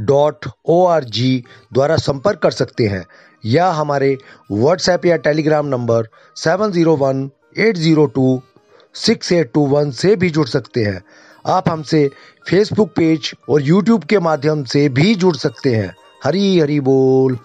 dot 0.00 0.46
O 0.66 0.86
R 0.86 1.04
G 1.04 1.44
द्वारा 1.72 1.96
संपर्क 1.96 2.38
कर 2.38 2.50
सकते 2.50 2.84
हैं। 2.84 3.06
या 3.44 3.70
हमारे 3.70 4.16
व्हाट्सएप 4.52 5.06
या 5.06 5.16
Telegram 5.16 5.66
number 5.66 6.08
seven 6.36 6.72
zero 6.72 6.96
one 6.96 7.30
eight 7.58 7.76
zero 7.76 8.06
two 8.06 8.40
six 8.94 9.32
eight 9.32 9.50
two 9.54 9.66
one 9.66 9.90
से 9.90 10.14
भी 10.16 10.30
जुड़ 10.30 10.46
सकते 10.46 10.84
हैं। 10.84 11.02
आप 11.46 11.68
हमसे 11.68 12.10
फेसबुक 12.48 12.90
पेज 12.96 13.32
और 13.48 13.62
यूट्यूब 13.62 14.04
के 14.04 14.18
माध्यम 14.18 14.64
से 14.64 14.88
भी 14.88 15.14
जुड़ 15.14 15.36
सकते 15.36 15.74
हैं। 15.74 15.94
हरी 16.24 16.58
हरी 16.58 16.80
बोल। 16.80 17.38